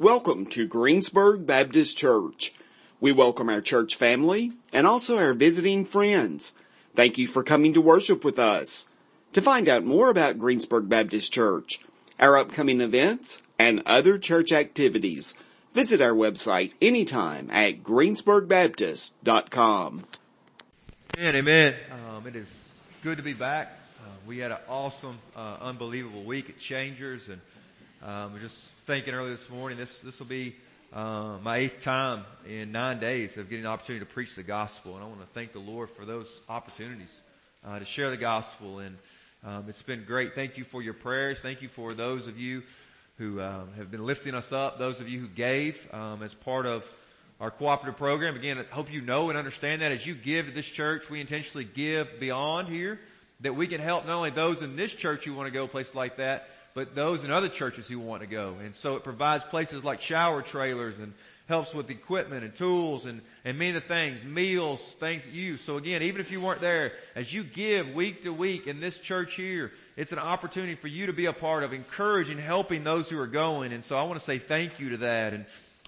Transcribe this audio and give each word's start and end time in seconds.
Welcome 0.00 0.46
to 0.50 0.64
Greensburg 0.64 1.44
Baptist 1.44 1.98
Church. 1.98 2.54
We 3.00 3.10
welcome 3.10 3.48
our 3.48 3.60
church 3.60 3.96
family 3.96 4.52
and 4.72 4.86
also 4.86 5.18
our 5.18 5.34
visiting 5.34 5.84
friends. 5.84 6.52
Thank 6.94 7.18
you 7.18 7.26
for 7.26 7.42
coming 7.42 7.72
to 7.72 7.80
worship 7.80 8.24
with 8.24 8.38
us. 8.38 8.88
To 9.32 9.42
find 9.42 9.68
out 9.68 9.84
more 9.84 10.08
about 10.08 10.38
Greensburg 10.38 10.88
Baptist 10.88 11.32
Church, 11.32 11.80
our 12.20 12.38
upcoming 12.38 12.80
events, 12.80 13.42
and 13.58 13.82
other 13.86 14.18
church 14.18 14.52
activities, 14.52 15.36
visit 15.74 16.00
our 16.00 16.12
website 16.12 16.74
anytime 16.80 17.50
at 17.50 17.82
greensburgbaptist.com. 17.82 20.04
Amen, 21.18 21.34
amen. 21.34 21.74
Um, 21.90 22.24
it 22.28 22.36
is 22.36 22.46
good 23.02 23.16
to 23.16 23.24
be 23.24 23.34
back. 23.34 23.76
Uh, 23.98 24.02
we 24.28 24.38
had 24.38 24.52
an 24.52 24.58
awesome, 24.68 25.18
uh, 25.34 25.56
unbelievable 25.60 26.22
week 26.22 26.50
at 26.50 26.60
Changers, 26.60 27.28
and 27.28 27.40
um, 28.00 28.38
just 28.40 28.62
thinking 28.88 29.12
earlier 29.12 29.36
this 29.36 29.50
morning. 29.50 29.76
This 29.76 30.00
this 30.00 30.18
will 30.18 30.28
be 30.28 30.56
uh, 30.94 31.36
my 31.42 31.58
eighth 31.58 31.82
time 31.82 32.24
in 32.48 32.72
nine 32.72 32.98
days 32.98 33.36
of 33.36 33.50
getting 33.50 33.64
the 33.64 33.68
opportunity 33.68 34.02
to 34.02 34.10
preach 34.10 34.34
the 34.34 34.42
gospel, 34.42 34.94
and 34.94 35.04
I 35.04 35.06
want 35.06 35.20
to 35.20 35.26
thank 35.34 35.52
the 35.52 35.58
Lord 35.58 35.90
for 35.90 36.06
those 36.06 36.40
opportunities 36.48 37.12
uh, 37.66 37.78
to 37.78 37.84
share 37.84 38.08
the 38.08 38.16
gospel. 38.16 38.78
And 38.78 38.96
um, 39.44 39.66
it's 39.68 39.82
been 39.82 40.04
great. 40.04 40.34
Thank 40.34 40.56
you 40.56 40.64
for 40.64 40.80
your 40.80 40.94
prayers. 40.94 41.38
Thank 41.38 41.60
you 41.60 41.68
for 41.68 41.92
those 41.92 42.28
of 42.28 42.38
you 42.38 42.62
who 43.18 43.42
um, 43.42 43.68
have 43.76 43.90
been 43.90 44.06
lifting 44.06 44.34
us 44.34 44.52
up. 44.52 44.78
Those 44.78 45.02
of 45.02 45.08
you 45.10 45.20
who 45.20 45.28
gave 45.28 45.78
um, 45.92 46.22
as 46.22 46.32
part 46.32 46.64
of 46.64 46.82
our 47.42 47.50
cooperative 47.50 47.98
program. 47.98 48.36
Again, 48.36 48.56
I 48.56 48.74
hope 48.74 48.90
you 48.90 49.02
know 49.02 49.28
and 49.28 49.36
understand 49.36 49.82
that 49.82 49.92
as 49.92 50.06
you 50.06 50.14
give 50.14 50.46
to 50.46 50.52
this 50.52 50.64
church, 50.64 51.10
we 51.10 51.20
intentionally 51.20 51.68
give 51.74 52.18
beyond 52.18 52.68
here 52.68 52.98
that 53.40 53.54
we 53.54 53.66
can 53.66 53.82
help 53.82 54.06
not 54.06 54.16
only 54.16 54.30
those 54.30 54.62
in 54.62 54.76
this 54.76 54.94
church 54.94 55.26
who 55.26 55.34
want 55.34 55.46
to 55.46 55.52
go 55.52 55.68
places 55.68 55.94
like 55.94 56.16
that, 56.16 56.48
but 56.78 56.94
those 56.94 57.24
in 57.24 57.32
other 57.32 57.48
churches 57.48 57.88
who 57.88 57.98
want 57.98 58.22
to 58.22 58.28
go. 58.28 58.54
And 58.62 58.76
so 58.76 58.94
it 58.94 59.02
provides 59.02 59.42
places 59.42 59.82
like 59.82 60.00
shower 60.00 60.42
trailers 60.42 60.96
and 61.00 61.12
helps 61.48 61.74
with 61.74 61.90
equipment 61.90 62.44
and 62.44 62.54
tools 62.54 63.04
and, 63.04 63.20
and 63.44 63.58
many 63.58 63.76
of 63.76 63.82
the 63.82 63.88
things, 63.88 64.22
meals, 64.22 64.80
things 65.00 65.24
that 65.24 65.32
you. 65.32 65.56
So 65.56 65.76
again, 65.76 66.04
even 66.04 66.20
if 66.20 66.30
you 66.30 66.40
weren't 66.40 66.60
there, 66.60 66.92
as 67.16 67.34
you 67.34 67.42
give 67.42 67.94
week 67.94 68.22
to 68.22 68.32
week 68.32 68.68
in 68.68 68.78
this 68.78 68.96
church 68.96 69.34
here, 69.34 69.72
it's 69.96 70.12
an 70.12 70.20
opportunity 70.20 70.76
for 70.76 70.86
you 70.86 71.06
to 71.06 71.12
be 71.12 71.26
a 71.26 71.32
part 71.32 71.64
of 71.64 71.72
encouraging, 71.72 72.38
helping 72.38 72.84
those 72.84 73.10
who 73.10 73.18
are 73.18 73.26
going. 73.26 73.72
And 73.72 73.84
so 73.84 73.96
I 73.96 74.04
want 74.04 74.20
to 74.20 74.24
say 74.24 74.38
thank 74.38 74.78
you 74.78 74.90
to 74.90 74.96
that. 74.98 75.34
And 75.34 75.46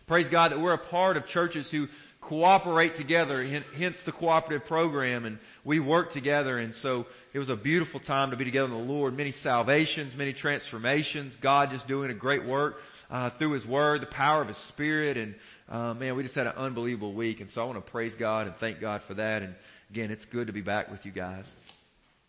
praise 0.09 0.29
God 0.29 0.51
that 0.51 0.59
we're 0.59 0.73
a 0.73 0.79
part 0.79 1.17
of 1.17 1.25
churches 1.25 1.71
who 1.71 1.87
cooperate 2.21 2.95
together, 2.95 3.43
hence 3.77 4.03
the 4.03 4.13
cooperative 4.13 4.67
program, 4.67 5.25
and 5.25 5.39
we 5.65 5.81
work 5.81 6.13
together, 6.13 6.59
and 6.59 6.75
so 6.75 7.07
it 7.33 7.39
was 7.39 7.49
a 7.49 7.57
beautiful 7.57 7.99
time 7.99 8.31
to 8.31 8.37
be 8.37 8.45
together 8.45 8.67
in 8.67 8.87
the 8.87 8.93
Lord. 8.93 9.17
Many 9.17 9.33
salvations, 9.33 10.15
many 10.15 10.33
transformations, 10.33 11.37
God 11.37 11.71
just 11.71 11.89
doing 11.89 12.11
a 12.11 12.15
great 12.15 12.45
work 12.45 12.83
uh, 13.11 13.31
through 13.31 13.53
His 13.53 13.67
Word, 13.67 14.03
the 14.03 14.07
power 14.07 14.43
of 14.43 14.49
His 14.49 14.59
Spirit, 14.59 15.17
and 15.17 15.35
uh, 15.69 15.95
man, 15.95 16.15
we 16.15 16.23
just 16.23 16.35
had 16.35 16.47
an 16.47 16.55
unbelievable 16.57 17.15
week, 17.15 17.41
and 17.41 17.49
so 17.49 17.63
I 17.63 17.65
want 17.65 17.85
to 17.85 17.91
praise 17.91 18.15
God 18.15 18.47
and 18.47 18.57
thank 18.57 18.81
God 18.81 19.03
for 19.03 19.15
that, 19.15 19.43
and 19.43 19.55
again, 19.91 20.11
it's 20.11 20.27
good 20.27 20.49
to 20.49 20.53
be 20.53 20.63
back 20.63 20.91
with 20.91 21.07
you 21.07 21.13
guys. 21.13 21.51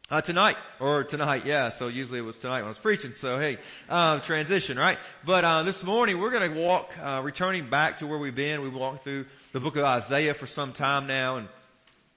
Uh, 0.10 0.20
tonight, 0.20 0.58
or 0.82 1.06
tonight, 1.06 1.46
yeah, 1.46 1.70
so 1.70 1.88
usually 1.88 2.20
it 2.20 2.24
was 2.24 2.38
tonight 2.38 2.58
when 2.58 2.66
I 2.66 2.70
was 2.70 2.78
preaching, 2.78 3.14
so 3.14 3.40
hey, 3.40 3.58
uh, 3.90 4.20
transition, 4.20 4.78
right? 4.78 4.98
But, 5.26 5.46
uh, 5.46 5.64
this 5.64 5.84
morning 5.84 6.20
we're 6.20 6.32
gonna 6.32 6.52
walk, 6.52 6.92
uh, 7.02 7.22
returning 7.24 7.70
back 7.70 8.00
to 8.00 8.08
where 8.08 8.20
we've 8.20 8.36
been. 8.36 8.62
We 8.62 8.70
walked 8.70 9.04
through 9.04 9.26
the 9.52 9.60
book 9.60 9.76
of 9.76 9.84
Isaiah 9.84 10.34
for 10.34 10.48
some 10.48 10.72
time 10.72 11.08
now, 11.08 11.36
and 11.36 11.48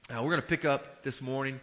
uh, 0.09 0.23
we're 0.23 0.31
gonna 0.31 0.43
pick 0.43 0.65
up 0.65 1.03
this 1.03 1.21
morning 1.21 1.59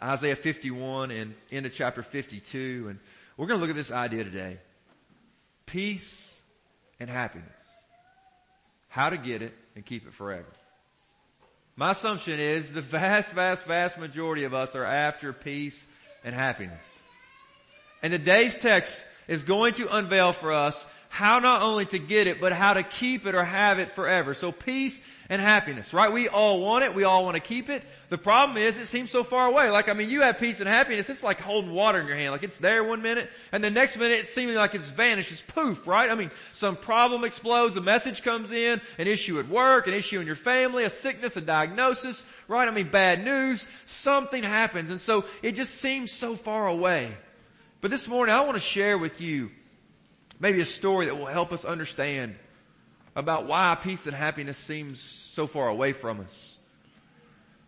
Isaiah 0.00 0.36
51 0.36 1.10
and 1.10 1.34
into 1.50 1.68
chapter 1.68 2.04
52, 2.04 2.86
and 2.88 2.98
we're 3.36 3.46
gonna 3.46 3.60
look 3.60 3.70
at 3.70 3.74
this 3.74 3.90
idea 3.90 4.22
today. 4.22 4.58
Peace 5.66 6.32
and 7.00 7.10
happiness. 7.10 7.48
How 8.88 9.10
to 9.10 9.16
get 9.16 9.42
it 9.42 9.52
and 9.74 9.84
keep 9.84 10.06
it 10.06 10.14
forever. 10.14 10.46
My 11.74 11.90
assumption 11.90 12.38
is 12.38 12.70
the 12.70 12.80
vast, 12.80 13.32
vast, 13.32 13.64
vast 13.64 13.98
majority 13.98 14.44
of 14.44 14.54
us 14.54 14.76
are 14.76 14.84
after 14.84 15.32
peace 15.32 15.84
and 16.24 16.36
happiness. 16.36 16.78
And 18.00 18.12
today's 18.12 18.54
text 18.54 18.96
is 19.26 19.42
going 19.42 19.74
to 19.74 19.92
unveil 19.92 20.32
for 20.32 20.52
us 20.52 20.84
how 21.08 21.38
not 21.38 21.62
only 21.62 21.86
to 21.86 21.98
get 21.98 22.26
it, 22.26 22.40
but 22.40 22.52
how 22.52 22.74
to 22.74 22.82
keep 22.82 23.26
it 23.26 23.34
or 23.34 23.44
have 23.44 23.78
it 23.78 23.92
forever. 23.92 24.34
So 24.34 24.52
peace 24.52 25.00
and 25.28 25.42
happiness, 25.42 25.92
right? 25.92 26.12
We 26.12 26.28
all 26.28 26.60
want 26.60 26.84
it. 26.84 26.94
We 26.94 27.04
all 27.04 27.24
want 27.24 27.34
to 27.34 27.40
keep 27.40 27.68
it. 27.68 27.82
The 28.10 28.18
problem 28.18 28.58
is 28.58 28.76
it 28.76 28.86
seems 28.88 29.10
so 29.10 29.24
far 29.24 29.46
away. 29.46 29.70
Like, 29.70 29.88
I 29.88 29.92
mean, 29.92 30.10
you 30.10 30.22
have 30.22 30.38
peace 30.38 30.60
and 30.60 30.68
happiness. 30.68 31.08
It's 31.08 31.22
like 31.22 31.40
holding 31.40 31.72
water 31.72 32.00
in 32.00 32.06
your 32.06 32.16
hand. 32.16 32.32
Like 32.32 32.42
it's 32.42 32.58
there 32.58 32.84
one 32.84 33.02
minute 33.02 33.30
and 33.50 33.64
the 33.64 33.70
next 33.70 33.96
minute 33.96 34.20
it's 34.20 34.32
seeming 34.32 34.54
like 34.54 34.74
it's 34.74 34.88
vanished. 34.88 35.32
It's 35.32 35.40
poof, 35.40 35.86
right? 35.86 36.10
I 36.10 36.14
mean, 36.14 36.30
some 36.52 36.76
problem 36.76 37.24
explodes, 37.24 37.76
a 37.76 37.80
message 37.80 38.22
comes 38.22 38.52
in, 38.52 38.80
an 38.98 39.06
issue 39.06 39.40
at 39.40 39.48
work, 39.48 39.86
an 39.88 39.94
issue 39.94 40.20
in 40.20 40.26
your 40.26 40.36
family, 40.36 40.84
a 40.84 40.90
sickness, 40.90 41.36
a 41.36 41.40
diagnosis, 41.40 42.22
right? 42.46 42.68
I 42.68 42.70
mean, 42.70 42.88
bad 42.88 43.24
news. 43.24 43.66
Something 43.86 44.42
happens. 44.42 44.90
And 44.90 45.00
so 45.00 45.24
it 45.42 45.52
just 45.52 45.76
seems 45.76 46.12
so 46.12 46.36
far 46.36 46.68
away. 46.68 47.12
But 47.80 47.90
this 47.90 48.06
morning 48.06 48.34
I 48.34 48.40
want 48.42 48.56
to 48.56 48.60
share 48.60 48.96
with 48.98 49.20
you 49.20 49.50
maybe 50.40 50.60
a 50.60 50.66
story 50.66 51.06
that 51.06 51.16
will 51.16 51.26
help 51.26 51.52
us 51.52 51.64
understand 51.64 52.36
about 53.14 53.46
why 53.46 53.76
peace 53.80 54.06
and 54.06 54.14
happiness 54.14 54.58
seems 54.58 55.00
so 55.00 55.46
far 55.46 55.68
away 55.68 55.92
from 55.92 56.20
us. 56.20 56.58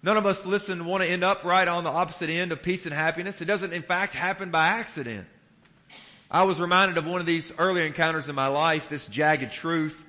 None 0.03 0.17
of 0.17 0.27
us 0.27 0.47
listen 0.47 0.84
want 0.84 1.03
to 1.03 1.09
end 1.09 1.25
up 1.25 1.43
right 1.45 1.67
on 1.67 1.83
the 1.84 1.91
opposite 1.91 2.31
end 2.31 2.53
of 2.53 2.62
peace 2.62 2.84
and 2.84 2.95
happiness. 2.95 3.41
It 3.41 3.47
doesn't 3.47 3.73
in 3.73 3.83
fact 3.83 4.15
happen 4.15 4.51
by 4.51 4.69
accident. 4.69 5.27
I 6.31 6.43
was 6.43 6.61
reminded 6.61 6.99
of 6.99 7.06
one 7.06 7.21
of 7.21 7.27
these 7.27 7.53
earlier 7.59 7.87
encounters 7.87 8.29
in 8.29 8.34
my 8.34 8.49
life, 8.49 8.89
this 8.89 9.06
jagged 9.06 9.50
truth, 9.50 10.05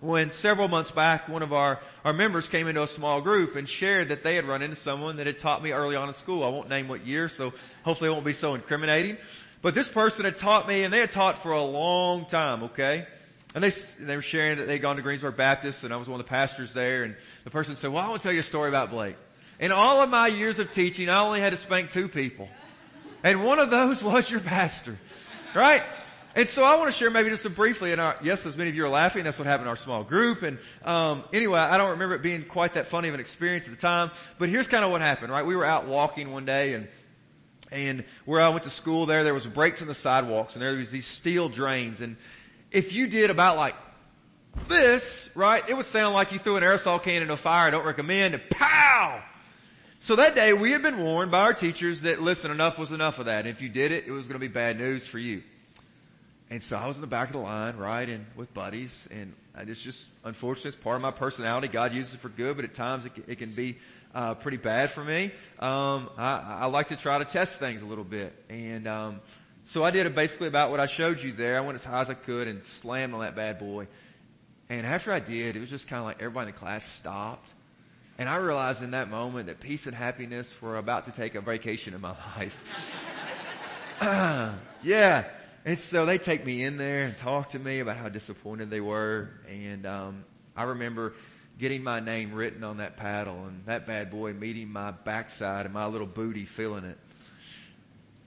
when 0.00 0.30
several 0.30 0.68
months 0.68 0.90
back 0.90 1.28
one 1.28 1.42
of 1.42 1.52
our, 1.52 1.80
our 2.04 2.12
members 2.12 2.48
came 2.48 2.68
into 2.68 2.82
a 2.82 2.88
small 2.88 3.20
group 3.20 3.56
and 3.56 3.68
shared 3.68 4.10
that 4.10 4.22
they 4.22 4.34
had 4.34 4.46
run 4.46 4.62
into 4.62 4.76
someone 4.76 5.16
that 5.16 5.26
had 5.26 5.38
taught 5.38 5.62
me 5.62 5.72
early 5.72 5.96
on 5.96 6.08
in 6.08 6.14
school. 6.14 6.44
I 6.44 6.48
won't 6.48 6.68
name 6.68 6.88
what 6.88 7.06
year, 7.06 7.28
so 7.28 7.52
hopefully 7.82 8.10
it 8.10 8.12
won't 8.12 8.24
be 8.24 8.32
so 8.32 8.54
incriminating. 8.54 9.16
But 9.62 9.74
this 9.74 9.88
person 9.88 10.24
had 10.24 10.38
taught 10.38 10.66
me 10.66 10.84
and 10.84 10.92
they 10.92 11.00
had 11.00 11.12
taught 11.12 11.42
for 11.42 11.52
a 11.52 11.62
long 11.62 12.26
time, 12.26 12.64
okay? 12.64 13.06
And 13.54 13.62
they, 13.62 13.70
they 13.98 14.16
were 14.16 14.22
sharing 14.22 14.58
that 14.58 14.66
they'd 14.66 14.78
gone 14.78 14.96
to 14.96 15.02
Greensburg 15.02 15.36
Baptist 15.36 15.84
and 15.84 15.92
I 15.92 15.96
was 15.96 16.08
one 16.08 16.18
of 16.20 16.26
the 16.26 16.30
pastors 16.30 16.72
there 16.72 17.04
and 17.04 17.16
the 17.44 17.50
person 17.50 17.74
said, 17.74 17.92
well, 17.92 18.04
I 18.04 18.08
want 18.08 18.22
to 18.22 18.26
tell 18.26 18.32
you 18.32 18.40
a 18.40 18.44
story 18.44 18.68
about 18.68 18.90
Blake. 18.90 19.16
In 19.58 19.72
all 19.72 20.00
of 20.00 20.08
my 20.08 20.28
years 20.28 20.58
of 20.58 20.72
teaching, 20.72 21.08
I 21.08 21.20
only 21.20 21.40
had 21.40 21.50
to 21.50 21.56
spank 21.56 21.90
two 21.90 22.08
people. 22.08 22.48
And 23.22 23.44
one 23.44 23.58
of 23.58 23.70
those 23.70 24.02
was 24.02 24.30
your 24.30 24.40
pastor. 24.40 24.98
Right? 25.54 25.82
And 26.34 26.48
so 26.48 26.62
I 26.62 26.76
want 26.76 26.92
to 26.92 26.96
share 26.96 27.10
maybe 27.10 27.28
just 27.28 27.54
briefly, 27.56 27.92
and 27.92 28.14
yes, 28.22 28.46
as 28.46 28.56
many 28.56 28.70
of 28.70 28.76
you 28.76 28.84
are 28.84 28.88
laughing, 28.88 29.24
that's 29.24 29.36
what 29.36 29.48
happened 29.48 29.66
in 29.66 29.68
our 29.68 29.76
small 29.76 30.04
group. 30.04 30.42
And 30.42 30.58
um, 30.84 31.24
anyway, 31.32 31.58
I 31.58 31.76
don't 31.76 31.90
remember 31.90 32.14
it 32.14 32.22
being 32.22 32.44
quite 32.44 32.74
that 32.74 32.86
funny 32.86 33.08
of 33.08 33.14
an 33.14 33.20
experience 33.20 33.66
at 33.66 33.72
the 33.74 33.80
time, 33.80 34.12
but 34.38 34.48
here's 34.48 34.68
kind 34.68 34.84
of 34.84 34.92
what 34.92 35.00
happened, 35.00 35.32
right? 35.32 35.44
We 35.44 35.56
were 35.56 35.64
out 35.64 35.86
walking 35.86 36.30
one 36.30 36.44
day, 36.44 36.74
and 36.74 36.86
and 37.70 38.04
where 38.24 38.40
I 38.40 38.48
went 38.48 38.64
to 38.64 38.70
school 38.70 39.06
there, 39.06 39.24
there 39.24 39.34
was 39.34 39.46
breaks 39.46 39.80
in 39.80 39.88
the 39.88 39.94
sidewalks, 39.94 40.54
and 40.54 40.62
there 40.62 40.74
was 40.74 40.90
these 40.90 41.06
steel 41.06 41.48
drains, 41.48 42.00
and 42.00 42.16
if 42.70 42.92
you 42.92 43.06
did 43.06 43.30
about 43.30 43.56
like 43.56 43.74
this, 44.68 45.30
right, 45.34 45.62
it 45.68 45.76
would 45.76 45.86
sound 45.86 46.14
like 46.14 46.32
you 46.32 46.38
threw 46.38 46.56
an 46.56 46.62
aerosol 46.62 47.02
can 47.02 47.22
into 47.22 47.34
a 47.34 47.36
fire. 47.36 47.68
I 47.68 47.70
don't 47.70 47.86
recommend 47.86 48.34
it. 48.34 48.50
Pow! 48.50 49.22
So 50.00 50.16
that 50.16 50.34
day 50.34 50.52
we 50.52 50.72
had 50.72 50.82
been 50.82 50.98
warned 50.98 51.30
by 51.30 51.40
our 51.40 51.54
teachers 51.54 52.02
that 52.02 52.20
listen, 52.20 52.50
enough 52.50 52.78
was 52.78 52.90
enough 52.90 53.18
of 53.18 53.26
that. 53.26 53.40
And 53.40 53.48
if 53.48 53.60
you 53.60 53.68
did 53.68 53.92
it, 53.92 54.06
it 54.06 54.10
was 54.10 54.26
going 54.26 54.40
to 54.40 54.40
be 54.40 54.48
bad 54.48 54.78
news 54.78 55.06
for 55.06 55.18
you. 55.18 55.42
And 56.48 56.64
so 56.64 56.76
I 56.76 56.86
was 56.88 56.96
in 56.96 57.00
the 57.00 57.06
back 57.06 57.28
of 57.28 57.34
the 57.34 57.38
line, 57.38 57.76
right, 57.76 58.08
and 58.08 58.26
with 58.34 58.52
buddies, 58.52 59.06
and 59.10 59.34
it's 59.56 59.80
just 59.80 60.08
unfortunate. 60.24 60.74
It's 60.74 60.82
part 60.82 60.96
of 60.96 61.02
my 61.02 61.12
personality. 61.12 61.68
God 61.68 61.94
uses 61.94 62.14
it 62.14 62.20
for 62.20 62.28
good, 62.28 62.56
but 62.56 62.64
at 62.64 62.74
times 62.74 63.04
it, 63.04 63.12
it 63.28 63.38
can 63.38 63.52
be 63.52 63.78
uh, 64.14 64.34
pretty 64.34 64.56
bad 64.56 64.90
for 64.90 65.04
me. 65.04 65.32
Um, 65.58 66.10
I, 66.16 66.60
I 66.60 66.66
like 66.66 66.88
to 66.88 66.96
try 66.96 67.18
to 67.18 67.24
test 67.24 67.58
things 67.58 67.82
a 67.82 67.86
little 67.86 68.04
bit, 68.04 68.32
and 68.48 68.86
um, 68.86 69.20
so 69.66 69.84
I 69.84 69.90
did 69.90 70.12
basically 70.14 70.48
about 70.48 70.70
what 70.70 70.80
I 70.80 70.86
showed 70.86 71.20
you 71.20 71.32
there. 71.32 71.56
I 71.56 71.60
went 71.60 71.76
as 71.76 71.84
high 71.84 72.00
as 72.00 72.10
I 72.10 72.14
could 72.14 72.48
and 72.48 72.64
slammed 72.64 73.14
on 73.14 73.20
that 73.20 73.36
bad 73.36 73.58
boy. 73.58 73.86
And 74.68 74.86
after 74.86 75.12
I 75.12 75.20
did, 75.20 75.56
it 75.56 75.60
was 75.60 75.70
just 75.70 75.88
kind 75.88 76.00
of 76.00 76.06
like 76.06 76.16
everybody 76.20 76.48
in 76.48 76.54
the 76.54 76.58
class 76.58 76.84
stopped. 76.98 77.48
And 78.18 78.28
I 78.28 78.36
realized 78.36 78.82
in 78.82 78.92
that 78.92 79.10
moment 79.10 79.46
that 79.46 79.60
peace 79.60 79.86
and 79.86 79.94
happiness 79.94 80.54
were 80.60 80.76
about 80.76 81.06
to 81.06 81.12
take 81.12 81.34
a 81.34 81.40
vacation 81.40 81.94
in 81.94 82.00
my 82.00 82.16
life. 82.36 82.54
yeah. 84.82 85.24
And 85.64 85.78
so 85.78 86.06
they 86.06 86.18
take 86.18 86.44
me 86.44 86.64
in 86.64 86.76
there 86.76 87.00
and 87.00 87.16
talk 87.18 87.50
to 87.50 87.58
me 87.58 87.80
about 87.80 87.96
how 87.96 88.08
disappointed 88.08 88.70
they 88.70 88.80
were. 88.80 89.30
And 89.48 89.86
um, 89.86 90.24
I 90.56 90.64
remember 90.64 91.14
getting 91.60 91.84
my 91.84 92.00
name 92.00 92.32
written 92.32 92.64
on 92.64 92.78
that 92.78 92.96
paddle 92.96 93.44
and 93.44 93.66
that 93.66 93.86
bad 93.86 94.10
boy 94.10 94.32
meeting 94.32 94.68
my 94.68 94.90
backside 94.90 95.66
and 95.66 95.74
my 95.74 95.86
little 95.86 96.06
booty 96.06 96.46
feeling 96.46 96.84
it. 96.84 96.96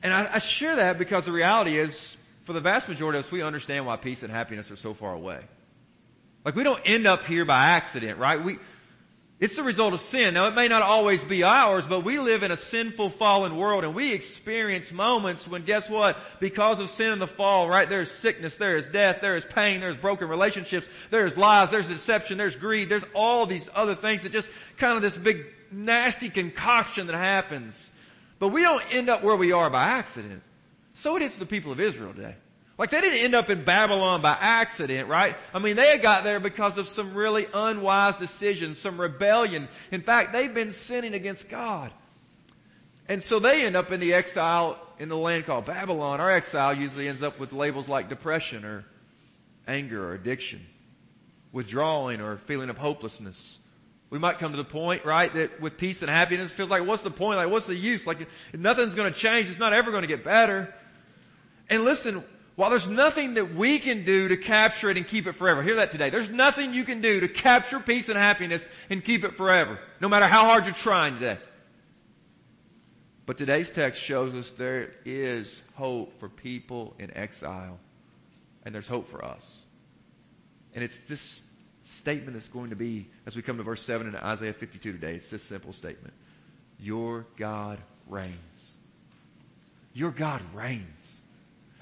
And 0.03 0.13
I, 0.13 0.35
I 0.35 0.39
share 0.39 0.75
that 0.75 0.99
because 0.99 1.25
the 1.25 1.31
reality 1.31 1.77
is, 1.77 2.15
for 2.43 2.53
the 2.53 2.61
vast 2.61 2.87
majority 2.87 3.17
of 3.17 3.25
us, 3.25 3.31
we 3.31 3.41
understand 3.41 3.87
why 3.87 3.97
peace 3.97 4.21
and 4.21 4.31
happiness 4.31 4.69
are 4.69 4.75
so 4.75 4.93
far 4.93 5.13
away. 5.13 5.39
Like 6.45 6.55
we 6.55 6.63
don't 6.63 6.81
end 6.85 7.07
up 7.07 7.23
here 7.23 7.43
by 7.43 7.69
accident, 7.69 8.19
right? 8.19 8.41
We, 8.43 8.59
It's 9.39 9.55
the 9.55 9.63
result 9.63 9.93
of 9.93 9.99
sin. 9.99 10.35
Now 10.35 10.47
it 10.47 10.55
may 10.55 10.67
not 10.67 10.83
always 10.83 11.23
be 11.23 11.43
ours, 11.43 11.85
but 11.85 12.01
we 12.01 12.17
live 12.17 12.43
in 12.43 12.51
a 12.51 12.57
sinful 12.57 13.09
fallen 13.09 13.57
world 13.57 13.83
and 13.83 13.93
we 13.93 14.13
experience 14.13 14.91
moments 14.91 15.47
when 15.47 15.63
guess 15.63 15.89
what? 15.89 16.17
Because 16.39 16.79
of 16.79 16.89
sin 16.89 17.11
and 17.11 17.21
the 17.21 17.27
fall, 17.27 17.67
right? 17.67 17.89
There's 17.89 18.11
sickness, 18.11 18.55
there 18.55 18.77
is 18.77 18.85
death, 18.85 19.19
there 19.21 19.35
is 19.35 19.43
pain, 19.43 19.81
there's 19.81 19.97
broken 19.97 20.29
relationships, 20.29 20.87
there's 21.09 21.35
lies, 21.35 21.71
there's 21.71 21.87
deception, 21.87 22.37
there's 22.37 22.55
greed, 22.55 22.89
there's 22.89 23.05
all 23.13 23.45
these 23.45 23.67
other 23.75 23.95
things 23.95 24.23
that 24.23 24.31
just 24.31 24.49
kind 24.77 24.95
of 24.95 25.01
this 25.01 25.17
big 25.17 25.45
nasty 25.71 26.29
concoction 26.29 27.07
that 27.07 27.15
happens. 27.15 27.91
But 28.39 28.49
we 28.49 28.61
don't 28.61 28.83
end 28.93 29.09
up 29.09 29.23
where 29.23 29.35
we 29.35 29.51
are 29.51 29.69
by 29.69 29.85
accident. 29.85 30.43
So 30.93 31.15
it 31.15 31.21
is 31.21 31.33
for 31.33 31.39
the 31.39 31.45
people 31.45 31.71
of 31.71 31.79
Israel 31.79 32.13
today. 32.13 32.35
Like 32.77 32.89
they 32.89 33.01
didn't 33.01 33.19
end 33.19 33.35
up 33.35 33.49
in 33.49 33.63
Babylon 33.63 34.21
by 34.21 34.35
accident, 34.39 35.07
right? 35.07 35.35
I 35.53 35.59
mean, 35.59 35.75
they 35.75 35.89
had 35.89 36.01
got 36.01 36.23
there 36.23 36.39
because 36.39 36.77
of 36.77 36.87
some 36.87 37.13
really 37.13 37.47
unwise 37.53 38.17
decisions, 38.17 38.79
some 38.79 38.99
rebellion. 38.99 39.67
In 39.91 40.01
fact, 40.01 40.33
they've 40.33 40.53
been 40.53 40.73
sinning 40.73 41.13
against 41.13 41.49
God. 41.49 41.91
And 43.07 43.21
so 43.21 43.39
they 43.39 43.63
end 43.63 43.75
up 43.75 43.91
in 43.91 43.99
the 43.99 44.13
exile 44.13 44.79
in 44.97 45.09
the 45.09 45.17
land 45.17 45.45
called 45.45 45.65
Babylon. 45.65 46.19
Our 46.19 46.31
exile 46.31 46.73
usually 46.73 47.07
ends 47.07 47.21
up 47.21 47.39
with 47.39 47.53
labels 47.53 47.87
like 47.87 48.09
depression 48.09 48.65
or 48.65 48.85
anger 49.67 50.09
or 50.09 50.13
addiction, 50.13 50.65
withdrawing 51.51 52.21
or 52.21 52.37
feeling 52.37 52.69
of 52.69 52.77
hopelessness. 52.77 53.59
We 54.09 54.19
might 54.19 54.39
come 54.39 54.51
to 54.51 54.57
the 54.57 54.63
point, 54.63 55.05
right, 55.05 55.33
that 55.33 55.59
with 55.59 55.77
peace 55.77 56.01
and 56.01 56.09
happiness 56.09 56.53
feels 56.53 56.69
like, 56.69 56.85
what's 56.85 57.03
the 57.03 57.11
point? 57.11 57.37
Like, 57.37 57.49
what's 57.49 57.65
the 57.65 57.75
use? 57.75 58.05
Like, 58.07 58.27
nothing's 58.53 58.93
gonna 58.93 59.11
change. 59.11 59.49
It's 59.49 59.59
not 59.59 59.73
ever 59.73 59.91
gonna 59.91 60.07
get 60.07 60.23
better. 60.23 60.73
And 61.69 61.83
listen, 61.83 62.23
while 62.55 62.69
there's 62.69 62.87
nothing 62.87 63.35
that 63.35 63.55
we 63.55 63.79
can 63.79 64.05
do 64.05 64.27
to 64.27 64.37
capture 64.37 64.89
it 64.89 64.97
and 64.97 65.07
keep 65.07 65.25
it 65.25 65.33
forever, 65.33 65.63
hear 65.63 65.75
that 65.75 65.91
today. 65.91 66.09
There's 66.09 66.29
nothing 66.29 66.73
you 66.73 66.83
can 66.83 67.01
do 67.01 67.19
to 67.21 67.27
capture 67.27 67.79
peace 67.79 68.09
and 68.09 68.17
happiness 68.17 68.65
and 68.89 69.03
keep 69.03 69.23
it 69.23 69.35
forever, 69.35 69.79
no 69.99 70.07
matter 70.07 70.27
how 70.27 70.45
hard 70.45 70.65
you're 70.65 70.75
trying 70.75 71.15
today. 71.15 71.39
But 73.25 73.37
today's 73.37 73.69
text 73.69 74.01
shows 74.01 74.35
us 74.35 74.51
there 74.51 74.91
is 75.05 75.61
hope 75.75 76.19
for 76.19 76.29
people 76.29 76.93
in 76.99 77.15
exile. 77.15 77.79
And 78.65 78.73
there's 78.73 78.87
hope 78.87 79.09
for 79.09 79.23
us. 79.23 79.59
And 80.73 80.83
it's 80.83 80.97
this 81.07 81.41
statement 81.83 82.33
that's 82.33 82.47
going 82.47 82.69
to 82.69 82.75
be, 82.75 83.09
as 83.25 83.35
we 83.35 83.41
come 83.41 83.57
to 83.57 83.63
verse 83.63 83.83
7 83.83 84.07
in 84.07 84.15
Isaiah 84.15 84.53
52 84.53 84.93
today, 84.93 85.15
it's 85.15 85.29
this 85.29 85.43
simple 85.43 85.73
statement. 85.73 86.13
Your 86.79 87.25
God 87.37 87.79
reigns. 88.07 88.73
Your 89.93 90.11
God 90.11 90.41
reigns. 90.53 91.12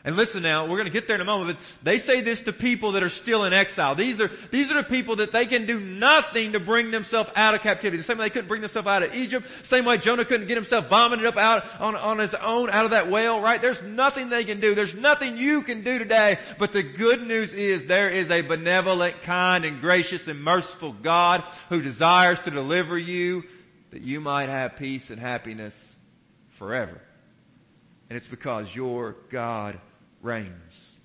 And 0.04 0.16
listen 0.16 0.42
now, 0.42 0.66
we're 0.66 0.78
going 0.78 0.86
to 0.88 0.92
get 0.92 1.06
there 1.06 1.16
in 1.16 1.22
a 1.22 1.26
moment, 1.26 1.60
but 1.60 1.84
they 1.84 2.00
say 2.00 2.22
this 2.22 2.42
to 2.44 2.54
people 2.54 2.94
that 2.94 3.04
are 3.04 3.10
still 3.10 3.44
in 3.44 3.54
exile. 3.54 3.94
These 3.94 4.20
are, 4.20 4.32
these 4.50 4.72
are 4.72 4.74
the 4.74 4.90
people 4.90 5.18
that 5.18 5.32
they 5.32 5.46
can 5.46 5.68
do 5.68 5.80
nothing 5.80 6.54
to 6.54 6.60
bring 6.60 6.90
themselves 6.90 7.30
out 7.36 7.54
of 7.54 7.62
captivity. 7.62 7.98
The 7.98 8.04
same 8.04 8.18
way 8.18 8.26
they 8.26 8.32
couldn't 8.32 8.48
bring 8.48 8.62
themselves 8.62 8.88
out 8.88 9.04
of 9.04 9.14
Egypt, 9.14 9.46
same 9.62 9.86
way 9.86 10.00
Jonah 10.00 10.26
couldn't 10.26 10.48
get 10.48 10.58
himself 10.58 10.88
vomited 10.88 11.28
up 11.28 11.38
out 11.38 11.66
on, 11.80 11.96
on 11.96 12.18
his 12.18 12.34
own 12.34 12.72
out 12.72 12.86
of 12.86 12.92
that 12.92 13.12
whale, 13.12 13.40
right? 13.40 13.62
There's 13.62 13.84
nothing 13.84 14.30
they 14.30 14.44
can 14.44 14.60
do. 14.60 14.74
There's 14.74 14.96
nothing 14.96 15.38
you 15.38 15.62
can 15.62 15.84
do 15.84 16.00
today, 16.00 16.40
but 16.58 16.74
the 16.74 16.82
good 16.82 17.22
news 17.28 17.54
is 17.54 17.86
there 17.86 18.10
is 18.10 18.32
a 18.32 18.42
benevolent, 18.42 19.22
kind, 19.22 19.66
and 19.66 19.82
gracious 19.82 20.28
and 20.28 20.44
merciful 20.44 20.94
God 20.94 21.44
who 21.70 21.80
desires 21.80 22.40
to 22.42 22.50
deliver 22.50 22.98
you 22.98 23.44
that 23.92 24.02
you 24.02 24.20
might 24.20 24.50
have 24.50 24.78
peace 24.78 25.12
and 25.12 25.20
happiness 25.20 25.96
forever. 26.52 27.00
And 28.10 28.18
it's 28.18 28.28
because 28.28 28.76
your 28.76 29.16
God 29.30 29.80
reigns. 30.22 30.96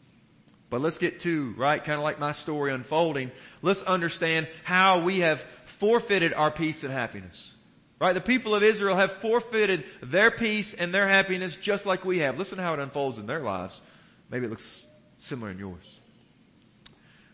But 0.69 0.81
let's 0.81 0.99
get 0.99 1.21
to, 1.21 1.55
right, 1.57 1.83
kind 1.83 1.97
of 1.97 2.03
like 2.03 2.19
my 2.19 2.33
story 2.33 2.73
unfolding, 2.73 3.31
let's 3.63 3.83
understand 3.83 4.49
how 4.65 5.01
we 5.01 5.21
have 5.21 5.45
forfeited 5.67 6.35
our 6.35 6.51
peace 6.51 6.83
and 6.83 6.93
happiness. 6.93 7.55
Right? 7.99 8.13
The 8.13 8.21
people 8.21 8.55
of 8.55 8.63
Israel 8.63 8.97
have 8.97 9.13
forfeited 9.13 9.85
their 10.03 10.31
peace 10.31 10.75
and 10.75 10.93
their 10.93 11.09
happiness 11.09 11.57
just 11.57 11.87
like 11.87 12.05
we 12.05 12.19
have. 12.19 12.39
Listen 12.39 12.59
to 12.59 12.65
how 12.65 12.75
it 12.75 12.81
unfolds 12.81 13.19
in 13.19 13.27
their 13.27 13.41
lives. 13.41 13.81
Maybe 14.29 14.47
it 14.47 14.51
looks 14.51 14.83
similar 15.19 15.51
in 15.51 15.59
yours. 15.59 15.85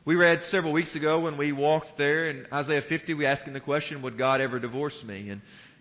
We 0.05 0.15
read 0.15 0.43
several 0.45 0.73
weeks 0.73 0.95
ago 0.95 1.21
when 1.21 1.37
we 1.37 1.53
walked 1.53 1.97
there 1.97 2.27
in 2.27 2.47
Isaiah 2.53 2.83
50, 2.83 3.15
we 3.15 3.25
asking 3.25 3.55
the 3.55 3.61
question, 3.61 4.03
would 4.03 4.19
God 4.19 4.41
ever 4.41 4.59
divorce 4.59 5.03
me? 5.03 5.31
And 5.31 5.41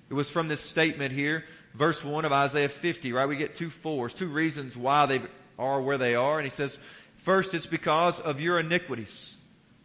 it 0.09 0.13
was 0.13 0.29
from 0.29 0.47
this 0.47 0.61
statement 0.61 1.11
here, 1.11 1.43
verse 1.73 2.03
1 2.03 2.25
of 2.25 2.31
Isaiah 2.31 2.69
50, 2.69 3.13
right? 3.13 3.27
We 3.27 3.35
get 3.35 3.55
two 3.55 3.69
fours, 3.69 4.13
two 4.13 4.27
reasons 4.27 4.77
why 4.77 5.05
they 5.05 5.21
are 5.61 5.81
where 5.81 5.97
they 5.97 6.15
are. 6.15 6.39
And 6.39 6.45
he 6.45 6.53
says, 6.53 6.77
first, 7.23 7.53
it's 7.53 7.65
because 7.65 8.19
of 8.19 8.41
your 8.41 8.59
iniquities. 8.59 9.35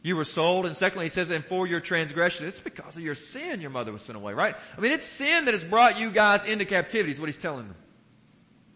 You 0.02 0.16
were 0.16 0.24
sold. 0.24 0.66
And 0.66 0.76
secondly, 0.76 1.06
he 1.06 1.10
says, 1.10 1.30
and 1.30 1.44
for 1.44 1.66
your 1.66 1.80
transgression, 1.80 2.46
it's 2.46 2.60
because 2.60 2.96
of 2.96 3.02
your 3.02 3.14
sin 3.14 3.60
your 3.60 3.70
mother 3.70 3.92
was 3.92 4.02
sent 4.02 4.16
away, 4.16 4.32
right? 4.32 4.54
I 4.76 4.80
mean, 4.80 4.92
it's 4.92 5.06
sin 5.06 5.44
that 5.44 5.54
has 5.54 5.64
brought 5.64 5.98
you 5.98 6.10
guys 6.10 6.44
into 6.44 6.64
captivity 6.64 7.12
is 7.12 7.20
what 7.20 7.28
he's 7.28 7.38
telling 7.38 7.66
them. 7.66 7.76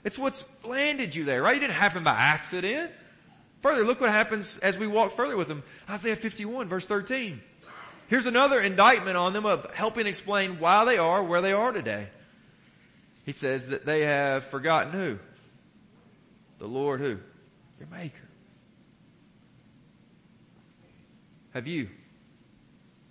It's 0.02 0.18
what's 0.18 0.44
landed 0.64 1.14
you 1.14 1.24
there, 1.24 1.42
right? 1.42 1.56
It 1.56 1.60
didn't 1.60 1.74
happen 1.74 2.04
by 2.04 2.14
accident. 2.14 2.90
Further, 3.62 3.84
look 3.84 4.00
what 4.00 4.10
happens 4.10 4.58
as 4.58 4.78
we 4.78 4.86
walk 4.86 5.14
further 5.14 5.36
with 5.36 5.48
them. 5.48 5.62
Isaiah 5.88 6.16
51 6.16 6.68
verse 6.68 6.86
13. 6.86 7.40
Here's 8.08 8.26
another 8.26 8.60
indictment 8.60 9.16
on 9.16 9.32
them 9.32 9.46
of 9.46 9.72
helping 9.72 10.06
explain 10.06 10.58
why 10.58 10.84
they 10.84 10.98
are 10.98 11.22
where 11.22 11.42
they 11.42 11.52
are 11.52 11.70
today. 11.70 12.08
He 13.24 13.32
says 13.32 13.68
that 13.68 13.86
they 13.86 14.00
have 14.00 14.44
forgotten 14.44 14.92
who? 14.92 15.18
The 16.60 16.66
Lord 16.66 17.00
who? 17.00 17.18
Your 17.80 17.88
maker. 17.90 18.28
Have 21.52 21.66
you 21.66 21.88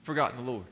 forgotten 0.03 0.37
the 0.37 0.49
Lord? 0.49 0.65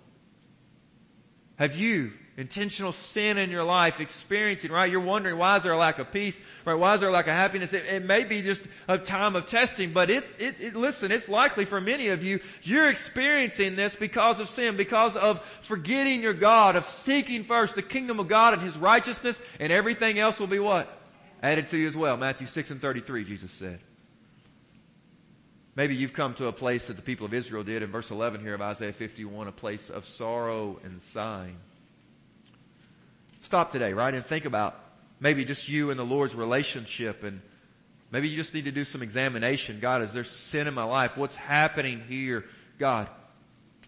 Have 1.57 1.75
you 1.75 2.13
intentional 2.37 2.93
sin 2.93 3.39
in 3.39 3.49
your 3.49 3.63
life 3.63 3.99
experiencing, 3.99 4.71
right? 4.71 4.91
You're 4.91 5.01
wondering 5.01 5.39
why 5.39 5.57
is 5.57 5.63
there 5.63 5.71
a 5.71 5.77
lack 5.77 5.97
of 5.97 6.11
peace, 6.11 6.39
right? 6.65 6.75
Why 6.75 6.93
is 6.93 6.99
there 6.99 7.09
a 7.09 7.11
lack 7.11 7.25
of 7.25 7.33
happiness? 7.33 7.73
It, 7.73 7.85
it 7.85 8.05
may 8.05 8.25
be 8.25 8.43
just 8.43 8.61
a 8.87 8.99
time 8.99 9.35
of 9.35 9.47
testing, 9.47 9.91
but 9.91 10.11
it's, 10.11 10.27
it, 10.37 10.55
it, 10.59 10.75
listen, 10.75 11.11
it's 11.11 11.27
likely 11.27 11.65
for 11.65 11.81
many 11.81 12.09
of 12.09 12.23
you, 12.23 12.39
you're 12.61 12.89
experiencing 12.89 13.75
this 13.75 13.95
because 13.95 14.39
of 14.39 14.49
sin, 14.49 14.77
because 14.77 15.15
of 15.15 15.43
forgetting 15.63 16.21
your 16.21 16.35
God, 16.35 16.75
of 16.75 16.85
seeking 16.85 17.43
first 17.43 17.73
the 17.73 17.81
kingdom 17.81 18.19
of 18.19 18.27
God 18.27 18.53
and 18.53 18.61
His 18.61 18.77
righteousness, 18.77 19.41
and 19.59 19.73
everything 19.73 20.19
else 20.19 20.39
will 20.39 20.45
be 20.45 20.59
what? 20.59 20.96
Added 21.41 21.69
to 21.69 21.77
you 21.77 21.87
as 21.87 21.95
well. 21.95 22.17
Matthew 22.17 22.47
6 22.47 22.71
and 22.71 22.81
33, 22.81 23.23
Jesus 23.23 23.51
said. 23.51 23.79
Maybe 25.75 25.95
you've 25.95 26.13
come 26.13 26.33
to 26.35 26.47
a 26.47 26.51
place 26.51 26.87
that 26.87 26.95
the 26.95 27.03
people 27.03 27.27
of 27.27 27.35
Israel 27.35 27.63
did 27.63 27.83
in 27.83 27.91
verse 27.91 28.09
11 28.09 28.41
here 28.41 28.55
of 28.55 28.61
Isaiah 28.61 28.93
51, 28.93 29.47
a 29.47 29.51
place 29.51 29.91
of 29.91 30.07
sorrow 30.07 30.79
and 30.83 31.01
sighing. 31.01 31.57
Stop 33.43 33.71
today, 33.71 33.93
right? 33.93 34.13
And 34.13 34.25
think 34.25 34.45
about 34.45 34.75
maybe 35.19 35.45
just 35.45 35.69
you 35.69 35.91
and 35.91 35.99
the 35.99 36.03
Lord's 36.03 36.33
relationship 36.33 37.23
and 37.23 37.41
maybe 38.11 38.27
you 38.27 38.35
just 38.35 38.55
need 38.55 38.65
to 38.65 38.71
do 38.71 38.83
some 38.83 39.03
examination. 39.03 39.79
God, 39.79 40.01
is 40.01 40.11
there 40.13 40.23
sin 40.23 40.67
in 40.67 40.73
my 40.73 40.83
life? 40.83 41.15
What's 41.15 41.35
happening 41.35 42.01
here? 42.09 42.45
God, 42.79 43.07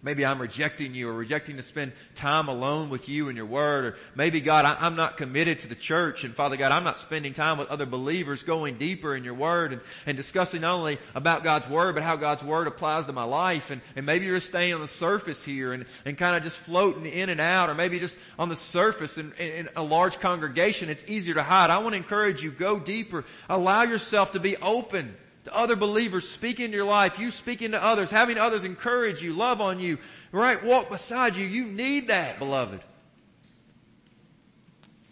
Maybe 0.01 0.25
I'm 0.25 0.39
rejecting 0.39 0.93
you 0.93 1.09
or 1.09 1.13
rejecting 1.13 1.57
to 1.57 1.63
spend 1.63 1.91
time 2.15 2.47
alone 2.47 2.89
with 2.89 3.09
you 3.09 3.27
and 3.27 3.35
your 3.35 3.45
word. 3.45 3.83
Or 3.83 3.95
maybe 4.15 4.39
God, 4.39 4.63
I, 4.63 4.87
am 4.87 4.95
not 4.95 5.17
committed 5.17 5.59
to 5.61 5.67
the 5.67 5.75
church. 5.75 6.23
And 6.23 6.33
Father 6.33 6.55
God, 6.55 6.71
I'm 6.71 6.85
not 6.85 6.99
spending 6.99 7.33
time 7.33 7.57
with 7.57 7.67
other 7.67 7.85
believers 7.85 8.43
going 8.43 8.77
deeper 8.77 9.13
in 9.13 9.25
your 9.25 9.33
word 9.33 9.73
and, 9.73 9.81
and 10.05 10.15
discussing 10.15 10.61
not 10.61 10.75
only 10.75 10.99
about 11.15 11.43
God's 11.43 11.67
word, 11.67 11.95
but 11.95 12.03
how 12.03 12.15
God's 12.15 12.43
word 12.43 12.67
applies 12.67 13.07
to 13.07 13.11
my 13.11 13.25
life. 13.25 13.71
And, 13.71 13.81
and 13.97 14.05
maybe 14.05 14.25
you're 14.25 14.39
staying 14.39 14.73
on 14.73 14.79
the 14.79 14.87
surface 14.87 15.43
here 15.43 15.73
and, 15.73 15.85
and 16.05 16.17
kind 16.17 16.37
of 16.37 16.43
just 16.43 16.57
floating 16.57 17.05
in 17.05 17.27
and 17.27 17.41
out 17.41 17.69
or 17.69 17.75
maybe 17.75 17.99
just 17.99 18.17
on 18.37 18.47
the 18.47 18.55
surface 18.55 19.17
in, 19.17 19.33
in, 19.33 19.51
in 19.51 19.69
a 19.75 19.83
large 19.83 20.21
congregation. 20.21 20.89
It's 20.89 21.03
easier 21.07 21.33
to 21.33 21.43
hide. 21.43 21.71
I 21.71 21.79
want 21.79 21.91
to 21.91 21.97
encourage 21.97 22.41
you, 22.41 22.51
go 22.51 22.79
deeper. 22.79 23.25
Allow 23.49 23.83
yourself 23.83 24.31
to 24.31 24.39
be 24.39 24.55
open 24.55 25.13
to 25.49 25.55
other 25.55 25.75
believers, 25.75 26.29
speak 26.29 26.59
into 26.59 26.77
your 26.77 26.85
life, 26.85 27.19
you 27.19 27.31
speaking 27.31 27.71
to 27.71 27.83
others, 27.83 28.09
having 28.09 28.37
others 28.37 28.63
encourage 28.63 29.21
you, 29.21 29.33
love 29.33 29.61
on 29.61 29.79
you, 29.79 29.97
right? 30.31 30.63
Walk 30.63 30.89
beside 30.89 31.35
you. 31.35 31.45
You 31.45 31.65
need 31.65 32.07
that, 32.07 32.39
beloved. 32.39 32.81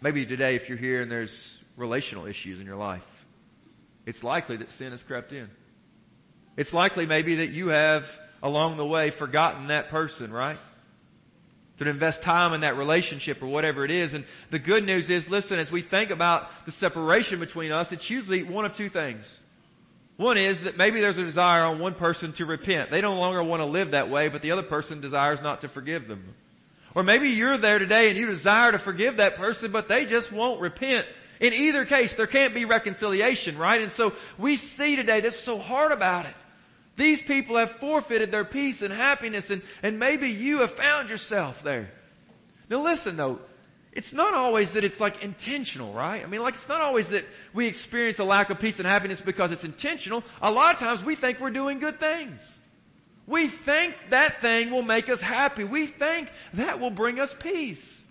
Maybe 0.00 0.24
today 0.24 0.54
if 0.54 0.68
you're 0.68 0.78
here 0.78 1.02
and 1.02 1.10
there's 1.10 1.58
relational 1.76 2.26
issues 2.26 2.60
in 2.60 2.66
your 2.66 2.76
life, 2.76 3.02
it's 4.06 4.22
likely 4.22 4.56
that 4.58 4.70
sin 4.72 4.92
has 4.92 5.02
crept 5.02 5.32
in. 5.32 5.48
It's 6.56 6.72
likely 6.72 7.06
maybe 7.06 7.36
that 7.36 7.50
you 7.50 7.68
have 7.68 8.08
along 8.42 8.76
the 8.76 8.86
way 8.86 9.10
forgotten 9.10 9.68
that 9.68 9.88
person, 9.88 10.32
right? 10.32 10.58
To 11.78 11.88
invest 11.88 12.22
time 12.22 12.52
in 12.52 12.62
that 12.62 12.76
relationship 12.76 13.42
or 13.42 13.46
whatever 13.46 13.84
it 13.84 13.90
is. 13.90 14.14
And 14.14 14.24
the 14.50 14.58
good 14.58 14.84
news 14.84 15.10
is, 15.10 15.28
listen, 15.28 15.58
as 15.58 15.70
we 15.70 15.82
think 15.82 16.10
about 16.10 16.48
the 16.64 16.72
separation 16.72 17.38
between 17.40 17.70
us, 17.70 17.92
it's 17.92 18.08
usually 18.08 18.42
one 18.42 18.64
of 18.64 18.74
two 18.76 18.88
things. 18.88 19.38
One 20.18 20.36
is 20.36 20.64
that 20.64 20.76
maybe 20.76 21.00
there's 21.00 21.16
a 21.16 21.24
desire 21.24 21.62
on 21.62 21.78
one 21.78 21.94
person 21.94 22.32
to 22.34 22.44
repent. 22.44 22.90
They 22.90 23.00
no 23.00 23.14
longer 23.14 23.40
want 23.40 23.60
to 23.60 23.66
live 23.66 23.92
that 23.92 24.10
way, 24.10 24.28
but 24.28 24.42
the 24.42 24.50
other 24.50 24.64
person 24.64 25.00
desires 25.00 25.40
not 25.40 25.60
to 25.60 25.68
forgive 25.68 26.08
them. 26.08 26.34
Or 26.96 27.04
maybe 27.04 27.30
you're 27.30 27.56
there 27.56 27.78
today 27.78 28.08
and 28.08 28.18
you 28.18 28.26
desire 28.26 28.72
to 28.72 28.80
forgive 28.80 29.18
that 29.18 29.36
person, 29.36 29.70
but 29.70 29.86
they 29.86 30.06
just 30.06 30.32
won't 30.32 30.60
repent. 30.60 31.06
In 31.38 31.52
either 31.52 31.84
case, 31.84 32.16
there 32.16 32.26
can't 32.26 32.52
be 32.52 32.64
reconciliation, 32.64 33.56
right? 33.56 33.80
And 33.80 33.92
so 33.92 34.12
we 34.38 34.56
see 34.56 34.96
today 34.96 35.20
that's 35.20 35.38
so 35.38 35.56
hard 35.56 35.92
about 35.92 36.26
it. 36.26 36.34
These 36.96 37.22
people 37.22 37.56
have 37.56 37.70
forfeited 37.70 38.32
their 38.32 38.44
peace 38.44 38.82
and 38.82 38.92
happiness 38.92 39.50
and, 39.50 39.62
and 39.84 40.00
maybe 40.00 40.30
you 40.30 40.58
have 40.62 40.72
found 40.72 41.10
yourself 41.10 41.62
there. 41.62 41.92
Now 42.68 42.82
listen 42.82 43.16
though, 43.16 43.38
it's 43.98 44.12
not 44.12 44.32
always 44.32 44.74
that 44.74 44.84
it's 44.84 45.00
like 45.00 45.24
intentional, 45.24 45.92
right? 45.92 46.22
I 46.22 46.26
mean, 46.28 46.40
like 46.40 46.54
it's 46.54 46.68
not 46.68 46.80
always 46.80 47.08
that 47.08 47.26
we 47.52 47.66
experience 47.66 48.20
a 48.20 48.24
lack 48.24 48.48
of 48.48 48.60
peace 48.60 48.78
and 48.78 48.86
happiness 48.86 49.20
because 49.20 49.50
it's 49.50 49.64
intentional. 49.64 50.22
A 50.40 50.52
lot 50.52 50.72
of 50.72 50.78
times 50.78 51.02
we 51.02 51.16
think 51.16 51.40
we're 51.40 51.50
doing 51.50 51.80
good 51.80 51.98
things. 51.98 52.58
We 53.26 53.48
think 53.48 53.96
that 54.10 54.40
thing 54.40 54.70
will 54.70 54.84
make 54.84 55.08
us 55.08 55.20
happy. 55.20 55.64
We 55.64 55.88
think 55.88 56.30
that 56.54 56.78
will 56.78 56.92
bring 56.92 57.18
us 57.18 57.34
peace. 57.40 58.04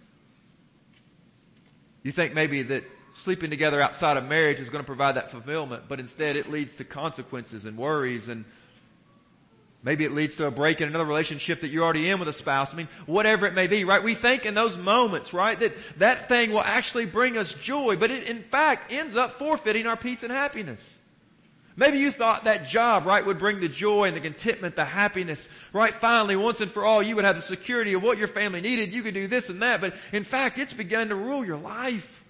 You 2.03 2.11
think 2.11 2.33
maybe 2.33 2.63
that 2.63 2.83
sleeping 3.15 3.49
together 3.49 3.79
outside 3.79 4.17
of 4.17 4.27
marriage 4.27 4.59
is 4.59 4.67
going 4.67 4.83
to 4.83 4.85
provide 4.85 5.15
that 5.15 5.31
fulfillment, 5.31 5.83
but 5.87 6.01
instead 6.01 6.35
it 6.35 6.51
leads 6.51 6.75
to 6.75 6.83
consequences 6.83 7.63
and 7.63 7.77
worries 7.77 8.27
and 8.27 8.43
Maybe 9.87 10.03
it 10.03 10.11
leads 10.11 10.35
to 10.35 10.47
a 10.47 10.51
break 10.51 10.81
in 10.81 10.89
another 10.89 11.05
relationship 11.05 11.61
that 11.61 11.69
you're 11.69 11.85
already 11.85 12.09
in 12.09 12.19
with 12.19 12.27
a 12.27 12.33
spouse. 12.33 12.73
I 12.73 12.75
mean, 12.75 12.89
whatever 13.05 13.47
it 13.47 13.53
may 13.53 13.67
be, 13.67 13.85
right? 13.85 14.03
We 14.03 14.15
think 14.15 14.45
in 14.45 14.53
those 14.53 14.75
moments, 14.77 15.31
right, 15.31 15.57
that 15.61 15.77
that 15.95 16.27
thing 16.27 16.51
will 16.51 16.59
actually 16.59 17.05
bring 17.05 17.37
us 17.37 17.53
joy, 17.53 17.95
but 17.95 18.11
it 18.11 18.25
in 18.25 18.43
fact 18.43 18.91
ends 18.91 19.15
up 19.15 19.39
forfeiting 19.39 19.87
our 19.87 19.95
peace 19.95 20.23
and 20.23 20.31
happiness. 20.33 20.99
Maybe 21.77 21.99
you 21.99 22.11
thought 22.11 22.43
that 22.43 22.67
job, 22.67 23.05
right, 23.05 23.25
would 23.25 23.39
bring 23.39 23.61
the 23.61 23.69
joy 23.69 24.03
and 24.09 24.15
the 24.17 24.19
contentment, 24.19 24.75
the 24.75 24.83
happiness, 24.83 25.47
right? 25.71 25.93
Finally, 25.93 26.35
once 26.35 26.59
and 26.59 26.69
for 26.69 26.83
all, 26.83 27.01
you 27.01 27.15
would 27.15 27.23
have 27.23 27.37
the 27.37 27.41
security 27.41 27.93
of 27.93 28.03
what 28.03 28.17
your 28.17 28.27
family 28.27 28.59
needed. 28.59 28.91
You 28.91 29.03
could 29.03 29.13
do 29.13 29.29
this 29.29 29.47
and 29.47 29.61
that, 29.61 29.79
but 29.79 29.93
in 30.11 30.25
fact, 30.25 30.59
it's 30.59 30.73
begun 30.73 31.07
to 31.07 31.15
rule 31.15 31.45
your 31.45 31.55
life. 31.55 32.25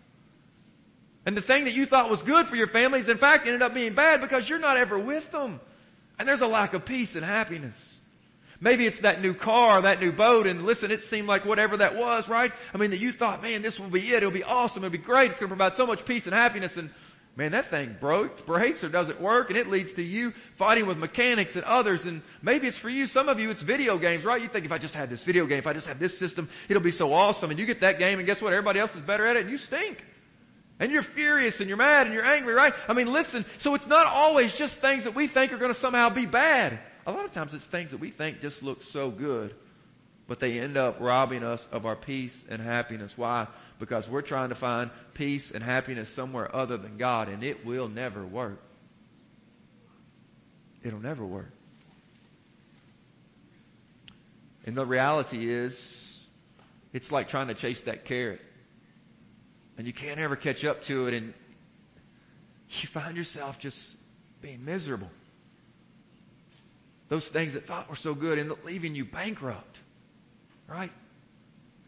And 1.25 1.35
the 1.35 1.41
thing 1.41 1.63
that 1.63 1.73
you 1.73 1.87
thought 1.87 2.07
was 2.07 2.21
good 2.21 2.45
for 2.45 2.55
your 2.55 2.67
family 2.67 2.99
is 2.99 3.09
in 3.09 3.17
fact 3.17 3.47
ended 3.47 3.63
up 3.63 3.73
being 3.73 3.95
bad 3.95 4.21
because 4.21 4.47
you're 4.47 4.59
not 4.59 4.77
ever 4.77 4.99
with 4.99 5.31
them. 5.31 5.59
And 6.19 6.27
there's 6.27 6.41
a 6.41 6.47
lack 6.47 6.73
of 6.73 6.85
peace 6.85 7.15
and 7.15 7.23
happiness. 7.23 7.97
Maybe 8.59 8.87
it's 8.87 9.01
that 9.01 9.21
new 9.21 9.35
car, 9.35 9.81
that 9.83 10.01
new 10.01 10.11
boat, 10.11 10.47
and 10.47 10.65
listen, 10.65 10.89
it 10.89 11.03
seemed 11.03 11.27
like 11.27 11.45
whatever 11.45 11.77
that 11.77 11.95
was, 11.95 12.27
right? 12.27 12.51
I 12.73 12.77
mean, 12.77 12.89
that 12.89 12.99
you 12.99 13.11
thought, 13.11 13.43
man, 13.43 13.61
this 13.61 13.79
will 13.79 13.89
be 13.89 14.01
it. 14.09 14.15
It'll 14.15 14.31
be 14.31 14.43
awesome. 14.43 14.83
It'll 14.83 14.91
be 14.91 14.97
great. 14.97 15.29
It's 15.29 15.39
going 15.39 15.49
to 15.49 15.55
provide 15.55 15.75
so 15.75 15.85
much 15.85 16.05
peace 16.05 16.25
and 16.25 16.33
happiness. 16.33 16.75
And 16.75 16.89
man, 17.35 17.51
that 17.51 17.67
thing 17.67 17.95
broke, 17.99 18.47
breaks 18.47 18.83
or 18.83 18.89
doesn't 18.89 19.21
work, 19.21 19.51
and 19.51 19.59
it 19.59 19.69
leads 19.69 19.93
to 19.93 20.01
you 20.01 20.33
fighting 20.55 20.87
with 20.87 20.97
mechanics 20.97 21.55
and 21.55 21.65
others. 21.65 22.05
And 22.05 22.23
maybe 22.41 22.65
it's 22.65 22.77
for 22.77 22.89
you. 22.89 23.05
Some 23.05 23.29
of 23.29 23.39
you, 23.39 23.51
it's 23.51 23.61
video 23.61 23.99
games, 23.99 24.25
right? 24.25 24.41
You 24.41 24.47
think 24.47 24.65
if 24.65 24.71
I 24.71 24.79
just 24.79 24.95
had 24.95 25.11
this 25.11 25.23
video 25.23 25.45
game, 25.45 25.59
if 25.59 25.67
I 25.67 25.73
just 25.73 25.87
had 25.87 25.99
this 25.99 26.17
system, 26.17 26.49
it'll 26.67 26.81
be 26.81 26.91
so 26.91 27.13
awesome. 27.13 27.51
And 27.51 27.59
you 27.59 27.67
get 27.67 27.81
that 27.81 27.99
game, 27.99 28.17
and 28.17 28.25
guess 28.25 28.41
what? 28.41 28.53
Everybody 28.53 28.79
else 28.79 28.95
is 28.95 29.01
better 29.01 29.27
at 29.27 29.35
it, 29.35 29.41
and 29.41 29.51
you 29.51 29.59
stink. 29.59 30.03
And 30.79 30.91
you're 30.91 31.01
furious 31.01 31.59
and 31.59 31.67
you're 31.67 31.77
mad 31.77 32.05
and 32.05 32.13
you're 32.13 32.25
angry, 32.25 32.53
right? 32.53 32.73
I 32.87 32.93
mean, 32.93 33.11
listen, 33.11 33.45
so 33.57 33.73
it's 33.73 33.87
not 33.87 34.05
always 34.05 34.53
just 34.53 34.79
things 34.79 35.05
that 35.05 35.15
we 35.15 35.27
think 35.27 35.51
are 35.51 35.57
going 35.57 35.73
to 35.73 35.79
somehow 35.79 36.09
be 36.09 36.25
bad. 36.25 36.79
A 37.07 37.11
lot 37.11 37.25
of 37.25 37.31
times 37.31 37.53
it's 37.53 37.65
things 37.65 37.91
that 37.91 37.99
we 37.99 38.11
think 38.11 38.41
just 38.41 38.61
look 38.61 38.83
so 38.83 39.09
good, 39.09 39.55
but 40.27 40.39
they 40.39 40.59
end 40.59 40.77
up 40.77 40.97
robbing 40.99 41.43
us 41.43 41.65
of 41.71 41.85
our 41.87 41.95
peace 41.95 42.43
and 42.47 42.61
happiness. 42.61 43.17
Why? 43.17 43.47
Because 43.79 44.07
we're 44.07 44.21
trying 44.21 44.49
to 44.49 44.55
find 44.55 44.91
peace 45.15 45.49
and 45.49 45.63
happiness 45.63 46.09
somewhere 46.09 46.55
other 46.55 46.77
than 46.77 46.97
God 46.97 47.29
and 47.29 47.43
it 47.43 47.65
will 47.65 47.87
never 47.87 48.23
work. 48.23 48.61
It'll 50.83 50.99
never 50.99 51.25
work. 51.25 51.51
And 54.65 54.75
the 54.75 54.85
reality 54.85 55.49
is, 55.49 56.19
it's 56.93 57.11
like 57.11 57.29
trying 57.29 57.47
to 57.47 57.53
chase 57.53 57.81
that 57.83 58.05
carrot 58.05 58.41
and 59.77 59.85
you 59.85 59.93
can't 59.93 60.19
ever 60.19 60.35
catch 60.35 60.65
up 60.65 60.81
to 60.83 61.07
it 61.07 61.13
and 61.13 61.33
you 62.69 62.87
find 62.87 63.15
yourself 63.15 63.59
just 63.59 63.95
being 64.41 64.65
miserable. 64.65 65.09
Those 67.09 67.27
things 67.27 67.53
that 67.53 67.65
thought 67.65 67.89
were 67.89 67.95
so 67.95 68.13
good 68.13 68.37
up 68.37 68.51
leaving 68.65 68.95
you 68.95 69.05
bankrupt. 69.05 69.79
Right? 70.67 70.91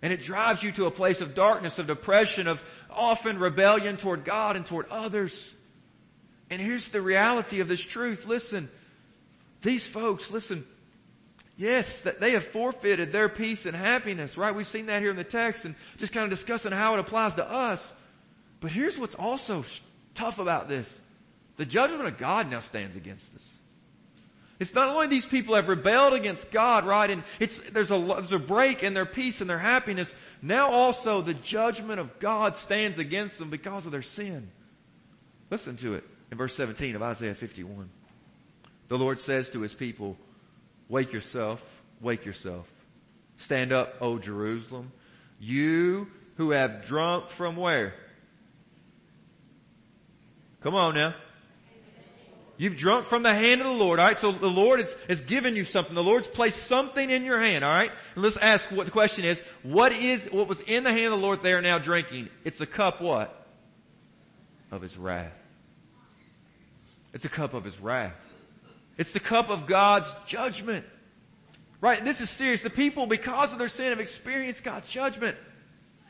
And 0.01 0.13
it 0.13 0.21
drives 0.21 0.63
you 0.63 0.71
to 0.73 0.85
a 0.85 0.91
place 0.91 1.19
of 1.19 1.35
darkness, 1.35 1.77
of 1.77 1.87
depression, 1.87 2.47
of 2.47 2.63
often 2.89 3.37
rebellion 3.37 3.97
toward 3.97 4.23
God 4.23 4.55
and 4.55 4.65
toward 4.65 4.87
others. 4.89 5.53
And 6.49 6.61
here's 6.61 6.89
the 6.89 7.01
reality 7.01 7.59
of 7.59 7.67
this 7.67 7.81
truth. 7.81 8.25
Listen, 8.25 8.69
these 9.61 9.85
folks, 9.85 10.31
listen, 10.31 10.65
Yes, 11.59 11.99
that 12.03 12.21
they 12.21 12.31
have 12.31 12.45
forfeited 12.45 13.11
their 13.11 13.27
peace 13.27 13.65
and 13.65 13.75
happiness, 13.75 14.37
right? 14.37 14.55
We've 14.55 14.65
seen 14.65 14.85
that 14.85 15.01
here 15.01 15.11
in 15.11 15.17
the 15.17 15.25
text 15.25 15.65
and 15.65 15.75
just 15.97 16.13
kind 16.13 16.23
of 16.23 16.29
discussing 16.29 16.71
how 16.71 16.93
it 16.93 17.01
applies 17.01 17.35
to 17.35 17.45
us. 17.45 17.91
But 18.61 18.71
here's 18.71 18.97
what's 18.97 19.13
also 19.13 19.65
tough 20.15 20.39
about 20.39 20.69
this. 20.69 20.87
The 21.57 21.65
judgment 21.65 22.05
of 22.07 22.17
God 22.17 22.49
now 22.49 22.61
stands 22.61 22.95
against 22.95 23.35
us. 23.35 23.45
It's 24.61 24.73
not 24.73 24.87
only 24.87 25.07
these 25.07 25.25
people 25.25 25.55
have 25.55 25.67
rebelled 25.67 26.13
against 26.13 26.49
God, 26.49 26.85
right? 26.85 27.09
And 27.09 27.23
it's, 27.41 27.59
there's 27.73 27.91
a, 27.91 27.99
there's 27.99 28.31
a 28.31 28.39
break 28.39 28.81
in 28.81 28.93
their 28.93 29.05
peace 29.05 29.41
and 29.41 29.49
their 29.49 29.59
happiness. 29.59 30.15
Now 30.41 30.71
also 30.71 31.21
the 31.21 31.33
judgment 31.33 31.99
of 31.99 32.19
God 32.19 32.55
stands 32.55 32.99
against 32.99 33.37
them 33.37 33.49
because 33.49 33.85
of 33.85 33.91
their 33.91 34.01
sin. 34.01 34.49
Listen 35.49 35.75
to 35.77 35.95
it 35.95 36.05
in 36.31 36.37
verse 36.37 36.55
17 36.55 36.95
of 36.95 37.01
Isaiah 37.01 37.35
51. 37.35 37.89
The 38.87 38.97
Lord 38.97 39.19
says 39.19 39.49
to 39.49 39.59
his 39.59 39.73
people, 39.73 40.15
Wake 40.89 41.13
yourself, 41.13 41.63
wake 42.01 42.25
yourself. 42.25 42.67
Stand 43.37 43.71
up, 43.71 43.95
O 44.01 44.17
Jerusalem. 44.17 44.91
You 45.39 46.07
who 46.35 46.51
have 46.51 46.85
drunk 46.85 47.29
from 47.29 47.55
where? 47.55 47.93
Come 50.61 50.75
on 50.75 50.95
now. 50.95 51.15
You've 52.57 52.75
drunk 52.75 53.05
from 53.05 53.23
the 53.23 53.33
hand 53.33 53.61
of 53.61 53.67
the 53.67 53.73
Lord, 53.73 53.99
alright? 53.99 54.19
So 54.19 54.33
the 54.33 54.47
Lord 54.47 54.81
has, 54.81 54.93
has 55.07 55.21
given 55.21 55.55
you 55.55 55.63
something. 55.63 55.95
The 55.95 56.03
Lord's 56.03 56.27
placed 56.27 56.63
something 56.63 57.09
in 57.09 57.23
your 57.23 57.39
hand, 57.39 57.63
alright? 57.63 57.91
And 58.15 58.23
let's 58.23 58.35
ask 58.35 58.69
what 58.69 58.85
the 58.85 58.91
question 58.91 59.23
is, 59.23 59.41
what 59.63 59.93
is, 59.93 60.25
what 60.25 60.49
was 60.49 60.59
in 60.59 60.83
the 60.83 60.91
hand 60.91 61.05
of 61.05 61.11
the 61.11 61.25
Lord 61.25 61.41
they 61.41 61.53
are 61.53 61.61
now 61.61 61.77
drinking? 61.77 62.27
It's 62.43 62.59
a 62.59 62.65
cup 62.65 62.99
what? 62.99 63.47
Of 64.71 64.81
His 64.81 64.97
wrath. 64.97 65.31
It's 67.13 67.23
a 67.23 67.29
cup 67.29 67.53
of 67.53 67.63
His 67.63 67.79
wrath. 67.79 68.28
It's 68.99 69.13
the 69.13 69.21
cup 69.21 69.49
of 69.49 69.65
God's 69.65 70.13
judgment. 70.27 70.85
Right? 71.79 72.03
This 72.03 72.19
is 72.19 72.29
serious. 72.29 72.61
The 72.61 72.69
people, 72.69 73.07
because 73.07 73.53
of 73.53 73.57
their 73.57 73.69
sin, 73.69 73.91
have 73.91 74.01
experienced 74.01 74.61
God's 74.61 74.89
judgment. 74.89 75.37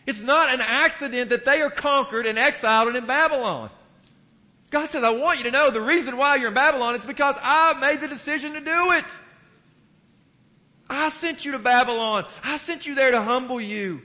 It's 0.07 0.23
not 0.23 0.51
an 0.51 0.59
accident 0.59 1.29
that 1.29 1.45
they 1.45 1.61
are 1.61 1.69
conquered 1.69 2.25
and 2.25 2.39
exiled 2.39 2.87
and 2.87 2.97
in 2.97 3.05
Babylon. 3.05 3.69
God 4.71 4.89
says, 4.89 5.03
I 5.03 5.11
want 5.11 5.37
you 5.37 5.43
to 5.45 5.51
know 5.51 5.69
the 5.69 5.81
reason 5.81 6.17
why 6.17 6.37
you're 6.37 6.47
in 6.47 6.55
Babylon 6.55 6.95
is 6.95 7.05
because 7.05 7.35
I 7.39 7.73
made 7.75 8.01
the 8.01 8.07
decision 8.07 8.53
to 8.53 8.59
do 8.59 8.91
it. 8.93 9.05
I 10.89 11.09
sent 11.09 11.45
you 11.45 11.51
to 11.51 11.59
Babylon. 11.59 12.25
I 12.43 12.57
sent 12.57 12.87
you 12.87 12.95
there 12.95 13.11
to 13.11 13.21
humble 13.21 13.61
you. 13.61 14.01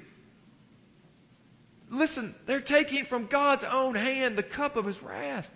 Listen, 1.88 2.34
they're 2.44 2.60
taking 2.60 3.06
from 3.06 3.28
God's 3.28 3.64
own 3.64 3.94
hand 3.94 4.36
the 4.36 4.42
cup 4.42 4.76
of 4.76 4.84
His 4.84 5.02
wrath. 5.02 5.50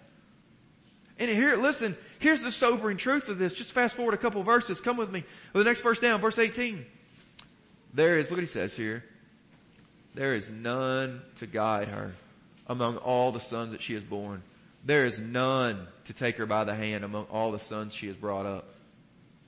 And 1.19 1.31
here, 1.31 1.53
it 1.53 1.59
listen, 1.59 1.97
here's 2.19 2.43
the 2.43 2.53
sobering 2.53 2.97
truth 2.97 3.29
of 3.29 3.39
this. 3.39 3.55
Just 3.55 3.73
fast 3.73 3.97
forward 3.97 4.15
a 4.15 4.19
couple 4.19 4.43
verses. 4.43 4.81
Come 4.81 4.97
with 4.97 5.11
me. 5.11 5.25
The 5.53 5.65
next 5.65 5.81
verse 5.81 5.99
down, 5.99 6.21
verse 6.21 6.39
18. 6.39 6.85
There 7.95 8.19
is, 8.19 8.31
look 8.31 8.39
what 8.39 8.45
he 8.45 8.49
says 8.49 8.75
here. 8.75 9.05
There 10.15 10.35
is 10.35 10.51
none 10.51 11.23
to 11.39 11.47
guide 11.47 11.89
her 11.89 12.15
among 12.67 12.97
all 12.99 13.33
the 13.33 13.41
sons 13.41 13.73
that 13.73 13.83
she 13.83 13.95
has 13.95 14.05
born. 14.05 14.43
There 14.85 15.07
is 15.07 15.19
none 15.19 15.87
to 16.07 16.13
take 16.13 16.37
her 16.37 16.47
by 16.47 16.65
the 16.65 16.75
hand 16.75 17.05
among 17.05 17.25
all 17.25 17.53
the 17.53 17.59
sons 17.59 17.95
she 17.95 18.07
has 18.07 18.17
brought 18.17 18.47
up. 18.47 18.67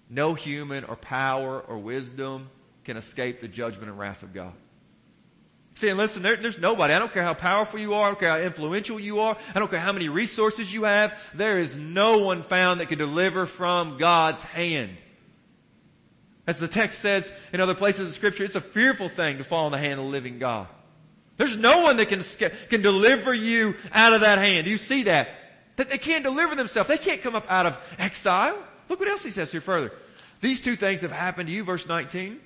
No 0.08 0.34
human 0.34 0.84
or 0.84 0.96
power 0.96 1.60
or 1.60 1.78
wisdom 1.78 2.50
can 2.84 2.96
escape 2.96 3.40
the 3.40 3.48
judgment 3.48 3.88
and 3.88 3.98
wrath 3.98 4.22
of 4.22 4.32
God. 4.34 4.52
Saying, 5.80 5.96
listen, 5.96 6.22
there, 6.22 6.36
there's 6.36 6.58
nobody. 6.58 6.92
I 6.92 6.98
don't 6.98 7.10
care 7.10 7.22
how 7.22 7.32
powerful 7.32 7.80
you 7.80 7.94
are. 7.94 8.04
I 8.04 8.08
don't 8.08 8.20
care 8.20 8.30
how 8.30 8.38
influential 8.38 9.00
you 9.00 9.20
are. 9.20 9.38
I 9.54 9.58
don't 9.58 9.70
care 9.70 9.80
how 9.80 9.92
many 9.92 10.10
resources 10.10 10.70
you 10.70 10.84
have. 10.84 11.18
There 11.32 11.58
is 11.58 11.74
no 11.74 12.18
one 12.18 12.42
found 12.42 12.80
that 12.80 12.90
can 12.90 12.98
deliver 12.98 13.46
from 13.46 13.96
God's 13.96 14.42
hand. 14.42 14.90
As 16.46 16.58
the 16.58 16.68
text 16.68 16.98
says 16.98 17.32
in 17.54 17.62
other 17.62 17.74
places 17.74 18.10
of 18.10 18.14
scripture, 18.14 18.44
it's 18.44 18.56
a 18.56 18.60
fearful 18.60 19.08
thing 19.08 19.38
to 19.38 19.44
fall 19.44 19.64
in 19.68 19.72
the 19.72 19.78
hand 19.78 19.98
of 19.98 20.04
the 20.04 20.10
living 20.10 20.38
God. 20.38 20.68
There's 21.38 21.56
no 21.56 21.80
one 21.80 21.96
that 21.96 22.10
can, 22.10 22.22
can 22.68 22.82
deliver 22.82 23.32
you 23.32 23.74
out 23.90 24.12
of 24.12 24.20
that 24.20 24.36
hand. 24.36 24.66
Do 24.66 24.70
you 24.70 24.76
see 24.76 25.04
that? 25.04 25.30
That 25.76 25.88
they 25.88 25.96
can't 25.96 26.24
deliver 26.24 26.56
themselves. 26.56 26.88
They 26.88 26.98
can't 26.98 27.22
come 27.22 27.34
up 27.34 27.46
out 27.50 27.64
of 27.64 27.78
exile. 27.98 28.58
Look 28.90 29.00
what 29.00 29.08
else 29.08 29.22
he 29.22 29.30
says 29.30 29.50
here 29.50 29.62
further. 29.62 29.92
These 30.42 30.60
two 30.60 30.76
things 30.76 31.00
have 31.00 31.12
happened 31.12 31.48
to 31.48 31.54
you, 31.54 31.64
verse 31.64 31.86
19. 31.88 32.38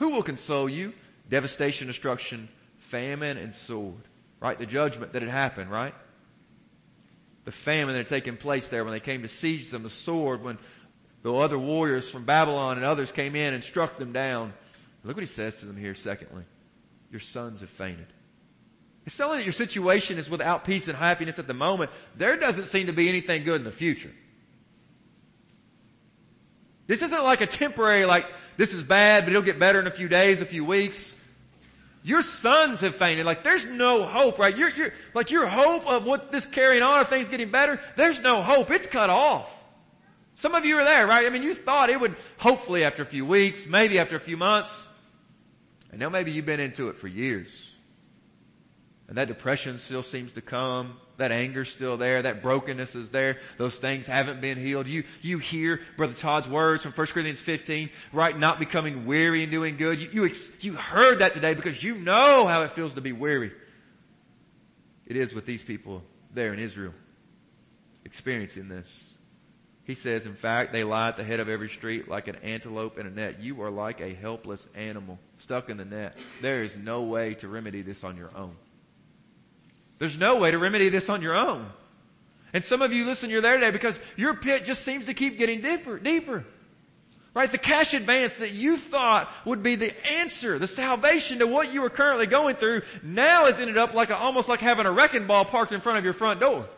Who 0.00 0.10
will 0.10 0.22
console 0.22 0.68
you? 0.68 0.92
Devastation, 1.30 1.86
destruction, 1.86 2.50
famine 2.88 3.36
and 3.36 3.54
sword. 3.54 4.02
Right? 4.40 4.58
The 4.58 4.66
judgment 4.66 5.12
that 5.12 5.22
had 5.22 5.30
happened, 5.30 5.70
right? 5.70 5.94
The 7.44 7.52
famine 7.52 7.94
that 7.94 8.00
had 8.00 8.08
taken 8.08 8.36
place 8.36 8.68
there 8.68 8.84
when 8.84 8.92
they 8.92 9.00
came 9.00 9.22
to 9.22 9.28
siege 9.28 9.70
them, 9.70 9.82
the 9.82 9.90
sword 9.90 10.42
when 10.42 10.58
the 11.22 11.32
other 11.34 11.58
warriors 11.58 12.10
from 12.10 12.24
Babylon 12.24 12.76
and 12.76 12.84
others 12.84 13.10
came 13.10 13.36
in 13.36 13.54
and 13.54 13.64
struck 13.64 13.98
them 13.98 14.12
down. 14.12 14.52
Look 15.02 15.16
what 15.16 15.22
he 15.22 15.26
says 15.26 15.56
to 15.56 15.66
them 15.66 15.76
here 15.76 15.94
secondly. 15.94 16.44
Your 17.10 17.20
sons 17.20 17.60
have 17.60 17.70
fainted. 17.70 18.06
It's 19.06 19.20
only 19.20 19.38
that 19.38 19.44
your 19.44 19.52
situation 19.52 20.18
is 20.18 20.28
without 20.28 20.64
peace 20.64 20.88
and 20.88 20.96
happiness 20.96 21.38
at 21.38 21.46
the 21.46 21.54
moment. 21.54 21.90
There 22.16 22.36
doesn't 22.36 22.68
seem 22.68 22.86
to 22.86 22.92
be 22.92 23.08
anything 23.08 23.44
good 23.44 23.60
in 23.60 23.64
the 23.64 23.72
future. 23.72 24.12
This 26.86 27.02
isn't 27.02 27.24
like 27.24 27.40
a 27.40 27.46
temporary, 27.46 28.04
like, 28.04 28.26
this 28.56 28.74
is 28.74 28.82
bad, 28.82 29.24
but 29.24 29.30
it'll 29.30 29.42
get 29.42 29.58
better 29.58 29.80
in 29.80 29.86
a 29.86 29.90
few 29.90 30.08
days, 30.08 30.40
a 30.40 30.46
few 30.46 30.64
weeks. 30.64 31.14
Your 32.06 32.20
sons 32.20 32.80
have 32.80 32.96
fainted. 32.96 33.24
Like, 33.24 33.42
there's 33.42 33.64
no 33.64 34.04
hope, 34.04 34.38
right? 34.38 34.54
You're, 34.54 34.68
you're, 34.68 34.92
like, 35.14 35.30
your 35.30 35.46
hope 35.46 35.86
of 35.86 36.04
what 36.04 36.30
this 36.30 36.44
carrying 36.44 36.82
on, 36.82 37.00
if 37.00 37.08
things 37.08 37.28
getting 37.28 37.50
better, 37.50 37.80
there's 37.96 38.20
no 38.20 38.42
hope. 38.42 38.70
It's 38.70 38.86
cut 38.86 39.08
off. 39.08 39.48
Some 40.34 40.54
of 40.54 40.66
you 40.66 40.76
are 40.76 40.84
there, 40.84 41.06
right? 41.06 41.24
I 41.26 41.30
mean, 41.30 41.42
you 41.42 41.54
thought 41.54 41.88
it 41.88 41.98
would, 41.98 42.14
hopefully 42.36 42.84
after 42.84 43.02
a 43.02 43.06
few 43.06 43.24
weeks, 43.24 43.64
maybe 43.66 43.98
after 43.98 44.16
a 44.16 44.20
few 44.20 44.36
months, 44.36 44.86
and 45.90 45.98
now 45.98 46.10
maybe 46.10 46.30
you've 46.30 46.44
been 46.44 46.60
into 46.60 46.90
it 46.90 46.98
for 46.98 47.08
years. 47.08 47.73
And 49.08 49.18
that 49.18 49.28
depression 49.28 49.78
still 49.78 50.02
seems 50.02 50.32
to 50.32 50.40
come. 50.40 50.96
That 51.18 51.30
anger's 51.30 51.68
still 51.68 51.96
there. 51.96 52.22
That 52.22 52.42
brokenness 52.42 52.94
is 52.94 53.10
there. 53.10 53.38
Those 53.58 53.78
things 53.78 54.06
haven't 54.06 54.40
been 54.40 54.58
healed. 54.58 54.86
You, 54.86 55.04
you 55.20 55.38
hear 55.38 55.80
Brother 55.96 56.14
Todd's 56.14 56.48
words 56.48 56.82
from 56.82 56.92
1 56.92 57.06
Corinthians 57.08 57.40
15, 57.40 57.90
right? 58.12 58.36
Not 58.36 58.58
becoming 58.58 59.04
weary 59.06 59.42
and 59.42 59.52
doing 59.52 59.76
good. 59.76 59.98
You, 59.98 60.08
you, 60.24 60.34
you 60.60 60.72
heard 60.72 61.18
that 61.18 61.34
today 61.34 61.54
because 61.54 61.82
you 61.82 61.96
know 61.96 62.46
how 62.46 62.62
it 62.62 62.72
feels 62.72 62.94
to 62.94 63.00
be 63.00 63.12
weary. 63.12 63.52
It 65.06 65.16
is 65.16 65.34
with 65.34 65.44
these 65.44 65.62
people 65.62 66.02
there 66.32 66.52
in 66.54 66.58
Israel 66.58 66.94
experiencing 68.04 68.68
this. 68.68 69.10
He 69.84 69.94
says, 69.94 70.24
in 70.24 70.34
fact, 70.34 70.72
they 70.72 70.82
lie 70.82 71.08
at 71.08 71.18
the 71.18 71.24
head 71.24 71.40
of 71.40 71.48
every 71.48 71.68
street 71.68 72.08
like 72.08 72.26
an 72.26 72.36
antelope 72.36 72.98
in 72.98 73.06
a 73.06 73.10
net. 73.10 73.40
You 73.40 73.60
are 73.62 73.70
like 73.70 74.00
a 74.00 74.14
helpless 74.14 74.66
animal 74.74 75.18
stuck 75.40 75.68
in 75.68 75.76
the 75.76 75.84
net. 75.84 76.16
There 76.40 76.62
is 76.62 76.74
no 76.76 77.02
way 77.02 77.34
to 77.34 77.48
remedy 77.48 77.82
this 77.82 78.02
on 78.02 78.16
your 78.16 78.30
own. 78.34 78.56
There's 80.04 80.18
no 80.18 80.36
way 80.36 80.50
to 80.50 80.58
remedy 80.58 80.90
this 80.90 81.08
on 81.08 81.22
your 81.22 81.34
own. 81.34 81.66
And 82.52 82.62
some 82.62 82.82
of 82.82 82.92
you 82.92 83.06
listen, 83.06 83.30
you're 83.30 83.40
there 83.40 83.54
today 83.54 83.70
because 83.70 83.98
your 84.16 84.34
pit 84.34 84.66
just 84.66 84.84
seems 84.84 85.06
to 85.06 85.14
keep 85.14 85.38
getting 85.38 85.62
deeper, 85.62 85.98
deeper. 85.98 86.44
Right? 87.32 87.50
The 87.50 87.56
cash 87.56 87.94
advance 87.94 88.34
that 88.34 88.52
you 88.52 88.76
thought 88.76 89.32
would 89.46 89.62
be 89.62 89.76
the 89.76 90.06
answer, 90.06 90.58
the 90.58 90.66
salvation 90.66 91.38
to 91.38 91.46
what 91.46 91.72
you 91.72 91.80
were 91.80 91.88
currently 91.88 92.26
going 92.26 92.56
through, 92.56 92.82
now 93.02 93.46
has 93.46 93.58
ended 93.58 93.78
up 93.78 93.94
like 93.94 94.10
a, 94.10 94.16
almost 94.18 94.46
like 94.46 94.60
having 94.60 94.84
a 94.84 94.92
wrecking 94.92 95.26
ball 95.26 95.46
parked 95.46 95.72
in 95.72 95.80
front 95.80 95.96
of 95.96 96.04
your 96.04 96.12
front 96.12 96.38
door. 96.38 96.68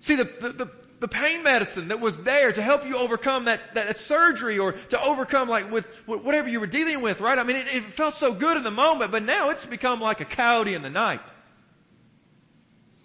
See, 0.00 0.16
the, 0.16 0.24
the, 0.24 0.48
the, 0.48 0.70
the 1.00 1.08
pain 1.08 1.42
medicine 1.42 1.88
that 1.88 1.98
was 1.98 2.18
there 2.18 2.52
to 2.52 2.62
help 2.62 2.86
you 2.86 2.96
overcome 2.96 3.46
that, 3.46 3.74
that, 3.74 3.86
that 3.86 3.98
surgery 3.98 4.58
or 4.58 4.72
to 4.72 5.02
overcome 5.02 5.48
like 5.48 5.70
with, 5.70 5.86
whatever 6.06 6.48
you 6.48 6.60
were 6.60 6.66
dealing 6.66 7.00
with, 7.00 7.20
right? 7.20 7.38
I 7.38 7.42
mean, 7.42 7.56
it, 7.56 7.74
it, 7.74 7.82
felt 7.84 8.14
so 8.14 8.32
good 8.32 8.58
in 8.58 8.62
the 8.62 8.70
moment, 8.70 9.10
but 9.10 9.22
now 9.22 9.48
it's 9.48 9.64
become 9.64 10.00
like 10.00 10.20
a 10.20 10.26
coyote 10.26 10.74
in 10.74 10.82
the 10.82 10.90
night. 10.90 11.20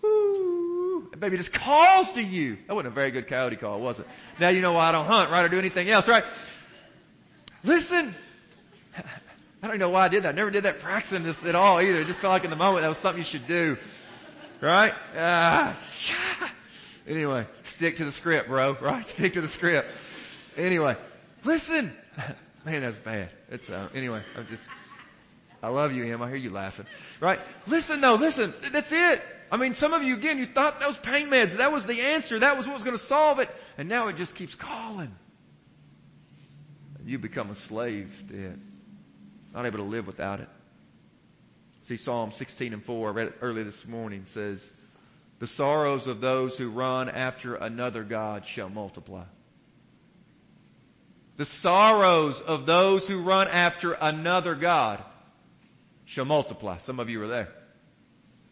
Woo, 0.02 1.10
baby 1.18 1.38
just 1.38 1.54
calls 1.54 2.12
to 2.12 2.22
you. 2.22 2.58
That 2.68 2.76
wasn't 2.76 2.92
a 2.92 2.96
very 2.96 3.12
good 3.12 3.28
coyote 3.28 3.56
call, 3.56 3.80
was 3.80 4.02
it? 4.02 4.08
Now 4.40 4.50
you 4.50 4.62
know 4.62 4.74
why 4.74 4.90
I 4.90 4.92
don't 4.92 5.08
hunt, 5.08 5.32
right? 5.32 5.46
Or 5.46 5.50
do 5.50 5.58
anything 5.58 5.90
else, 5.90 6.08
right? 6.08 6.26
Listen. 7.64 8.14
I 9.64 9.68
don't 9.68 9.80
know 9.80 9.90
why 9.90 10.06
I 10.06 10.08
did 10.10 10.24
that. 10.24 10.30
I 10.30 10.32
never 10.34 10.52
did 10.52 10.64
that 10.64 10.82
practicing 10.82 11.24
this 11.24 11.44
at 11.46 11.56
all 11.56 11.80
either. 11.80 12.02
It 12.02 12.08
just 12.08 12.20
felt 12.20 12.32
like 12.32 12.44
in 12.44 12.50
the 12.50 12.56
moment 12.56 12.84
that 12.84 12.90
was 12.90 12.98
something 12.98 13.20
you 13.20 13.26
should 13.26 13.48
do. 13.48 13.78
Right? 14.62 14.94
Ah, 15.18 15.78
Anyway, 17.08 17.46
stick 17.64 17.98
to 17.98 18.06
the 18.06 18.12
script, 18.12 18.48
bro. 18.48 18.78
Right? 18.82 19.06
Stick 19.06 19.34
to 19.34 19.42
the 19.42 19.48
script. 19.48 19.92
Anyway, 20.58 20.96
listen. 21.44 21.96
Man, 22.66 22.82
that's 22.82 22.98
bad. 22.98 23.30
It's, 23.52 23.70
uh, 23.70 23.90
anyway, 23.94 24.22
I'm 24.36 24.48
just, 24.48 24.64
I 25.62 25.68
love 25.68 25.94
you, 25.94 26.04
Em. 26.06 26.22
I 26.22 26.28
hear 26.28 26.38
you 26.38 26.50
laughing. 26.50 26.88
Right? 27.20 27.40
Listen 27.68 28.02
though, 28.02 28.16
listen. 28.16 28.54
That's 28.72 28.92
it. 28.92 29.22
I 29.52 29.58
mean, 29.58 29.76
some 29.76 29.94
of 29.94 30.02
you 30.02 30.16
again, 30.16 30.40
you 30.40 30.48
thought 30.48 30.80
those 30.80 30.98
pain 30.98 31.28
meds, 31.28 31.58
that 31.58 31.72
was 31.72 31.86
the 31.86 32.02
answer. 32.02 32.40
That 32.40 32.58
was 32.58 32.66
what 32.66 32.74
was 32.74 32.84
going 32.84 32.98
to 32.98 33.04
solve 33.04 33.40
it. 33.40 33.50
And 33.78 33.88
now 33.88 34.08
it 34.08 34.18
just 34.18 34.34
keeps 34.36 34.56
calling. 34.56 35.16
And 36.98 37.08
You 37.08 37.20
become 37.20 37.52
a 37.52 37.56
slave 37.56 38.12
to 38.30 38.48
it. 38.48 38.60
Not 39.54 39.66
able 39.66 39.78
to 39.78 39.84
live 39.84 40.08
without 40.08 40.40
it. 40.40 40.50
See 41.84 41.98
Psalm 41.98 42.32
16 42.32 42.74
and 42.74 42.84
4, 42.84 43.10
I 43.10 43.12
read 43.12 43.28
it 43.28 43.36
earlier 43.42 43.64
this 43.64 43.86
morning, 43.86 44.24
says, 44.26 44.60
the 45.40 45.48
sorrows 45.48 46.08
of 46.08 46.22
those 46.22 46.58
who 46.58 46.70
run 46.70 47.10
after 47.10 47.56
another 47.56 48.04
God 48.04 48.46
shall 48.46 48.70
multiply. 48.70 49.24
The 51.38 51.46
sorrows 51.46 52.40
of 52.40 52.66
those 52.66 53.08
who 53.08 53.22
run 53.22 53.48
after 53.50 53.94
another 53.94 54.56
God 54.56 55.04
shall 56.06 56.26
multiply. 56.26 56.78
Some 56.78 57.00
of 57.00 57.10
you 57.10 57.20
were 57.20 57.28
there. 57.28 57.50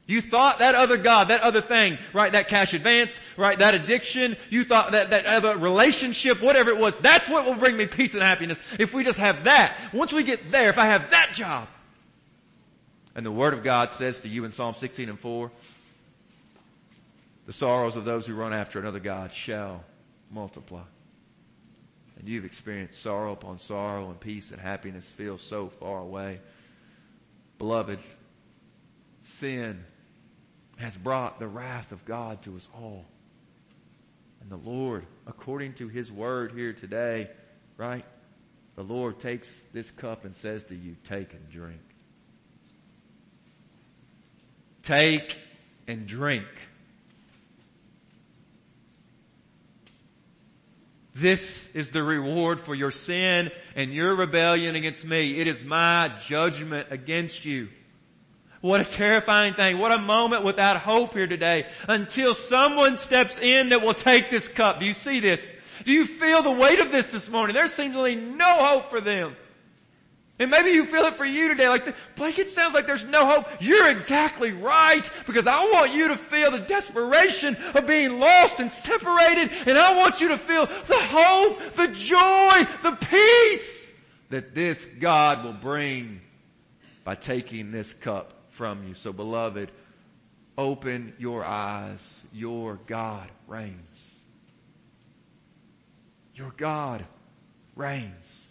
You 0.05 0.21
thought 0.21 0.59
that 0.59 0.75
other 0.75 0.97
God, 0.97 1.29
that 1.29 1.41
other 1.41 1.61
thing, 1.61 1.97
right, 2.11 2.31
that 2.33 2.49
cash 2.49 2.73
advance, 2.73 3.17
right, 3.37 3.57
that 3.57 3.73
addiction, 3.73 4.35
you 4.49 4.65
thought 4.65 4.91
that, 4.91 5.11
that 5.11 5.25
other 5.25 5.57
relationship, 5.57 6.41
whatever 6.41 6.71
it 6.71 6.77
was, 6.77 6.97
that's 6.97 7.29
what 7.29 7.45
will 7.45 7.55
bring 7.55 7.77
me 7.77 7.85
peace 7.85 8.13
and 8.13 8.21
happiness. 8.21 8.59
If 8.77 8.93
we 8.93 9.05
just 9.05 9.19
have 9.19 9.45
that, 9.45 9.77
once 9.93 10.11
we 10.11 10.23
get 10.23 10.51
there, 10.51 10.67
if 10.67 10.77
I 10.77 10.87
have 10.87 11.11
that 11.11 11.31
job. 11.33 11.69
And 13.15 13.25
the 13.25 13.31
Word 13.31 13.53
of 13.53 13.63
God 13.63 13.91
says 13.91 14.19
to 14.21 14.29
you 14.29 14.43
in 14.43 14.51
Psalm 14.51 14.73
16 14.73 15.07
and 15.07 15.19
4, 15.19 15.51
the 17.45 17.53
sorrows 17.53 17.95
of 17.95 18.05
those 18.05 18.25
who 18.25 18.35
run 18.35 18.53
after 18.53 18.79
another 18.79 18.99
God 18.99 19.33
shall 19.33 19.83
multiply. 20.31 20.83
And 22.17 22.27
you've 22.27 22.45
experienced 22.45 23.01
sorrow 23.01 23.33
upon 23.33 23.59
sorrow 23.59 24.09
and 24.09 24.19
peace 24.19 24.51
and 24.51 24.61
happiness 24.61 25.05
feel 25.11 25.37
so 25.37 25.69
far 25.79 25.99
away. 25.99 26.39
Beloved, 27.57 27.99
sin 29.39 29.83
has 30.77 30.95
brought 30.95 31.39
the 31.39 31.47
wrath 31.47 31.91
of 31.91 32.05
God 32.05 32.41
to 32.43 32.55
us 32.55 32.67
all. 32.75 33.05
And 34.41 34.49
the 34.49 34.57
Lord, 34.57 35.05
according 35.27 35.73
to 35.75 35.87
His 35.87 36.11
word 36.11 36.51
here 36.51 36.73
today, 36.73 37.29
right? 37.77 38.05
The 38.75 38.83
Lord 38.83 39.19
takes 39.19 39.47
this 39.71 39.89
cup 39.91 40.25
and 40.25 40.35
says 40.35 40.63
to 40.65 40.75
you, 40.75 40.95
take 41.07 41.33
and 41.33 41.49
drink. 41.49 41.81
Take 44.81 45.37
and 45.87 46.05
drink. 46.07 46.45
This 51.15 51.63
is 51.75 51.91
the 51.91 52.01
reward 52.03 52.59
for 52.59 52.73
your 52.73 52.89
sin 52.89 53.51
and 53.75 53.93
your 53.93 54.15
rebellion 54.15 54.75
against 54.75 55.05
me. 55.05 55.39
It 55.39 55.47
is 55.47 55.63
my 55.63 56.11
judgment 56.25 56.87
against 56.89 57.45
you. 57.45 57.69
What 58.61 58.81
a 58.81 58.85
terrifying 58.85 59.53
thing. 59.53 59.77
What 59.77 59.91
a 59.91 59.99
moment 59.99 60.43
without 60.43 60.77
hope 60.77 61.13
here 61.13 61.27
today 61.27 61.67
until 61.87 62.33
someone 62.33 62.97
steps 62.97 63.37
in 63.37 63.69
that 63.69 63.81
will 63.81 63.93
take 63.93 64.29
this 64.31 64.47
cup. 64.47 64.79
Do 64.79 64.85
you 64.85 64.93
see 64.93 65.19
this? 65.19 65.41
Do 65.85 65.91
you 65.91 66.07
feel 66.07 66.41
the 66.41 66.51
weight 66.51 66.79
of 66.79 66.91
this 66.91 67.07
this 67.07 67.29
morning? 67.29 67.53
There 67.53 67.67
seems 67.67 67.93
to 67.93 68.03
be 68.03 68.15
no 68.15 68.65
hope 68.65 68.89
for 68.89 69.01
them. 69.01 69.35
And 70.39 70.49
maybe 70.49 70.71
you 70.71 70.85
feel 70.85 71.05
it 71.05 71.15
for 71.15 71.25
you 71.25 71.47
today. 71.49 71.69
Like, 71.69 71.95
Blake, 72.15 72.39
it 72.39 72.49
sounds 72.49 72.73
like 72.73 72.87
there's 72.87 73.05
no 73.05 73.25
hope. 73.25 73.45
You're 73.59 73.89
exactly 73.89 74.51
right. 74.51 75.07
Because 75.27 75.45
I 75.45 75.63
want 75.71 75.93
you 75.93 76.07
to 76.07 76.17
feel 76.17 76.49
the 76.49 76.59
desperation 76.59 77.55
of 77.75 77.85
being 77.85 78.19
lost 78.19 78.59
and 78.59 78.71
separated. 78.71 79.51
And 79.67 79.77
I 79.77 79.95
want 79.95 80.21
you 80.21 80.29
to 80.29 80.37
feel 80.37 80.65
the 80.65 80.97
hope, 80.97 81.75
the 81.75 81.87
joy, 81.89 82.67
the 82.81 82.97
peace 82.99 83.91
that 84.29 84.55
this 84.55 84.83
God 84.99 85.43
will 85.43 85.53
bring 85.53 86.19
by 87.03 87.13
taking 87.13 87.71
this 87.71 87.93
cup 87.93 88.33
from 88.49 88.87
you. 88.87 88.95
So 88.95 89.13
beloved, 89.13 89.69
open 90.57 91.13
your 91.19 91.45
eyes. 91.45 92.21
Your 92.33 92.79
God 92.87 93.29
reigns. 93.47 94.15
Your 96.33 96.51
God 96.57 97.05
reigns. 97.75 98.42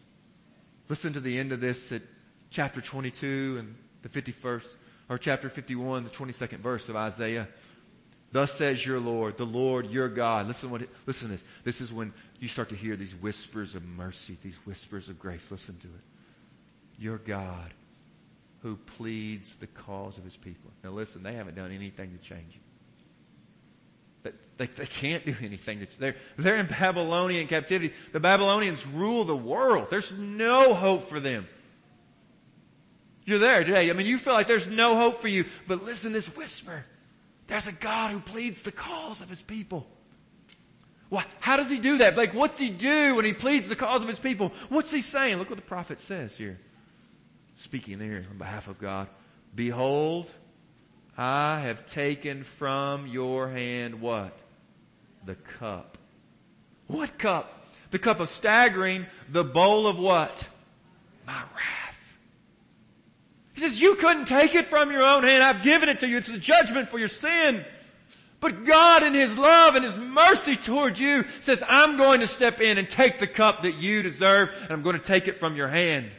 Listen 0.92 1.14
to 1.14 1.20
the 1.20 1.38
end 1.38 1.52
of 1.52 1.60
this 1.62 1.90
at 1.90 2.02
chapter 2.50 2.82
22 2.82 3.56
and 3.58 3.74
the 4.02 4.10
51st, 4.10 4.66
or 5.08 5.16
chapter 5.16 5.48
51, 5.48 6.04
the 6.04 6.10
22nd 6.10 6.58
verse 6.58 6.90
of 6.90 6.96
Isaiah. 6.96 7.48
Thus 8.30 8.52
says 8.52 8.84
your 8.84 9.00
Lord, 9.00 9.38
the 9.38 9.46
Lord 9.46 9.86
your 9.86 10.10
God. 10.10 10.48
Listen 10.48 10.68
what, 10.70 10.82
listen 11.06 11.28
to 11.28 11.36
this. 11.36 11.44
This 11.64 11.80
is 11.80 11.94
when 11.94 12.12
you 12.40 12.48
start 12.48 12.68
to 12.68 12.76
hear 12.76 12.94
these 12.94 13.14
whispers 13.14 13.74
of 13.74 13.82
mercy, 13.82 14.36
these 14.42 14.58
whispers 14.66 15.08
of 15.08 15.18
grace. 15.18 15.50
Listen 15.50 15.78
to 15.78 15.86
it. 15.86 17.00
Your 17.02 17.16
God 17.16 17.72
who 18.60 18.76
pleads 18.76 19.56
the 19.56 19.68
cause 19.68 20.18
of 20.18 20.24
his 20.24 20.36
people. 20.36 20.70
Now 20.84 20.90
listen, 20.90 21.22
they 21.22 21.32
haven't 21.32 21.56
done 21.56 21.72
anything 21.72 22.12
to 22.12 22.18
change 22.18 22.54
it. 22.54 22.61
They, 24.22 24.66
they 24.66 24.86
can't 24.86 25.26
do 25.26 25.34
anything. 25.42 25.86
They're, 25.98 26.16
they're 26.38 26.56
in 26.56 26.66
Babylonian 26.66 27.48
captivity. 27.48 27.92
The 28.12 28.20
Babylonians 28.20 28.86
rule 28.86 29.24
the 29.24 29.36
world. 29.36 29.88
There's 29.90 30.12
no 30.12 30.74
hope 30.74 31.08
for 31.08 31.18
them. 31.18 31.48
You're 33.24 33.38
there 33.38 33.64
today. 33.64 33.90
I 33.90 33.92
mean, 33.92 34.06
you 34.06 34.18
feel 34.18 34.34
like 34.34 34.48
there's 34.48 34.66
no 34.66 34.96
hope 34.96 35.20
for 35.20 35.28
you, 35.28 35.44
but 35.66 35.84
listen 35.84 36.12
this 36.12 36.26
whisper. 36.36 36.84
There's 37.46 37.66
a 37.66 37.72
God 37.72 38.12
who 38.12 38.20
pleads 38.20 38.62
the 38.62 38.72
cause 38.72 39.20
of 39.20 39.28
his 39.28 39.42
people. 39.42 39.86
Well, 41.10 41.24
how 41.40 41.56
does 41.56 41.68
he 41.68 41.78
do 41.78 41.98
that? 41.98 42.16
Like, 42.16 42.32
what's 42.32 42.58
he 42.58 42.70
do 42.70 43.16
when 43.16 43.24
he 43.24 43.32
pleads 43.32 43.68
the 43.68 43.76
cause 43.76 44.00
of 44.00 44.08
his 44.08 44.18
people? 44.18 44.52
What's 44.70 44.90
he 44.90 45.02
saying? 45.02 45.38
Look 45.38 45.50
what 45.50 45.56
the 45.56 45.62
prophet 45.62 46.00
says 46.00 46.36
here. 46.36 46.58
Speaking 47.56 47.98
there 47.98 48.24
on 48.30 48.38
behalf 48.38 48.66
of 48.66 48.78
God. 48.78 49.08
Behold, 49.54 50.30
I 51.16 51.60
have 51.60 51.86
taken 51.86 52.44
from 52.44 53.06
your 53.06 53.48
hand 53.48 54.00
what? 54.00 54.36
The 55.24 55.34
cup 55.34 55.98
What 56.86 57.18
cup? 57.18 57.66
The 57.90 57.98
cup 57.98 58.20
of 58.20 58.30
staggering, 58.30 59.06
the 59.30 59.44
bowl 59.44 59.86
of 59.86 59.98
what? 59.98 60.48
My 61.26 61.40
wrath. 61.40 62.14
He 63.52 63.60
says, 63.60 63.80
you 63.80 63.96
couldn't 63.96 64.26
take 64.26 64.54
it 64.54 64.66
from 64.66 64.90
your 64.90 65.02
own 65.02 65.24
hand. 65.24 65.44
I've 65.44 65.62
given 65.62 65.90
it 65.90 66.00
to 66.00 66.08
you. 66.08 66.16
It's 66.16 66.28
a 66.28 66.38
judgment 66.38 66.88
for 66.88 66.98
your 66.98 67.08
sin. 67.08 67.64
But 68.40 68.64
God 68.64 69.02
in 69.02 69.14
His 69.14 69.36
love 69.36 69.76
and 69.76 69.84
His 69.84 69.98
mercy 69.98 70.56
toward 70.56 70.98
you 70.98 71.24
says, 71.42 71.62
I'm 71.68 71.96
going 71.96 72.20
to 72.20 72.26
step 72.26 72.60
in 72.60 72.78
and 72.78 72.88
take 72.88 73.20
the 73.20 73.26
cup 73.26 73.62
that 73.62 73.76
you 73.76 74.02
deserve 74.02 74.50
and 74.62 74.72
I'm 74.72 74.82
going 74.82 74.98
to 74.98 75.06
take 75.06 75.28
it 75.28 75.36
from 75.38 75.54
your 75.54 75.68
hand. 75.68 76.10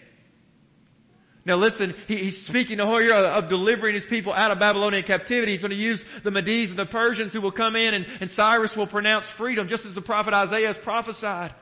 Now 1.46 1.58
listen, 1.58 1.94
he, 2.08 2.18
he's 2.18 2.46
speaking 2.46 2.78
to 2.78 2.88
here 3.00 3.14
of 3.14 3.50
delivering 3.50 3.96
his 3.96 4.06
people 4.06 4.32
out 4.32 4.52
of 4.52 4.60
Babylonian 4.60 5.04
captivity. 5.04 5.52
He's 5.52 5.62
going 5.62 5.72
to 5.72 5.76
use 5.76 6.06
the 6.24 6.32
Medes 6.32 6.70
and 6.70 6.80
the 6.80 6.86
Persians 6.86 7.34
who 7.34 7.42
will 7.42 7.52
come 7.52 7.76
in 7.76 7.94
and, 7.94 8.06
and 8.22 8.32
Cyrus 8.32 8.78
will 8.78 8.88
pronounce 8.88 9.30
freedom 9.30 9.68
just 9.68 9.86
as 9.86 9.94
the 9.94 10.02
prophet 10.02 10.34
Isaiah 10.34 10.68
has 10.68 10.78
prophesied. 10.78 11.54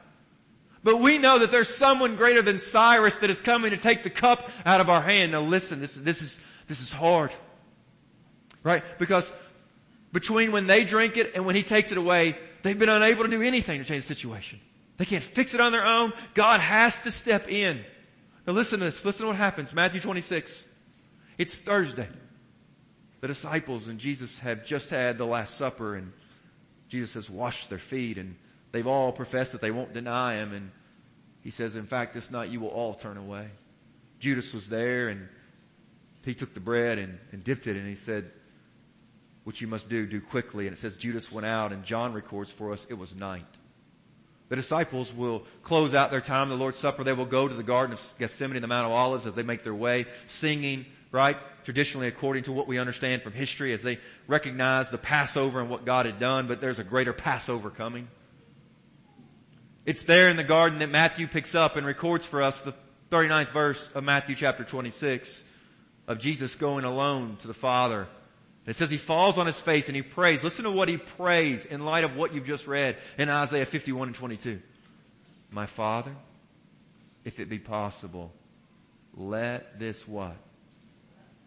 But 0.83 0.99
we 0.99 1.17
know 1.17 1.39
that 1.39 1.51
there's 1.51 1.69
someone 1.69 2.15
greater 2.15 2.41
than 2.41 2.59
Cyrus 2.59 3.17
that 3.19 3.29
is 3.29 3.41
coming 3.41 3.71
to 3.71 3.77
take 3.77 4.03
the 4.03 4.09
cup 4.09 4.49
out 4.65 4.81
of 4.81 4.89
our 4.89 5.01
hand. 5.01 5.31
Now 5.31 5.41
listen, 5.41 5.79
this, 5.79 5.95
this 5.95 6.21
is, 6.21 6.39
this 6.67 6.81
is 6.81 6.91
hard. 6.91 7.31
Right? 8.63 8.83
Because 8.99 9.31
between 10.13 10.51
when 10.51 10.67
they 10.67 10.83
drink 10.83 11.17
it 11.17 11.31
and 11.33 11.45
when 11.45 11.55
he 11.55 11.63
takes 11.63 11.91
it 11.91 11.97
away, 11.97 12.37
they've 12.61 12.77
been 12.77 12.89
unable 12.89 13.23
to 13.23 13.29
do 13.29 13.41
anything 13.41 13.79
to 13.79 13.85
change 13.85 14.03
the 14.05 14.13
situation. 14.13 14.59
They 14.97 15.05
can't 15.05 15.23
fix 15.23 15.55
it 15.55 15.59
on 15.59 15.71
their 15.71 15.85
own. 15.85 16.13
God 16.35 16.59
has 16.59 16.99
to 17.03 17.11
step 17.11 17.49
in. 17.49 17.83
Now 18.45 18.53
listen 18.53 18.79
to 18.79 18.85
this. 18.85 19.05
Listen 19.05 19.23
to 19.23 19.27
what 19.27 19.35
happens. 19.35 19.73
Matthew 19.73 19.99
26. 19.99 20.65
It's 21.37 21.55
Thursday. 21.55 22.07
The 23.21 23.27
disciples 23.27 23.87
and 23.87 23.99
Jesus 23.99 24.39
have 24.39 24.65
just 24.65 24.89
had 24.89 25.17
the 25.17 25.25
Last 25.25 25.55
Supper 25.55 25.95
and 25.95 26.11
Jesus 26.89 27.13
has 27.13 27.29
washed 27.29 27.69
their 27.69 27.77
feet 27.77 28.17
and 28.17 28.35
they've 28.71 28.87
all 28.87 29.11
professed 29.11 29.51
that 29.51 29.61
they 29.61 29.71
won't 29.71 29.93
deny 29.93 30.35
him 30.35 30.53
and 30.53 30.71
he 31.43 31.51
says, 31.51 31.75
in 31.75 31.85
fact, 31.85 32.13
this 32.13 32.29
night 32.31 32.49
you 32.49 32.59
will 32.59 32.69
all 32.69 32.93
turn 32.93 33.17
away. 33.17 33.47
Judas 34.19 34.53
was 34.53 34.67
there 34.67 35.07
and 35.07 35.27
he 36.23 36.33
took 36.33 36.53
the 36.53 36.59
bread 36.59 36.97
and, 36.97 37.17
and 37.31 37.43
dipped 37.43 37.67
it 37.67 37.77
and 37.77 37.87
he 37.87 37.95
said, 37.95 38.31
what 39.43 39.61
you 39.61 39.67
must 39.67 39.89
do, 39.89 40.05
do 40.05 40.21
quickly. 40.21 40.67
And 40.67 40.75
it 40.75 40.79
says 40.79 40.95
Judas 40.95 41.31
went 41.31 41.45
out 41.45 41.71
and 41.71 41.83
John 41.83 42.13
records 42.13 42.51
for 42.51 42.73
us 42.73 42.85
it 42.89 42.95
was 42.95 43.15
night. 43.15 43.45
The 44.51 44.57
disciples 44.57 45.13
will 45.13 45.43
close 45.63 45.93
out 45.93 46.11
their 46.11 46.19
time, 46.19 46.49
the 46.49 46.57
Lord's 46.57 46.77
Supper. 46.77 47.05
They 47.05 47.13
will 47.13 47.23
go 47.23 47.47
to 47.47 47.53
the 47.55 47.63
Garden 47.63 47.93
of 47.93 48.13
Gethsemane, 48.19 48.57
and 48.57 48.63
the 48.65 48.67
Mount 48.67 48.85
of 48.85 48.91
Olives, 48.91 49.25
as 49.25 49.33
they 49.33 49.43
make 49.43 49.63
their 49.63 49.73
way, 49.73 50.07
singing, 50.27 50.85
right? 51.09 51.37
Traditionally, 51.63 52.07
according 52.07 52.43
to 52.43 52.51
what 52.51 52.67
we 52.67 52.77
understand 52.77 53.21
from 53.21 53.31
history, 53.31 53.71
as 53.71 53.81
they 53.81 53.97
recognize 54.27 54.89
the 54.89 54.97
Passover 54.97 55.61
and 55.61 55.69
what 55.69 55.85
God 55.85 56.05
had 56.05 56.19
done, 56.19 56.47
but 56.47 56.59
there's 56.59 56.79
a 56.79 56.83
greater 56.83 57.13
Passover 57.13 57.69
coming. 57.69 58.09
It's 59.85 60.03
there 60.03 60.27
in 60.27 60.35
the 60.35 60.43
garden 60.43 60.79
that 60.79 60.89
Matthew 60.89 61.27
picks 61.27 61.55
up 61.55 61.77
and 61.77 61.87
records 61.87 62.25
for 62.25 62.41
us 62.41 62.59
the 62.59 62.73
39th 63.09 63.53
verse 63.53 63.89
of 63.95 64.03
Matthew 64.03 64.35
chapter 64.35 64.65
26 64.65 65.45
of 66.09 66.19
Jesus 66.19 66.55
going 66.55 66.83
alone 66.83 67.37
to 67.39 67.47
the 67.47 67.53
Father 67.53 68.09
it 68.67 68.75
says 68.75 68.89
he 68.89 68.97
falls 68.97 69.37
on 69.37 69.47
his 69.47 69.59
face 69.59 69.87
and 69.87 69.95
he 69.95 70.03
prays. 70.03 70.43
Listen 70.43 70.65
to 70.65 70.71
what 70.71 70.87
he 70.87 70.97
prays 70.97 71.65
in 71.65 71.83
light 71.83 72.03
of 72.03 72.15
what 72.15 72.33
you've 72.33 72.45
just 72.45 72.67
read 72.67 72.97
in 73.17 73.29
Isaiah 73.29 73.65
51 73.65 74.09
and 74.09 74.15
22. 74.15 74.61
My 75.49 75.65
Father, 75.65 76.15
if 77.25 77.39
it 77.39 77.49
be 77.49 77.59
possible, 77.59 78.31
let 79.15 79.79
this 79.79 80.07
what? 80.07 80.37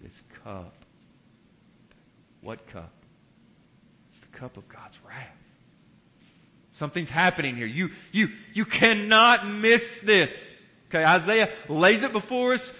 This 0.03 0.21
cup. 0.43 0.75
What 2.41 2.67
cup? 2.67 2.93
It's 4.11 4.21
the 4.21 4.39
cup 4.39 4.57
of 4.57 4.69
God's 4.69 4.99
wrath. 5.07 5.37
Something's 6.75 7.11
happening 7.11 7.57
here. 7.57 7.67
You, 7.67 7.91
you, 8.11 8.29
you 8.53 8.65
cannot 8.65 9.49
miss 9.49 10.01
this. 10.01 10.61
Okay, 10.91 11.05
Isaiah 11.05 11.51
lays 11.69 12.03
it 12.03 12.13
before 12.13 12.55
us. 12.55 12.73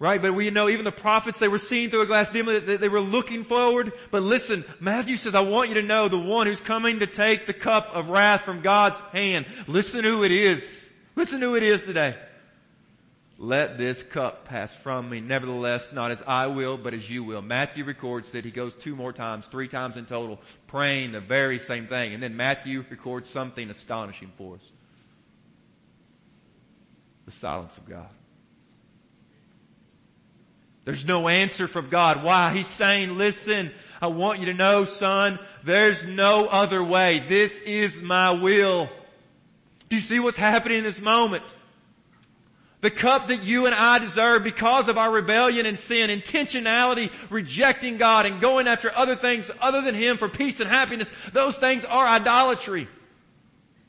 Right? 0.00 0.22
But 0.22 0.34
we 0.34 0.48
know 0.50 0.68
even 0.68 0.84
the 0.84 0.92
prophets, 0.92 1.40
they 1.40 1.48
were 1.48 1.58
seeing 1.58 1.90
through 1.90 2.02
a 2.02 2.06
glass 2.06 2.30
dimly, 2.30 2.60
they 2.60 2.88
were 2.88 3.00
looking 3.00 3.42
forward. 3.42 3.92
But 4.12 4.22
listen, 4.22 4.64
Matthew 4.78 5.16
says, 5.16 5.34
I 5.34 5.40
want 5.40 5.70
you 5.70 5.74
to 5.74 5.82
know 5.82 6.06
the 6.06 6.18
one 6.18 6.46
who's 6.46 6.60
coming 6.60 7.00
to 7.00 7.06
take 7.08 7.46
the 7.46 7.52
cup 7.52 7.90
of 7.94 8.08
wrath 8.08 8.42
from 8.42 8.60
God's 8.60 9.00
hand. 9.12 9.46
Listen 9.66 10.04
who 10.04 10.22
it 10.22 10.30
is. 10.30 10.88
Listen 11.16 11.42
who 11.42 11.56
it 11.56 11.64
is 11.64 11.82
today. 11.84 12.16
Let 13.40 13.76
this 13.78 14.02
cup 14.02 14.44
pass 14.44 14.74
from 14.74 15.10
me. 15.10 15.20
Nevertheless, 15.20 15.88
not 15.92 16.12
as 16.12 16.22
I 16.26 16.46
will, 16.48 16.76
but 16.76 16.94
as 16.94 17.08
you 17.08 17.24
will. 17.24 17.42
Matthew 17.42 17.84
records 17.84 18.30
that 18.32 18.44
he 18.44 18.52
goes 18.52 18.74
two 18.74 18.94
more 18.94 19.12
times, 19.12 19.46
three 19.46 19.68
times 19.68 19.96
in 19.96 20.06
total, 20.06 20.40
praying 20.68 21.10
the 21.12 21.20
very 21.20 21.58
same 21.58 21.88
thing. 21.88 22.14
And 22.14 22.22
then 22.22 22.36
Matthew 22.36 22.84
records 22.88 23.28
something 23.28 23.68
astonishing 23.70 24.32
for 24.36 24.56
us. 24.56 24.70
The 27.26 27.32
silence 27.32 27.76
of 27.76 27.88
God. 27.88 28.08
There's 30.88 31.04
no 31.04 31.28
answer 31.28 31.68
from 31.68 31.90
God. 31.90 32.24
Why? 32.24 32.54
He's 32.54 32.66
saying, 32.66 33.18
listen, 33.18 33.72
I 34.00 34.06
want 34.06 34.40
you 34.40 34.46
to 34.46 34.54
know, 34.54 34.86
son, 34.86 35.38
there's 35.62 36.06
no 36.06 36.46
other 36.46 36.82
way. 36.82 37.22
This 37.28 37.52
is 37.58 38.00
my 38.00 38.30
will. 38.30 38.88
Do 39.90 39.96
you 39.96 40.00
see 40.00 40.18
what's 40.18 40.38
happening 40.38 40.78
in 40.78 40.84
this 40.84 40.98
moment? 40.98 41.44
The 42.80 42.90
cup 42.90 43.28
that 43.28 43.42
you 43.42 43.66
and 43.66 43.74
I 43.74 43.98
deserve 43.98 44.42
because 44.44 44.88
of 44.88 44.96
our 44.96 45.10
rebellion 45.10 45.66
and 45.66 45.78
sin, 45.78 46.08
intentionality, 46.08 47.10
rejecting 47.28 47.98
God 47.98 48.24
and 48.24 48.40
going 48.40 48.66
after 48.66 48.90
other 48.90 49.14
things 49.14 49.50
other 49.60 49.82
than 49.82 49.94
Him 49.94 50.16
for 50.16 50.30
peace 50.30 50.58
and 50.58 50.70
happiness, 50.70 51.12
those 51.34 51.58
things 51.58 51.84
are 51.84 52.06
idolatry. 52.06 52.88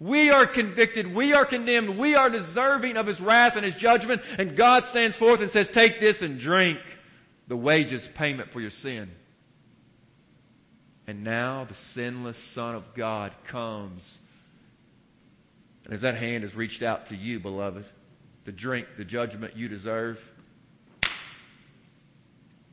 We 0.02 0.32
are 0.32 0.46
convicted. 0.46 1.16
We 1.16 1.32
are 1.32 1.46
condemned. 1.46 1.98
We 1.98 2.16
are 2.16 2.30
deserving 2.30 2.98
of 2.98 3.08
His 3.08 3.22
wrath 3.22 3.56
and 3.56 3.64
His 3.64 3.76
judgment. 3.76 4.22
And 4.38 4.58
God 4.58 4.86
stands 4.86 5.16
forth 5.16 5.40
and 5.40 5.50
says, 5.50 5.70
take 5.70 6.02
this 6.02 6.22
and 6.22 6.38
drink 6.38 6.80
the 7.50 7.58
wages 7.58 8.10
payment 8.14 8.52
for 8.52 8.62
your 8.62 8.72
sin. 8.72 9.12
And 11.08 11.24
now 11.24 11.66
the 11.66 11.76
sinless 11.76 12.38
Son 12.38 12.76
of 12.76 12.94
God 12.94 13.34
comes. 13.48 14.18
And 15.84 15.94
as 15.94 16.02
that 16.02 16.16
hand 16.16 16.44
is 16.46 16.56
reached 16.56 16.84
out 16.84 17.08
to 17.08 17.16
you, 17.16 17.40
beloved, 17.40 17.84
to 18.46 18.52
drink 18.52 18.88
the 18.98 19.04
judgment 19.04 19.58
you 19.58 19.68
deserve, 19.68 20.20
the 21.02 21.10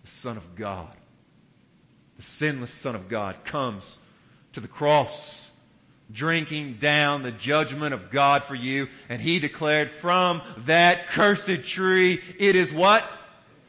Son 0.05 0.37
of 0.37 0.55
God, 0.55 0.95
the 2.17 2.23
sinless 2.23 2.71
Son 2.71 2.95
of 2.95 3.09
God 3.09 3.45
comes 3.45 3.97
to 4.53 4.61
the 4.61 4.69
cross 4.69 5.43
drinking 6.13 6.75
down 6.75 7.23
the 7.23 7.33
judgment 7.33 7.93
of 7.93 8.11
God 8.11 8.45
for 8.45 8.55
you. 8.55 8.89
And 9.09 9.21
he 9.21 9.39
declared 9.39 9.91
from 9.91 10.43
that 10.59 11.09
cursed 11.09 11.65
tree, 11.65 12.23
it 12.39 12.55
is 12.55 12.73
what? 12.73 13.05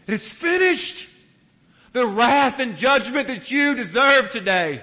It 0.08 0.13
is 0.13 0.32
finished. 0.32 1.08
The 1.93 2.08
wrath 2.08 2.60
and 2.60 2.78
judgment 2.78 3.28
that 3.28 3.52
you 3.52 3.76
deserve 3.76 4.32
today 4.32 4.82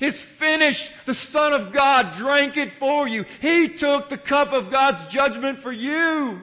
is 0.00 0.20
finished. 0.20 0.90
The 1.06 1.14
Son 1.14 1.52
of 1.52 1.72
God 1.72 2.14
drank 2.16 2.56
it 2.56 2.72
for 2.72 3.06
you. 3.06 3.24
He 3.40 3.68
took 3.68 4.08
the 4.08 4.18
cup 4.18 4.52
of 4.52 4.70
God's 4.70 5.12
judgment 5.12 5.60
for 5.60 5.72
you. 5.72 6.42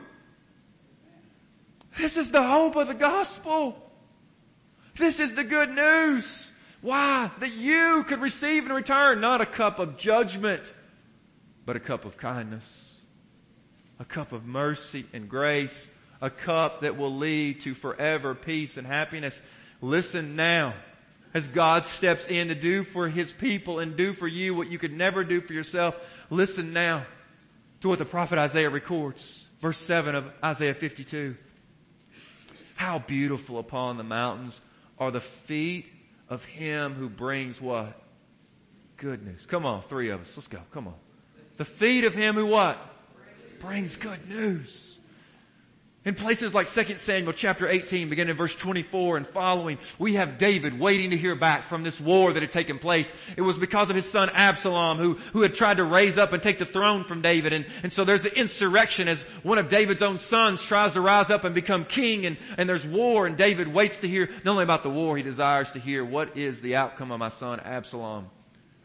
This 1.98 2.18
is 2.18 2.32
the 2.32 2.44
hope 2.44 2.76
of 2.76 2.88
the 2.88 2.94
gospel. 2.94 3.82
This 4.98 5.20
is 5.20 5.34
the 5.34 5.44
good 5.44 5.70
news. 5.70 6.50
Why? 6.82 7.32
That 7.40 7.54
you 7.54 8.06
could 8.08 8.22
receive 8.22 8.66
in 8.66 8.72
return 8.72 9.22
not 9.22 9.42
a 9.42 9.46
cup 9.46 9.80
of 9.80 9.98
judgment, 9.98 10.62
but 11.66 11.76
a 11.76 11.80
cup 11.80 12.06
of 12.06 12.18
kindness, 12.18 12.66
a 14.00 14.06
cup 14.06 14.34
of 14.34 14.46
mercy 14.46 15.06
and 15.14 15.28
grace, 15.28 15.88
a 16.22 16.30
cup 16.30 16.82
that 16.82 16.98
will 16.98 17.16
lead 17.16 17.62
to 17.62 17.74
forever 17.74 18.36
peace 18.36 18.78
and 18.78 18.88
happiness. 18.88 19.42
Listen 19.82 20.36
now 20.36 20.74
as 21.34 21.48
God 21.48 21.86
steps 21.86 22.26
in 22.28 22.48
to 22.48 22.56
do 22.56 22.84
for 22.84 23.10
His 23.10 23.32
people 23.32 23.80
and 23.80 23.98
do 23.98 24.14
for 24.14 24.28
you 24.28 24.56
what 24.56 24.70
you 24.70 24.78
could 24.78 24.94
never 24.94 25.24
do 25.24 25.42
for 25.42 25.54
yourself. 25.54 25.98
Listen 26.30 26.74
now 26.74 27.06
to 27.82 27.90
what 27.90 28.00
the 28.00 28.06
prophet 28.06 28.40
Isaiah 28.40 28.70
records. 28.70 29.46
Verse 29.60 29.78
7 29.80 30.16
of 30.16 30.26
Isaiah 30.44 30.74
52. 30.74 31.36
How 32.76 33.00
beautiful 33.00 33.60
upon 33.60 33.98
the 33.98 34.04
mountains 34.04 34.60
are 34.98 35.12
the 35.12 35.22
feet 35.22 35.88
of 36.30 36.44
him 36.46 36.94
who 36.94 37.10
brings 37.10 37.60
what? 37.60 38.02
Good 38.98 39.26
news. 39.26 39.46
Come 39.46 39.66
on, 39.66 39.82
three 39.84 40.10
of 40.10 40.22
us. 40.22 40.34
Let's 40.36 40.48
go. 40.48 40.60
Come 40.72 40.88
on. 40.88 40.96
The 41.58 41.66
feet 41.66 42.04
of 42.04 42.14
him 42.14 42.36
who 42.36 42.46
what? 42.46 42.78
Brings 43.60 43.96
good 43.96 44.30
news. 44.30 44.85
In 46.06 46.14
places 46.14 46.54
like 46.54 46.72
2 46.72 46.98
Samuel 46.98 47.34
chapter 47.34 47.68
18, 47.68 48.10
beginning 48.10 48.30
in 48.30 48.38
verse 48.38 48.54
24 48.54 49.18
and 49.18 49.28
following, 49.28 49.80
we 49.98 50.14
have 50.14 50.38
David 50.38 50.80
waiting 50.80 51.10
to 51.10 51.18
hear 51.18 51.34
back 51.34 51.64
from 51.64 51.82
this 51.82 52.00
war 52.00 52.32
that 52.32 52.44
had 52.44 52.52
taken 52.52 52.78
place. 52.78 53.12
It 53.36 53.42
was 53.42 53.58
because 53.58 53.90
of 53.90 53.96
his 53.96 54.08
son 54.08 54.30
Absalom 54.30 55.00
who, 55.00 55.16
who 55.34 55.42
had 55.42 55.56
tried 55.56 55.78
to 55.78 55.84
raise 55.84 56.16
up 56.16 56.32
and 56.32 56.44
take 56.44 56.60
the 56.60 56.66
throne 56.66 57.06
from 57.06 57.24
David. 57.24 57.54
And, 57.54 57.66
and 57.82 57.92
so 57.92 58.06
there's 58.06 58.24
an 58.24 58.34
insurrection 58.34 59.08
as 59.08 59.24
one 59.42 59.58
of 59.58 59.68
David's 59.68 60.04
own 60.04 60.20
sons 60.20 60.62
tries 60.62 60.94
to 60.94 61.02
rise 61.02 61.32
up 61.32 61.44
and 61.44 61.56
become 61.56 61.86
king 61.86 62.28
and, 62.28 62.38
and 62.56 62.70
there's 62.70 62.86
war 62.86 63.26
and 63.26 63.36
David 63.36 63.68
waits 63.68 64.02
to 64.02 64.08
hear 64.08 64.30
not 64.44 64.52
only 64.52 64.64
about 64.64 64.84
the 64.84 64.92
war, 64.92 65.18
he 65.18 65.24
desires 65.24 65.72
to 65.72 65.80
hear 65.80 66.06
what 66.06 66.38
is 66.38 66.62
the 66.62 66.76
outcome 66.76 67.12
of 67.12 67.18
my 67.18 67.30
son 67.30 67.60
Absalom. 67.62 68.30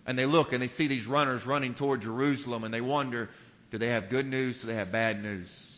and 0.07 0.19
they 0.19 0.25
look 0.25 0.55
and 0.55 0.63
they 0.63 0.69
see 0.69 0.87
these 0.87 1.07
runners 1.07 1.45
running 1.45 1.75
toward 1.75 2.01
Jerusalem 2.01 2.65
and 2.65 2.73
they 2.73 2.81
wonder, 2.81 3.29
do 3.71 3.77
they 3.77 3.89
have 3.89 4.09
good 4.09 4.27
news? 4.27 4.63
Do 4.63 4.69
they 4.69 4.75
have 4.77 4.91
bad 4.91 5.23
news? 5.23 5.70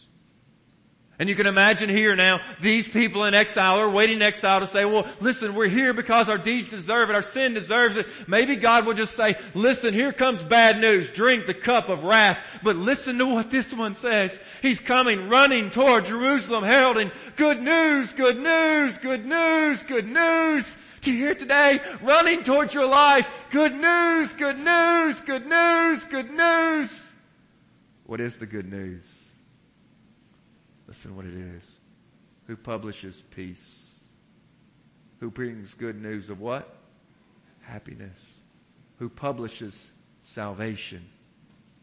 And 1.23 1.29
you 1.29 1.37
can 1.37 1.47
imagine 1.47 1.89
here 1.89 2.17
now, 2.17 2.41
these 2.61 2.89
people 2.89 3.27
in 3.27 3.33
exile 3.33 3.79
are 3.79 3.89
waiting 3.89 4.17
in 4.17 4.23
exile 4.23 4.59
to 4.59 4.67
say, 4.67 4.85
well, 4.85 5.07
listen, 5.21 5.55
we're 5.55 5.69
here 5.69 5.95
because 5.95 6.29
our 6.29 6.37
deeds 6.37 6.69
deserve 6.69 7.11
it, 7.11 7.15
our 7.15 7.23
sin 7.23 7.55
deserves 7.55 7.97
it. 7.97 8.09
Maybe 8.27 8.57
God 8.57 8.87
will 8.87 8.95
just 8.95 9.15
say, 9.15 9.37
listen, 9.55 9.95
here 9.95 10.13
comes 10.13 10.43
bad 10.43 10.81
news, 10.81 11.11
drink 11.11 11.47
the 11.47 11.55
cup 11.55 11.89
of 11.89 12.03
wrath. 12.03 12.41
But 12.65 12.75
listen 12.75 13.19
to 13.19 13.27
what 13.27 13.51
this 13.51 13.73
one 13.73 13.95
says. 13.95 14.37
He's 14.63 14.81
coming 14.81 15.29
running 15.29 15.71
toward 15.71 16.07
Jerusalem 16.07 16.65
heralding, 16.65 17.13
good 17.37 17.63
news, 17.63 18.13
good 18.15 18.41
news, 18.41 18.97
good 18.97 19.25
news, 19.25 19.85
good 19.85 20.09
news. 20.09 20.67
Do 21.03 21.13
you 21.13 21.19
hear 21.19 21.37
today? 21.37 21.79
Running 22.03 22.43
towards 22.43 22.75
your 22.75 22.87
life. 22.87 23.31
Good 23.53 23.77
news, 23.77 24.33
good 24.33 24.59
news, 24.59 25.21
good 25.21 25.47
news, 25.47 26.03
good 26.03 26.33
news. 26.33 26.91
What 28.07 28.21
is 28.21 28.39
the 28.39 28.47
good 28.47 28.69
news? 28.69 29.22
Listen 30.93 31.17
what 31.17 31.25
it 31.25 31.33
is. 31.33 31.67
Who 32.49 32.55
publishes 32.55 33.23
peace? 33.31 33.87
Who 35.21 35.31
brings 35.31 35.73
good 35.73 35.99
news 35.99 36.29
of 36.29 36.39
what? 36.39 36.71
Happiness. 37.63 38.41
Who 38.99 39.09
publishes 39.09 39.91
salvation? 40.21 41.03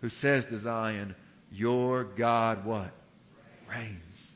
Who 0.02 0.10
says 0.10 0.46
to 0.46 0.60
Zion, 0.60 1.16
your 1.52 2.04
God 2.04 2.66
what? 2.66 2.92
Reigns. 3.68 4.32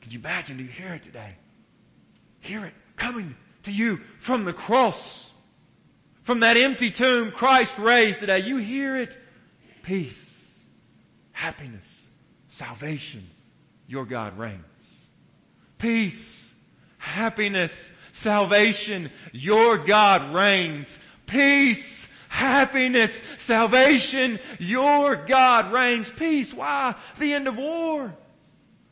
Can 0.00 0.12
you 0.12 0.18
imagine? 0.18 0.56
Do 0.56 0.62
you 0.64 0.70
hear 0.70 0.94
it 0.94 1.02
today? 1.02 1.34
Hear 2.38 2.64
it 2.64 2.72
coming 2.96 3.36
to 3.64 3.70
you 3.70 3.98
from 4.18 4.46
the 4.46 4.54
cross. 4.54 5.30
From 6.22 6.40
that 6.40 6.56
empty 6.56 6.90
tomb 6.90 7.32
Christ 7.32 7.78
raised 7.78 8.20
today. 8.20 8.38
You 8.38 8.56
hear 8.56 8.96
it. 8.96 9.14
Peace. 9.82 10.26
Happiness. 11.32 12.08
Salvation 12.48 13.28
your 13.90 14.04
God 14.04 14.38
reigns. 14.38 14.62
Peace, 15.78 16.54
happiness, 16.98 17.72
salvation, 18.12 19.10
your 19.32 19.78
God 19.78 20.32
reigns. 20.32 20.96
Peace, 21.26 22.06
happiness, 22.28 23.20
salvation, 23.38 24.38
your 24.60 25.16
God 25.16 25.72
reigns. 25.72 26.08
Peace, 26.08 26.54
why? 26.54 26.94
The 27.18 27.32
end 27.32 27.48
of 27.48 27.58
war. 27.58 28.14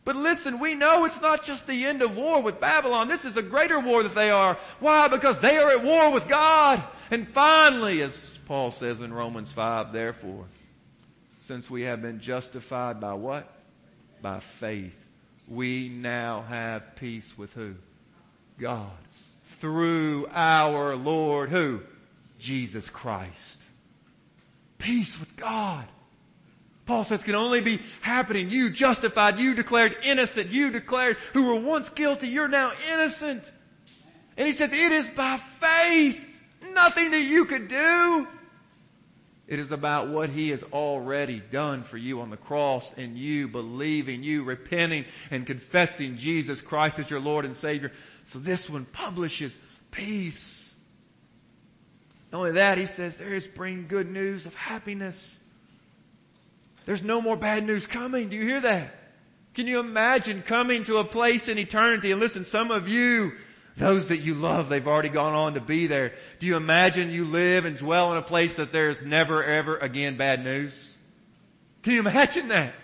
But 0.04 0.16
listen, 0.16 0.58
we 0.58 0.74
know 0.74 1.04
it's 1.04 1.20
not 1.20 1.44
just 1.44 1.68
the 1.68 1.84
end 1.84 2.02
of 2.02 2.16
war 2.16 2.42
with 2.42 2.58
Babylon. 2.58 3.06
This 3.06 3.24
is 3.24 3.36
a 3.36 3.42
greater 3.42 3.78
war 3.78 4.02
that 4.02 4.16
they 4.16 4.30
are. 4.30 4.58
Why? 4.80 5.06
Because 5.06 5.38
they 5.38 5.58
are 5.58 5.70
at 5.70 5.84
war 5.84 6.10
with 6.10 6.26
God. 6.26 6.82
And 7.12 7.28
finally, 7.28 8.02
as 8.02 8.40
Paul 8.46 8.72
says 8.72 9.00
in 9.00 9.12
Romans 9.12 9.52
5, 9.52 9.92
therefore, 9.92 10.46
since 11.40 11.70
we 11.70 11.82
have 11.82 12.02
been 12.02 12.18
justified 12.18 13.00
by 13.00 13.14
what? 13.14 13.57
By 14.22 14.40
faith, 14.40 14.94
we 15.46 15.88
now 15.88 16.42
have 16.42 16.96
peace 16.96 17.36
with 17.36 17.52
who? 17.54 17.74
God. 18.58 18.90
Through 19.60 20.28
our 20.32 20.94
Lord 20.96 21.50
who? 21.50 21.80
Jesus 22.38 22.88
Christ. 22.90 23.58
Peace 24.78 25.18
with 25.18 25.36
God. 25.36 25.84
Paul 26.86 27.04
says 27.04 27.22
can 27.22 27.34
only 27.34 27.60
be 27.60 27.80
happening. 28.00 28.50
You 28.50 28.70
justified, 28.70 29.38
you 29.38 29.54
declared 29.54 29.96
innocent, 30.02 30.50
you 30.50 30.70
declared 30.70 31.18
who 31.34 31.46
were 31.46 31.60
once 31.60 31.90
guilty, 31.90 32.28
you're 32.28 32.48
now 32.48 32.72
innocent. 32.90 33.42
And 34.38 34.46
he 34.46 34.54
says 34.54 34.72
it 34.72 34.92
is 34.92 35.08
by 35.08 35.38
faith. 35.60 36.24
Nothing 36.72 37.10
that 37.10 37.22
you 37.22 37.44
could 37.44 37.68
do. 37.68 38.26
It 39.48 39.58
is 39.58 39.72
about 39.72 40.08
what 40.08 40.28
He 40.28 40.50
has 40.50 40.62
already 40.72 41.40
done 41.40 41.82
for 41.82 41.96
you 41.96 42.20
on 42.20 42.28
the 42.28 42.36
cross 42.36 42.92
and 42.98 43.16
you 43.16 43.48
believing, 43.48 44.22
you 44.22 44.44
repenting 44.44 45.06
and 45.30 45.46
confessing 45.46 46.18
Jesus 46.18 46.60
Christ 46.60 46.98
as 46.98 47.08
your 47.08 47.20
Lord 47.20 47.46
and 47.46 47.56
Savior. 47.56 47.90
So 48.24 48.38
this 48.38 48.68
one 48.68 48.84
publishes 48.84 49.56
peace. 49.90 50.70
Not 52.30 52.40
only 52.40 52.52
that, 52.52 52.76
he 52.76 52.86
says 52.86 53.16
there 53.16 53.32
is 53.32 53.46
bring 53.46 53.86
good 53.88 54.10
news 54.10 54.44
of 54.44 54.54
happiness. 54.54 55.38
There's 56.84 57.02
no 57.02 57.22
more 57.22 57.36
bad 57.36 57.66
news 57.66 57.86
coming. 57.86 58.28
Do 58.28 58.36
you 58.36 58.44
hear 58.44 58.60
that? 58.60 58.94
Can 59.54 59.66
you 59.66 59.80
imagine 59.80 60.42
coming 60.42 60.84
to 60.84 60.98
a 60.98 61.04
place 61.04 61.48
in 61.48 61.58
eternity? 61.58 62.12
And 62.12 62.20
listen, 62.20 62.44
some 62.44 62.70
of 62.70 62.86
you 62.86 63.32
those 63.78 64.08
that 64.08 64.18
you 64.18 64.34
love, 64.34 64.68
they've 64.68 64.86
already 64.86 65.08
gone 65.08 65.34
on 65.34 65.54
to 65.54 65.60
be 65.60 65.86
there. 65.86 66.12
Do 66.40 66.46
you 66.46 66.56
imagine 66.56 67.10
you 67.10 67.24
live 67.24 67.64
and 67.64 67.76
dwell 67.76 68.12
in 68.12 68.18
a 68.18 68.22
place 68.22 68.56
that 68.56 68.72
there's 68.72 69.02
never 69.02 69.42
ever 69.42 69.76
again 69.76 70.16
bad 70.16 70.44
news? 70.44 70.96
Can 71.82 71.94
you 71.94 72.00
imagine 72.00 72.48
that? 72.48 72.74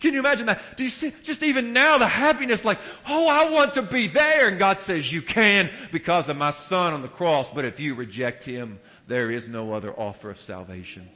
Can 0.00 0.14
you 0.14 0.18
imagine 0.18 0.46
that? 0.46 0.60
Do 0.76 0.82
you 0.82 0.90
see, 0.90 1.12
just 1.22 1.44
even 1.44 1.72
now 1.72 1.98
the 1.98 2.08
happiness 2.08 2.64
like, 2.64 2.78
oh, 3.06 3.28
I 3.28 3.50
want 3.50 3.74
to 3.74 3.82
be 3.82 4.08
there. 4.08 4.48
And 4.48 4.58
God 4.58 4.80
says 4.80 5.12
you 5.12 5.22
can 5.22 5.70
because 5.92 6.28
of 6.28 6.36
my 6.36 6.50
son 6.50 6.92
on 6.92 7.02
the 7.02 7.08
cross. 7.08 7.48
But 7.48 7.64
if 7.64 7.78
you 7.78 7.94
reject 7.94 8.42
him, 8.42 8.80
there 9.06 9.30
is 9.30 9.48
no 9.48 9.72
other 9.72 9.92
offer 9.92 10.30
of 10.30 10.40
salvation. 10.40 11.08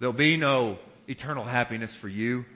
There'll 0.00 0.12
be 0.12 0.36
no 0.36 0.78
eternal 1.06 1.44
happiness 1.44 1.94
for 1.94 2.08
you. 2.08 2.46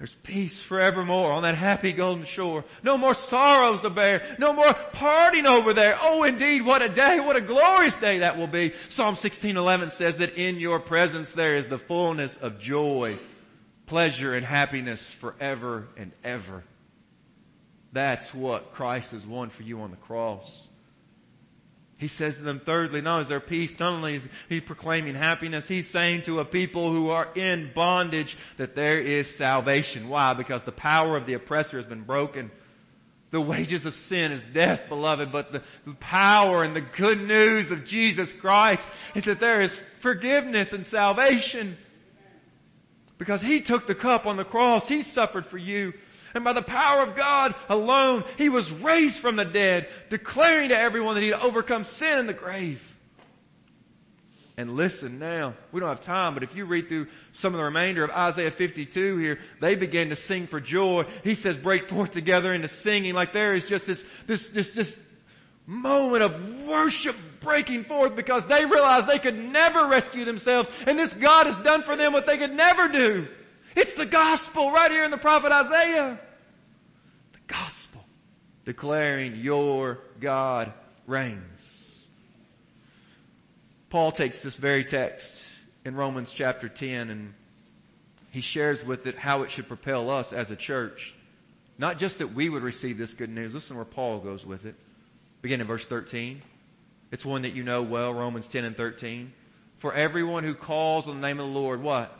There's 0.00 0.14
peace 0.22 0.62
forevermore 0.62 1.30
on 1.30 1.42
that 1.42 1.56
happy 1.56 1.92
golden 1.92 2.24
shore. 2.24 2.64
No 2.82 2.96
more 2.96 3.12
sorrows 3.12 3.82
to 3.82 3.90
bear. 3.90 4.22
No 4.38 4.54
more 4.54 4.72
parting 4.72 5.44
over 5.44 5.74
there. 5.74 5.98
Oh 6.00 6.22
indeed, 6.22 6.64
what 6.64 6.80
a 6.80 6.88
day, 6.88 7.20
what 7.20 7.36
a 7.36 7.42
glorious 7.42 7.94
day 7.96 8.20
that 8.20 8.38
will 8.38 8.46
be. 8.46 8.72
Psalm 8.88 9.14
16:11 9.14 9.90
says 9.90 10.16
that 10.16 10.36
in 10.36 10.58
your 10.58 10.80
presence 10.80 11.34
there 11.34 11.58
is 11.58 11.68
the 11.68 11.76
fullness 11.76 12.38
of 12.38 12.58
joy, 12.58 13.14
pleasure 13.84 14.34
and 14.34 14.46
happiness 14.46 15.12
forever 15.12 15.86
and 15.98 16.12
ever. 16.24 16.64
That's 17.92 18.32
what 18.32 18.72
Christ 18.72 19.10
has 19.10 19.26
won 19.26 19.50
for 19.50 19.64
you 19.64 19.82
on 19.82 19.90
the 19.90 19.98
cross. 19.98 20.66
He 22.00 22.08
says 22.08 22.38
to 22.38 22.42
them 22.42 22.60
thirdly, 22.64 23.02
not 23.02 23.12
only 23.12 23.22
is 23.22 23.28
there 23.28 23.40
peace, 23.40 23.78
not 23.78 23.92
only 23.92 24.14
is 24.14 24.28
he 24.48 24.62
proclaiming 24.62 25.14
happiness, 25.14 25.68
he's 25.68 25.86
saying 25.86 26.22
to 26.22 26.40
a 26.40 26.46
people 26.46 26.90
who 26.90 27.10
are 27.10 27.28
in 27.34 27.72
bondage 27.74 28.38
that 28.56 28.74
there 28.74 28.98
is 28.98 29.32
salvation. 29.36 30.08
Why? 30.08 30.32
Because 30.32 30.62
the 30.62 30.72
power 30.72 31.18
of 31.18 31.26
the 31.26 31.34
oppressor 31.34 31.76
has 31.76 31.84
been 31.84 32.04
broken. 32.04 32.50
The 33.32 33.40
wages 33.40 33.84
of 33.84 33.94
sin 33.94 34.32
is 34.32 34.42
death, 34.46 34.88
beloved, 34.88 35.30
but 35.30 35.52
the, 35.52 35.62
the 35.86 35.92
power 35.92 36.64
and 36.64 36.74
the 36.74 36.80
good 36.80 37.20
news 37.20 37.70
of 37.70 37.84
Jesus 37.84 38.32
Christ 38.32 38.82
is 39.14 39.26
that 39.26 39.38
there 39.38 39.60
is 39.60 39.78
forgiveness 40.00 40.72
and 40.72 40.86
salvation. 40.86 41.76
Because 43.18 43.42
He 43.42 43.60
took 43.60 43.86
the 43.86 43.94
cup 43.94 44.24
on 44.24 44.38
the 44.38 44.44
cross, 44.44 44.88
He 44.88 45.02
suffered 45.02 45.44
for 45.44 45.58
you. 45.58 45.92
And 46.34 46.44
by 46.44 46.52
the 46.52 46.62
power 46.62 47.02
of 47.02 47.16
God 47.16 47.54
alone, 47.68 48.24
He 48.38 48.48
was 48.48 48.70
raised 48.70 49.18
from 49.18 49.36
the 49.36 49.44
dead, 49.44 49.88
declaring 50.08 50.68
to 50.70 50.78
everyone 50.78 51.14
that 51.14 51.22
He 51.22 51.28
had 51.28 51.40
overcome 51.40 51.84
sin 51.84 52.18
and 52.18 52.28
the 52.28 52.34
grave. 52.34 52.82
And 54.56 54.76
listen 54.76 55.18
now, 55.18 55.54
we 55.72 55.80
don't 55.80 55.88
have 55.88 56.02
time, 56.02 56.34
but 56.34 56.42
if 56.42 56.54
you 56.54 56.66
read 56.66 56.88
through 56.88 57.06
some 57.32 57.54
of 57.54 57.58
the 57.58 57.64
remainder 57.64 58.04
of 58.04 58.10
Isaiah 58.10 58.50
52 58.50 59.16
here, 59.16 59.38
they 59.58 59.74
begin 59.74 60.10
to 60.10 60.16
sing 60.16 60.46
for 60.46 60.60
joy. 60.60 61.06
He 61.24 61.34
says 61.34 61.56
break 61.56 61.88
forth 61.88 62.10
together 62.10 62.52
into 62.52 62.68
singing 62.68 63.14
like 63.14 63.32
there 63.32 63.54
is 63.54 63.64
just 63.64 63.86
this, 63.86 64.04
this, 64.26 64.48
this, 64.48 64.72
this 64.72 64.98
moment 65.66 66.22
of 66.22 66.66
worship 66.66 67.16
breaking 67.40 67.84
forth 67.84 68.14
because 68.14 68.44
they 68.48 68.66
realize 68.66 69.06
they 69.06 69.18
could 69.18 69.38
never 69.38 69.86
rescue 69.86 70.26
themselves 70.26 70.68
and 70.86 70.98
this 70.98 71.12
God 71.14 71.46
has 71.46 71.56
done 71.58 71.82
for 71.82 71.96
them 71.96 72.12
what 72.12 72.26
they 72.26 72.36
could 72.36 72.52
never 72.52 72.88
do. 72.88 73.28
It's 73.76 73.94
the 73.94 74.06
gospel 74.06 74.70
right 74.70 74.90
here 74.90 75.04
in 75.04 75.10
the 75.10 75.16
prophet 75.16 75.52
Isaiah. 75.52 76.18
The 77.32 77.38
gospel 77.46 78.04
declaring 78.64 79.36
your 79.36 79.98
God 80.20 80.72
reigns. 81.06 82.06
Paul 83.88 84.12
takes 84.12 84.42
this 84.42 84.56
very 84.56 84.84
text 84.84 85.42
in 85.84 85.96
Romans 85.96 86.32
chapter 86.32 86.68
10 86.68 87.10
and 87.10 87.34
he 88.30 88.40
shares 88.40 88.84
with 88.84 89.06
it 89.06 89.18
how 89.18 89.42
it 89.42 89.50
should 89.50 89.66
propel 89.66 90.08
us 90.10 90.32
as 90.32 90.50
a 90.50 90.56
church. 90.56 91.14
Not 91.78 91.98
just 91.98 92.18
that 92.18 92.34
we 92.34 92.48
would 92.48 92.62
receive 92.62 92.98
this 92.98 93.12
good 93.12 93.30
news. 93.30 93.54
Listen 93.54 93.74
where 93.74 93.84
Paul 93.84 94.20
goes 94.20 94.46
with 94.46 94.66
it. 94.66 94.76
Begin 95.42 95.60
in 95.60 95.66
verse 95.66 95.86
13. 95.86 96.42
It's 97.10 97.24
one 97.24 97.42
that 97.42 97.54
you 97.54 97.64
know 97.64 97.82
well, 97.82 98.14
Romans 98.14 98.46
10 98.46 98.64
and 98.64 98.76
13. 98.76 99.32
For 99.78 99.92
everyone 99.92 100.44
who 100.44 100.54
calls 100.54 101.08
on 101.08 101.20
the 101.20 101.26
name 101.26 101.40
of 101.40 101.46
the 101.46 101.52
Lord, 101.52 101.82
what? 101.82 102.16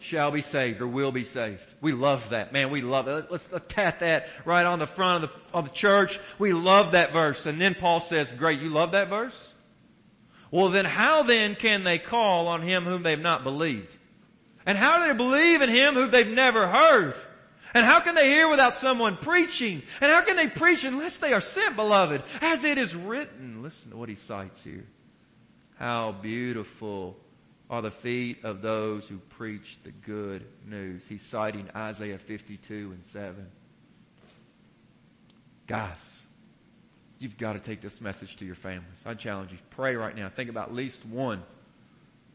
Shall 0.00 0.30
be 0.30 0.42
saved 0.42 0.80
or 0.80 0.86
will 0.86 1.12
be 1.12 1.24
saved. 1.24 1.62
We 1.80 1.92
love 1.92 2.30
that. 2.30 2.52
Man, 2.52 2.70
we 2.70 2.80
love 2.80 3.08
it. 3.08 3.30
Let's, 3.30 3.50
let's 3.52 3.66
tat 3.72 4.00
that 4.00 4.26
right 4.44 4.66
on 4.66 4.78
the 4.78 4.86
front 4.86 5.24
of 5.24 5.30
the, 5.30 5.56
of 5.56 5.64
the 5.66 5.74
church. 5.74 6.18
We 6.38 6.52
love 6.52 6.92
that 6.92 7.12
verse. 7.12 7.46
And 7.46 7.60
then 7.60 7.74
Paul 7.74 8.00
says, 8.00 8.32
great, 8.32 8.60
you 8.60 8.70
love 8.70 8.92
that 8.92 9.08
verse? 9.08 9.54
Well 10.50 10.70
then 10.70 10.84
how 10.84 11.22
then 11.22 11.54
can 11.54 11.84
they 11.84 11.98
call 11.98 12.48
on 12.48 12.62
him 12.62 12.84
whom 12.84 13.02
they've 13.02 13.18
not 13.18 13.44
believed? 13.44 13.94
And 14.66 14.76
how 14.76 14.98
do 14.98 15.06
they 15.06 15.16
believe 15.16 15.62
in 15.62 15.70
him 15.70 15.94
who 15.94 16.08
they've 16.08 16.26
never 16.26 16.66
heard? 16.66 17.14
And 17.72 17.86
how 17.86 18.00
can 18.00 18.14
they 18.14 18.28
hear 18.28 18.48
without 18.48 18.74
someone 18.74 19.16
preaching? 19.16 19.82
And 20.00 20.10
how 20.10 20.22
can 20.22 20.36
they 20.36 20.48
preach 20.48 20.82
unless 20.82 21.18
they 21.18 21.32
are 21.32 21.40
sent, 21.40 21.76
beloved? 21.76 22.22
As 22.40 22.64
it 22.64 22.78
is 22.78 22.96
written. 22.96 23.62
Listen 23.62 23.92
to 23.92 23.96
what 23.96 24.08
he 24.08 24.16
cites 24.16 24.62
here. 24.62 24.86
How 25.78 26.12
beautiful 26.12 27.16
are 27.70 27.80
the 27.80 27.90
feet 27.90 28.44
of 28.44 28.60
those 28.62 29.08
who 29.08 29.18
preach 29.18 29.78
the 29.84 29.92
good 29.92 30.44
news. 30.66 31.04
He's 31.08 31.22
citing 31.22 31.68
Isaiah 31.74 32.18
52 32.18 32.90
and 32.92 33.06
7. 33.06 33.46
Guys, 35.68 36.22
you've 37.20 37.38
got 37.38 37.52
to 37.52 37.60
take 37.60 37.80
this 37.80 38.00
message 38.00 38.36
to 38.38 38.44
your 38.44 38.56
families. 38.56 38.98
I 39.06 39.14
challenge 39.14 39.52
you. 39.52 39.58
Pray 39.70 39.94
right 39.94 40.16
now. 40.16 40.28
Think 40.28 40.50
about 40.50 40.70
at 40.70 40.74
least 40.74 41.06
one 41.06 41.44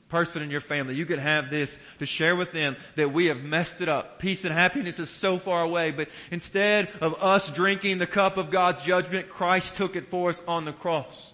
person 0.07 0.41
in 0.41 0.49
your 0.49 0.61
family. 0.61 0.95
You 0.95 1.05
could 1.05 1.19
have 1.19 1.49
this 1.49 1.77
to 1.99 2.05
share 2.05 2.37
with 2.37 2.53
them 2.53 2.77
that 2.95 3.11
we 3.11 3.25
have 3.25 3.39
messed 3.39 3.81
it 3.81 3.89
up. 3.89 4.19
Peace 4.19 4.45
and 4.45 4.53
happiness 4.53 4.99
is 4.99 5.09
so 5.09 5.37
far 5.37 5.63
away, 5.63 5.91
but 5.91 6.07
instead 6.31 6.87
of 7.01 7.15
us 7.21 7.49
drinking 7.49 7.97
the 7.97 8.07
cup 8.07 8.37
of 8.37 8.51
God's 8.51 8.81
judgment, 8.83 9.27
Christ 9.27 9.75
took 9.75 9.97
it 9.97 10.09
for 10.09 10.29
us 10.29 10.41
on 10.47 10.63
the 10.63 10.71
cross. 10.71 11.33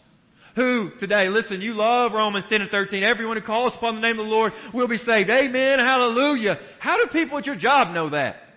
Who 0.56 0.90
today, 0.90 1.30
listen, 1.30 1.62
you 1.62 1.74
love 1.74 2.14
Romans 2.14 2.46
10 2.46 2.62
and 2.62 2.72
13. 2.72 3.04
Everyone 3.04 3.38
who 3.38 3.44
calls 3.44 3.74
upon 3.74 3.96
the 3.96 4.02
name 4.02 4.20
of 4.20 4.26
the 4.26 4.32
Lord 4.32 4.54
will 4.74 4.88
be 4.88 4.98
saved. 4.98 5.30
Amen. 5.30 5.80
Hallelujah. 5.80 6.60
How 6.80 6.98
do 6.98 7.08
people 7.08 7.38
at 7.38 7.46
your 7.46 7.56
job 7.56 7.94
know 7.94 8.10
that? 8.10 8.48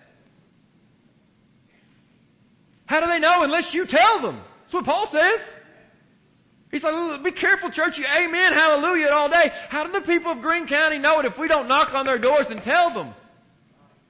How 2.85 2.99
do 2.99 3.07
they 3.07 3.19
know 3.19 3.43
unless 3.43 3.73
you 3.73 3.85
tell 3.85 4.21
them? 4.21 4.41
That's 4.61 4.73
what 4.73 4.85
Paul 4.85 5.05
says. 5.07 5.39
He's 6.71 6.83
like, 6.83 7.23
be 7.23 7.31
careful 7.31 7.69
church, 7.69 7.97
you 7.97 8.05
amen, 8.05 8.51
hallelujah 8.51 9.09
all 9.09 9.29
day. 9.29 9.53
How 9.69 9.85
do 9.85 9.93
the 9.93 10.01
people 10.01 10.31
of 10.31 10.41
Green 10.41 10.67
County 10.67 10.97
know 10.97 11.19
it 11.19 11.25
if 11.25 11.37
we 11.37 11.47
don't 11.47 11.69
knock 11.69 11.93
on 11.93 12.05
their 12.05 12.17
doors 12.17 12.49
and 12.49 12.61
tell 12.61 12.89
them? 12.89 13.13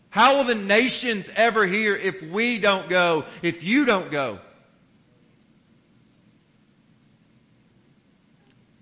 How 0.09 0.37
will 0.37 0.45
the 0.45 0.55
nations 0.55 1.29
ever 1.35 1.67
hear 1.67 1.95
if 1.95 2.23
we 2.23 2.57
don't 2.57 2.89
go, 2.89 3.25
if 3.43 3.63
you 3.63 3.85
don't 3.85 4.09
go? 4.09 4.39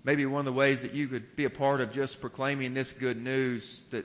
Maybe 0.04 0.26
one 0.26 0.40
of 0.40 0.44
the 0.44 0.52
ways 0.52 0.82
that 0.82 0.92
you 0.92 1.08
could 1.08 1.34
be 1.34 1.46
a 1.46 1.50
part 1.50 1.80
of 1.80 1.92
just 1.92 2.20
proclaiming 2.20 2.74
this 2.74 2.92
good 2.92 3.20
news 3.20 3.80
that 3.90 4.04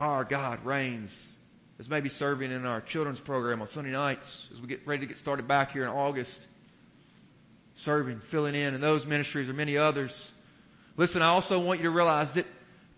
our 0.00 0.24
God 0.24 0.64
reigns 0.64 1.32
is 1.78 1.88
maybe 1.88 2.08
serving 2.08 2.50
in 2.50 2.66
our 2.66 2.80
children's 2.80 3.20
program 3.20 3.60
on 3.60 3.68
Sunday 3.68 3.92
nights 3.92 4.48
as 4.52 4.60
we 4.60 4.66
get 4.66 4.86
ready 4.86 5.00
to 5.00 5.06
get 5.06 5.16
started 5.16 5.46
back 5.46 5.72
here 5.72 5.84
in 5.84 5.90
August. 5.90 6.40
Serving, 7.76 8.20
filling 8.20 8.54
in, 8.54 8.74
and 8.74 8.82
those 8.82 9.06
ministries 9.06 9.48
or 9.48 9.54
many 9.54 9.78
others. 9.78 10.30
Listen, 10.96 11.22
I 11.22 11.28
also 11.28 11.58
want 11.60 11.80
you 11.80 11.84
to 11.84 11.90
realize 11.90 12.32
that 12.32 12.44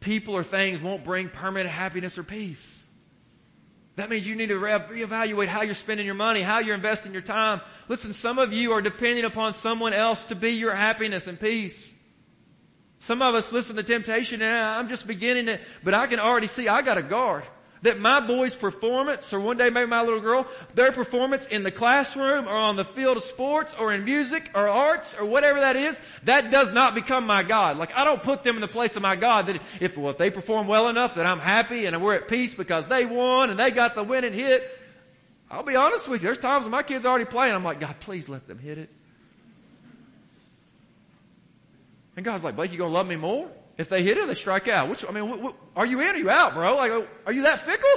people 0.01 0.35
or 0.35 0.43
things 0.43 0.83
won't 0.83 1.05
bring 1.05 1.29
permanent 1.29 1.71
happiness 1.71 2.19
or 2.19 2.25
peace. 2.25 2.82
That 3.97 4.09
means 4.09 4.27
you 4.27 4.35
need 4.35 4.49
to 4.49 4.55
reevaluate 4.55 5.49
how 5.49 5.63
you're 5.63 5.75
spending 5.75 6.07
your 6.07 6.15
money, 6.15 6.41
how 6.41 6.61
you're 6.61 6.75
investing 6.75 7.13
your 7.13 7.23
time. 7.23 7.61
Listen, 7.89 8.15
some 8.15 8.39
of 8.39 8.53
you 8.53 8.73
are 8.73 8.81
depending 8.81 9.25
upon 9.25 9.53
someone 9.55 9.93
else 9.93 10.25
to 10.25 10.35
be 10.35 10.51
your 10.51 10.75
happiness 10.75 11.27
and 11.27 11.39
peace. 11.39 11.91
Some 13.01 13.21
of 13.21 13.35
us 13.35 13.53
listen 13.53 13.77
to 13.77 13.83
temptation 13.83 14.41
and 14.41 14.65
I'm 14.65 14.89
just 14.89 15.07
beginning 15.07 15.47
to, 15.47 15.61
but 15.83 15.93
I 15.93 16.07
can 16.07 16.21
already 16.21 16.47
see 16.47 16.69
I 16.69 16.83
got 16.83 16.97
a 16.97 17.03
guard 17.03 17.45
that 17.83 17.99
my 17.99 18.21
boy's 18.21 18.55
performance, 18.55 19.33
or 19.33 19.41
one 19.41 19.57
day 19.57 19.69
maybe 19.69 19.89
my 19.89 20.03
little 20.03 20.21
girl, 20.21 20.47
their 20.75 20.93
performance 20.93 21.47
in 21.47 21.65
the 21.65 21.71
classroom 21.71 22.47
or 22.47 22.55
on 22.55 22.77
the 22.77 22.85
field 22.85 23.17
of 23.17 23.25
sports 23.25 23.75
or 23.75 23.93
in 23.93 24.05
music 24.05 24.51
or 24.55 24.69
arts 24.69 25.15
or 25.19 25.25
whatever 25.25 25.61
that 25.61 25.77
is, 25.77 26.01
that 26.25 26.51
does 26.51 26.71
not 26.71 26.95
become 26.95 27.27
my 27.27 27.43
God. 27.43 27.77
Like 27.77 27.95
I 27.97 28.05
don't 28.05 28.23
put 28.23 28.45
them 28.45 28.55
in 28.55 28.61
the 28.61 28.69
place 28.69 28.95
of 28.97 29.03
my 29.03 29.17
God 29.17 29.47
that 29.47 29.61
if, 29.81 29.97
well, 29.97 30.11
if 30.11 30.19
they 30.19 30.31
perform 30.31 30.69
well 30.69 30.89
enough 30.89 31.17
that 31.17 31.27
I'm 31.27 31.41
happy 31.41 31.87
and 31.87 32.01
we're 32.01 32.15
at 32.15 32.29
peace 32.29 32.55
because 32.55 32.87
they 32.87 33.05
won 33.05 33.51
and 33.51 33.59
they 33.59 33.71
got 33.71 33.95
the 33.95 34.05
winning 34.05 34.33
hit. 34.33 34.79
I'll 35.51 35.65
be 35.65 35.77
honest 35.77 36.09
with 36.09 36.23
you, 36.23 36.29
there's 36.29 36.39
times 36.39 36.65
when 36.65 36.73
my 36.73 36.83
kids 36.83 37.05
already 37.05 37.27
playing, 37.27 37.55
I'm 37.55 37.65
like, 37.65 37.79
God, 37.79 37.97
please 38.01 38.29
let 38.29 38.47
them 38.47 38.59
hit 38.59 38.79
it. 38.79 38.89
And 42.17 42.25
God's 42.25 42.45
like, 42.45 42.57
Blake, 42.57 42.73
you 42.73 42.79
gonna 42.79 42.93
love 42.93 43.07
me 43.07 43.17
more? 43.17 43.51
If 43.79 43.89
they 43.89 44.03
hit 44.03 44.19
it, 44.19 44.27
they 44.27 44.35
strike 44.35 44.69
out. 44.69 44.89
Which, 44.89 45.05
I 45.09 45.13
mean, 45.13 45.29
what, 45.29 45.41
what, 45.41 45.55
are 45.77 45.87
you 45.87 46.01
in 46.01 46.15
or 46.15 46.19
you 46.19 46.31
out, 46.31 46.55
bro? 46.55 46.77
Like, 46.77 47.09
are 47.27 47.33
you 47.33 47.43
that 47.43 47.61
fickle? 47.65 47.91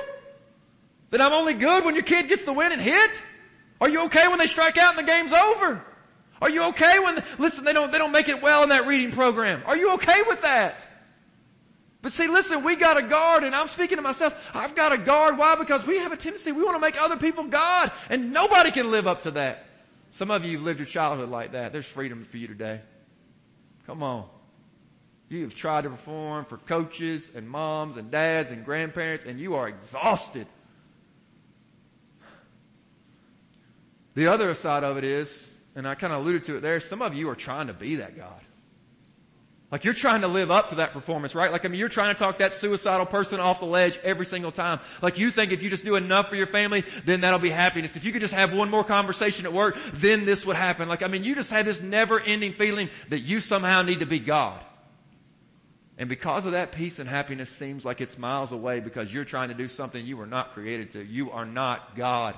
That 1.11 1.21
I'm 1.21 1.33
only 1.33 1.53
good 1.53 1.85
when 1.85 1.95
your 1.95 2.03
kid 2.03 2.27
gets 2.27 2.43
the 2.43 2.53
win 2.53 2.71
and 2.71 2.81
hit? 2.81 3.11
Are 3.81 3.89
you 3.89 4.05
okay 4.05 4.27
when 4.27 4.39
they 4.39 4.47
strike 4.47 4.77
out 4.77 4.97
and 4.97 5.07
the 5.07 5.11
game's 5.11 5.33
over? 5.33 5.81
Are 6.41 6.49
you 6.49 6.63
okay 6.65 6.99
when, 6.99 7.23
listen, 7.37 7.63
they 7.63 7.73
don't, 7.73 7.91
they 7.91 7.97
don't 7.97 8.11
make 8.11 8.29
it 8.29 8.41
well 8.41 8.63
in 8.63 8.69
that 8.69 8.87
reading 8.87 9.11
program? 9.11 9.63
Are 9.65 9.77
you 9.77 9.93
okay 9.93 10.21
with 10.27 10.41
that? 10.41 10.79
But 12.01 12.11
see, 12.11 12.27
listen, 12.27 12.63
we 12.63 12.75
got 12.75 12.97
a 12.97 13.01
guard, 13.01 13.43
and 13.43 13.55
I'm 13.55 13.67
speaking 13.67 13.97
to 13.97 14.01
myself, 14.01 14.33
I've 14.53 14.75
got 14.75 14.91
a 14.91 14.97
guard. 14.97 15.37
Why? 15.37 15.55
Because 15.55 15.85
we 15.85 15.97
have 15.97 16.11
a 16.11 16.17
tendency, 16.17 16.51
we 16.51 16.63
want 16.63 16.75
to 16.75 16.79
make 16.79 17.01
other 17.01 17.17
people 17.17 17.45
God, 17.45 17.91
and 18.09 18.31
nobody 18.31 18.71
can 18.71 18.91
live 18.91 19.07
up 19.07 19.23
to 19.23 19.31
that. 19.31 19.65
Some 20.11 20.29
of 20.29 20.45
you 20.45 20.59
lived 20.59 20.79
your 20.79 20.85
childhood 20.85 21.29
like 21.29 21.53
that. 21.53 21.73
There's 21.73 21.85
freedom 21.85 22.25
for 22.29 22.37
you 22.37 22.47
today. 22.47 22.81
Come 23.87 24.03
on. 24.03 24.29
You 25.35 25.43
have 25.43 25.55
tried 25.55 25.81
to 25.83 25.89
perform 25.89 26.45
for 26.45 26.57
coaches 26.57 27.29
and 27.35 27.49
moms 27.49 27.97
and 27.97 28.09
dads 28.09 28.51
and 28.51 28.63
grandparents 28.63 29.25
and 29.25 29.39
you 29.39 29.55
are 29.55 29.67
exhausted. 29.67 30.47
The 34.13 34.27
other 34.27 34.53
side 34.53 34.85
of 34.85 34.95
it 34.95 35.03
is, 35.03 35.55
and 35.75 35.85
I 35.85 35.95
kind 35.95 36.13
of 36.13 36.21
alluded 36.21 36.45
to 36.45 36.55
it 36.55 36.61
there, 36.61 36.79
some 36.79 37.01
of 37.01 37.13
you 37.13 37.29
are 37.29 37.35
trying 37.35 37.67
to 37.67 37.73
be 37.73 37.97
that 37.97 38.15
God. 38.15 38.39
Like 39.71 39.83
you're 39.83 39.93
trying 39.93 40.21
to 40.21 40.29
live 40.29 40.51
up 40.51 40.69
to 40.69 40.75
that 40.75 40.93
performance, 40.93 41.35
right? 41.35 41.51
Like 41.51 41.65
I 41.65 41.67
mean, 41.67 41.81
you're 41.81 41.89
trying 41.89 42.15
to 42.15 42.17
talk 42.17 42.37
that 42.37 42.53
suicidal 42.53 43.05
person 43.05 43.41
off 43.41 43.59
the 43.59 43.65
ledge 43.65 43.99
every 44.03 44.25
single 44.25 44.53
time. 44.53 44.79
Like 45.01 45.19
you 45.19 45.29
think 45.31 45.51
if 45.51 45.61
you 45.61 45.69
just 45.69 45.83
do 45.83 45.97
enough 45.97 46.29
for 46.29 46.37
your 46.37 46.47
family, 46.47 46.85
then 47.03 47.21
that'll 47.21 47.39
be 47.39 47.49
happiness. 47.49 47.97
If 47.97 48.05
you 48.05 48.13
could 48.13 48.21
just 48.21 48.33
have 48.33 48.53
one 48.53 48.69
more 48.69 48.85
conversation 48.85 49.45
at 49.45 49.51
work, 49.51 49.75
then 49.95 50.23
this 50.23 50.45
would 50.45 50.55
happen. 50.55 50.87
Like 50.87 51.03
I 51.03 51.07
mean, 51.07 51.25
you 51.25 51.35
just 51.35 51.49
have 51.49 51.65
this 51.65 51.81
never 51.81 52.21
ending 52.21 52.53
feeling 52.53 52.89
that 53.09 53.19
you 53.19 53.41
somehow 53.41 53.81
need 53.81 53.99
to 53.99 54.05
be 54.05 54.19
God. 54.19 54.63
And 55.97 56.09
because 56.09 56.45
of 56.45 56.51
that, 56.51 56.73
peace 56.73 56.99
and 56.99 57.07
happiness 57.07 57.49
seems 57.49 57.85
like 57.85 58.01
it's 58.01 58.17
miles 58.17 58.51
away 58.51 58.81
because 58.81 59.13
you're 59.13 59.23
trying 59.23 59.47
to 59.49 59.55
do 59.55 59.69
something 59.69 60.05
you 60.05 60.17
were 60.17 60.25
not 60.25 60.53
created 60.53 60.91
to. 60.91 61.03
You 61.03 61.31
are 61.31 61.45
not 61.45 61.95
God. 61.95 62.35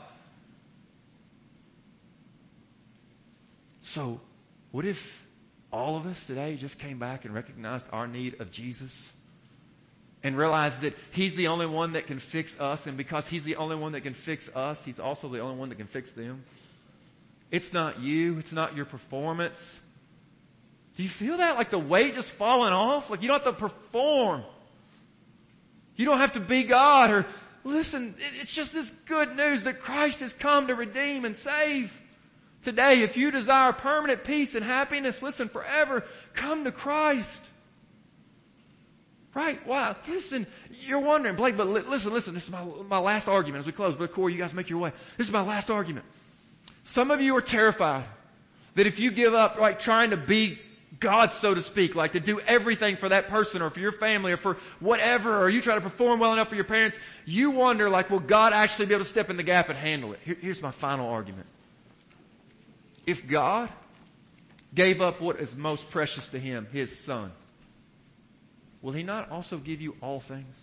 So, 3.81 4.19
what 4.71 4.85
if 4.85 5.23
all 5.71 5.97
of 5.97 6.05
us 6.05 6.27
today 6.27 6.55
just 6.55 6.77
came 6.77 6.99
back 6.99 7.25
and 7.25 7.33
recognized 7.33 7.85
our 7.91 8.07
need 8.07 8.39
of 8.39 8.51
Jesus? 8.51 9.11
And 10.23 10.37
realized 10.37 10.81
that 10.81 10.93
He's 11.11 11.35
the 11.35 11.47
only 11.47 11.67
one 11.67 11.93
that 11.93 12.07
can 12.07 12.19
fix 12.19 12.59
us, 12.59 12.85
and 12.85 12.97
because 12.97 13.27
He's 13.27 13.43
the 13.43 13.55
only 13.55 13.75
one 13.75 13.93
that 13.93 14.01
can 14.01 14.13
fix 14.13 14.49
us, 14.55 14.83
He's 14.83 14.99
also 14.99 15.29
the 15.29 15.39
only 15.39 15.55
one 15.55 15.69
that 15.69 15.75
can 15.75 15.87
fix 15.87 16.11
them. 16.11 16.43
It's 17.49 17.71
not 17.71 18.01
you, 18.01 18.37
it's 18.39 18.51
not 18.51 18.75
your 18.75 18.85
performance, 18.85 19.79
do 20.97 21.03
you 21.03 21.09
feel 21.09 21.37
that? 21.37 21.57
Like 21.57 21.69
the 21.69 21.79
weight 21.79 22.15
just 22.15 22.31
falling 22.31 22.73
off? 22.73 23.09
Like 23.09 23.21
you 23.21 23.27
don't 23.27 23.43
have 23.43 23.53
to 23.53 23.59
perform. 23.59 24.43
You 25.95 26.05
don't 26.05 26.17
have 26.17 26.33
to 26.33 26.39
be 26.39 26.63
God 26.63 27.11
or 27.11 27.25
listen, 27.63 28.15
it's 28.41 28.51
just 28.51 28.73
this 28.73 28.89
good 29.05 29.35
news 29.35 29.63
that 29.63 29.79
Christ 29.81 30.21
has 30.21 30.33
come 30.33 30.67
to 30.67 30.75
redeem 30.75 31.23
and 31.23 31.37
save. 31.37 31.91
Today, 32.63 33.03
if 33.03 33.15
you 33.15 33.29
desire 33.29 33.71
permanent 33.73 34.23
peace 34.23 34.55
and 34.55 34.63
happiness, 34.65 35.21
listen, 35.21 35.49
forever, 35.49 36.03
come 36.33 36.63
to 36.63 36.71
Christ. 36.71 37.41
Right? 39.35 39.65
Wow. 39.67 39.95
Listen, 40.07 40.47
you're 40.81 40.99
wondering, 40.99 41.35
Blake, 41.35 41.55
but 41.55 41.67
listen, 41.67 42.11
listen, 42.11 42.33
this 42.33 42.45
is 42.45 42.51
my, 42.51 42.63
my 42.89 42.97
last 42.97 43.27
argument 43.27 43.59
as 43.59 43.65
we 43.67 43.71
close. 43.71 43.95
But 43.95 44.11
Corey, 44.13 44.33
you 44.33 44.39
guys 44.39 44.53
make 44.53 44.69
your 44.69 44.79
way. 44.79 44.91
This 45.15 45.27
is 45.27 45.33
my 45.33 45.41
last 45.41 45.69
argument. 45.69 46.05
Some 46.85 47.11
of 47.11 47.21
you 47.21 47.35
are 47.35 47.41
terrified 47.41 48.05
that 48.73 48.87
if 48.87 48.99
you 48.99 49.11
give 49.11 49.35
up, 49.35 49.59
like 49.59 49.77
trying 49.77 50.09
to 50.09 50.17
be 50.17 50.59
God, 50.99 51.33
so 51.33 51.53
to 51.53 51.61
speak, 51.61 51.95
like 51.95 52.13
to 52.13 52.19
do 52.19 52.39
everything 52.39 52.97
for 52.97 53.09
that 53.09 53.27
person 53.27 53.61
or 53.61 53.69
for 53.69 53.79
your 53.79 53.91
family 53.91 54.31
or 54.31 54.37
for 54.37 54.57
whatever, 54.79 55.41
or 55.41 55.49
you 55.49 55.61
try 55.61 55.75
to 55.75 55.81
perform 55.81 56.19
well 56.19 56.33
enough 56.33 56.49
for 56.49 56.55
your 56.55 56.63
parents, 56.63 56.97
you 57.25 57.51
wonder 57.51 57.89
like, 57.89 58.09
will 58.09 58.19
God 58.19 58.53
actually 58.53 58.87
be 58.87 58.93
able 58.93 59.03
to 59.03 59.09
step 59.09 59.29
in 59.29 59.37
the 59.37 59.43
gap 59.43 59.69
and 59.69 59.77
handle 59.77 60.13
it? 60.13 60.19
Here, 60.23 60.37
here's 60.39 60.61
my 60.61 60.71
final 60.71 61.09
argument. 61.09 61.47
If 63.05 63.27
God 63.27 63.69
gave 64.73 65.01
up 65.01 65.21
what 65.21 65.39
is 65.39 65.55
most 65.55 65.89
precious 65.89 66.29
to 66.29 66.39
Him, 66.39 66.67
His 66.71 66.97
Son, 66.97 67.31
will 68.81 68.93
He 68.93 69.03
not 69.03 69.29
also 69.29 69.57
give 69.57 69.81
you 69.81 69.95
all 70.01 70.19
things? 70.19 70.59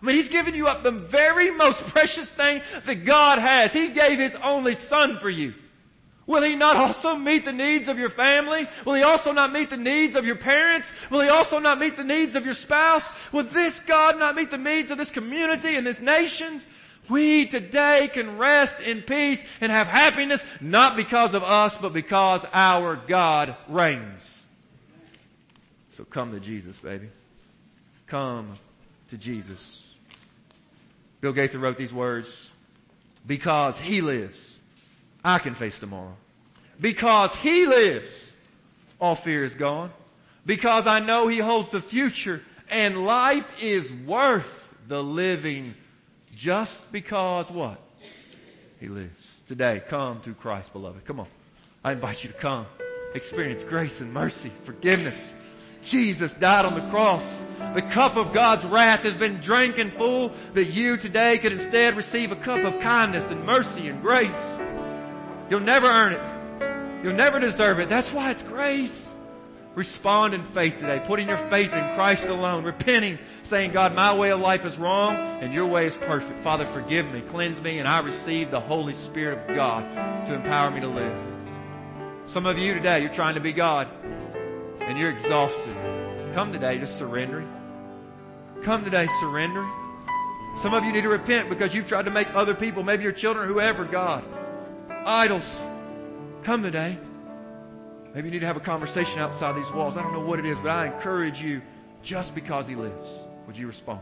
I 0.00 0.04
mean, 0.04 0.16
He's 0.16 0.28
given 0.28 0.54
you 0.54 0.66
up 0.66 0.82
the 0.82 0.90
very 0.90 1.50
most 1.50 1.78
precious 1.86 2.30
thing 2.30 2.62
that 2.84 3.04
God 3.04 3.38
has. 3.38 3.72
He 3.72 3.88
gave 3.88 4.18
His 4.18 4.34
only 4.36 4.74
Son 4.74 5.18
for 5.18 5.30
you. 5.30 5.54
Will 6.28 6.42
He 6.42 6.54
not 6.54 6.76
also 6.76 7.16
meet 7.16 7.46
the 7.46 7.52
needs 7.54 7.88
of 7.88 7.98
your 7.98 8.10
family? 8.10 8.68
Will 8.84 8.94
He 8.94 9.02
also 9.02 9.32
not 9.32 9.50
meet 9.50 9.70
the 9.70 9.78
needs 9.78 10.14
of 10.14 10.26
your 10.26 10.36
parents? 10.36 10.86
Will 11.10 11.22
He 11.22 11.30
also 11.30 11.58
not 11.58 11.80
meet 11.80 11.96
the 11.96 12.04
needs 12.04 12.36
of 12.36 12.44
your 12.44 12.54
spouse? 12.54 13.08
Will 13.32 13.44
this 13.44 13.80
God 13.80 14.18
not 14.18 14.36
meet 14.36 14.50
the 14.50 14.58
needs 14.58 14.90
of 14.90 14.98
this 14.98 15.10
community 15.10 15.74
and 15.74 15.86
this 15.86 16.00
nations? 16.00 16.66
We 17.08 17.46
today 17.46 18.10
can 18.12 18.36
rest 18.36 18.78
in 18.80 19.00
peace 19.00 19.42
and 19.62 19.72
have 19.72 19.86
happiness 19.86 20.42
not 20.60 20.96
because 20.96 21.32
of 21.32 21.42
us, 21.42 21.74
but 21.80 21.94
because 21.94 22.44
our 22.52 22.96
God 22.96 23.56
reigns. 23.66 24.42
So 25.92 26.04
come 26.04 26.32
to 26.32 26.40
Jesus, 26.40 26.76
baby. 26.76 27.08
Come 28.06 28.52
to 29.08 29.16
Jesus. 29.16 29.82
Bill 31.22 31.32
Gaither 31.32 31.58
wrote 31.58 31.78
these 31.78 31.92
words, 31.92 32.50
because 33.26 33.78
he 33.78 34.02
lives, 34.02 34.47
I 35.28 35.38
can 35.38 35.54
face 35.54 35.78
tomorrow. 35.78 36.16
Because 36.80 37.34
he 37.34 37.66
lives, 37.66 38.08
all 38.98 39.14
fear 39.14 39.44
is 39.44 39.54
gone. 39.54 39.90
Because 40.46 40.86
I 40.86 41.00
know 41.00 41.28
he 41.28 41.36
holds 41.36 41.68
the 41.68 41.82
future 41.82 42.40
and 42.70 43.04
life 43.04 43.46
is 43.60 43.92
worth 43.92 44.74
the 44.86 45.02
living 45.02 45.74
just 46.34 46.90
because 46.92 47.50
what? 47.50 47.78
He 48.80 48.88
lives. 48.88 49.22
Today, 49.48 49.82
come 49.86 50.22
to 50.22 50.32
Christ, 50.32 50.72
beloved. 50.72 51.04
Come 51.04 51.20
on. 51.20 51.26
I 51.84 51.92
invite 51.92 52.24
you 52.24 52.30
to 52.30 52.36
come. 52.36 52.64
Experience 53.14 53.62
grace 53.64 54.00
and 54.00 54.14
mercy, 54.14 54.50
forgiveness. 54.64 55.34
Jesus 55.82 56.32
died 56.32 56.64
on 56.64 56.74
the 56.74 56.88
cross. 56.88 57.24
The 57.74 57.82
cup 57.82 58.16
of 58.16 58.32
God's 58.32 58.64
wrath 58.64 59.00
has 59.00 59.18
been 59.18 59.40
drinking 59.40 59.90
full 59.90 60.32
that 60.54 60.68
you 60.72 60.96
today 60.96 61.36
could 61.36 61.52
instead 61.52 61.98
receive 61.98 62.32
a 62.32 62.36
cup 62.36 62.64
of 62.64 62.80
kindness 62.80 63.28
and 63.30 63.44
mercy 63.44 63.88
and 63.88 64.00
grace. 64.00 64.32
You'll 65.50 65.60
never 65.60 65.86
earn 65.86 66.12
it. 66.12 67.04
You'll 67.04 67.14
never 67.14 67.38
deserve 67.38 67.80
it. 67.80 67.88
That's 67.88 68.12
why 68.12 68.30
it's 68.30 68.42
grace. 68.42 69.08
Respond 69.74 70.34
in 70.34 70.42
faith 70.42 70.74
today, 70.80 71.00
putting 71.06 71.28
your 71.28 71.36
faith 71.36 71.72
in 71.72 71.94
Christ 71.94 72.24
alone, 72.24 72.64
repenting, 72.64 73.18
saying, 73.44 73.70
God, 73.70 73.94
my 73.94 74.12
way 74.12 74.32
of 74.32 74.40
life 74.40 74.64
is 74.64 74.76
wrong 74.76 75.14
and 75.14 75.54
your 75.54 75.66
way 75.66 75.86
is 75.86 75.96
perfect. 75.96 76.40
Father, 76.40 76.66
forgive 76.66 77.06
me, 77.12 77.20
cleanse 77.20 77.60
me, 77.60 77.78
and 77.78 77.86
I 77.86 78.00
receive 78.00 78.50
the 78.50 78.58
Holy 78.58 78.94
Spirit 78.94 79.38
of 79.38 79.54
God 79.54 79.84
to 80.26 80.34
empower 80.34 80.72
me 80.72 80.80
to 80.80 80.88
live. 80.88 81.16
Some 82.26 82.44
of 82.44 82.58
you 82.58 82.74
today, 82.74 83.00
you're 83.00 83.12
trying 83.12 83.36
to 83.36 83.40
be 83.40 83.52
God 83.52 83.86
and 84.80 84.98
you're 84.98 85.10
exhausted. 85.10 85.76
Come 86.34 86.52
today 86.52 86.78
just 86.78 86.98
surrendering. 86.98 87.48
Come 88.64 88.82
today 88.82 89.06
surrendering. 89.20 89.70
Some 90.60 90.74
of 90.74 90.82
you 90.82 90.92
need 90.92 91.02
to 91.02 91.08
repent 91.08 91.48
because 91.48 91.72
you've 91.72 91.86
tried 91.86 92.06
to 92.06 92.10
make 92.10 92.34
other 92.34 92.54
people, 92.54 92.82
maybe 92.82 93.04
your 93.04 93.12
children, 93.12 93.46
whoever, 93.46 93.84
God. 93.84 94.24
Idols. 95.08 95.56
Come 96.42 96.62
today. 96.62 96.98
Maybe 98.14 98.28
you 98.28 98.32
need 98.32 98.40
to 98.40 98.46
have 98.46 98.58
a 98.58 98.60
conversation 98.60 99.18
outside 99.20 99.56
these 99.56 99.70
walls. 99.70 99.96
I 99.96 100.02
don't 100.02 100.12
know 100.12 100.20
what 100.20 100.38
it 100.38 100.44
is, 100.44 100.58
but 100.58 100.68
I 100.68 100.84
encourage 100.84 101.40
you 101.40 101.62
just 102.02 102.34
because 102.34 102.66
he 102.66 102.74
lives. 102.74 103.08
Would 103.46 103.56
you 103.56 103.66
respond? 103.66 104.00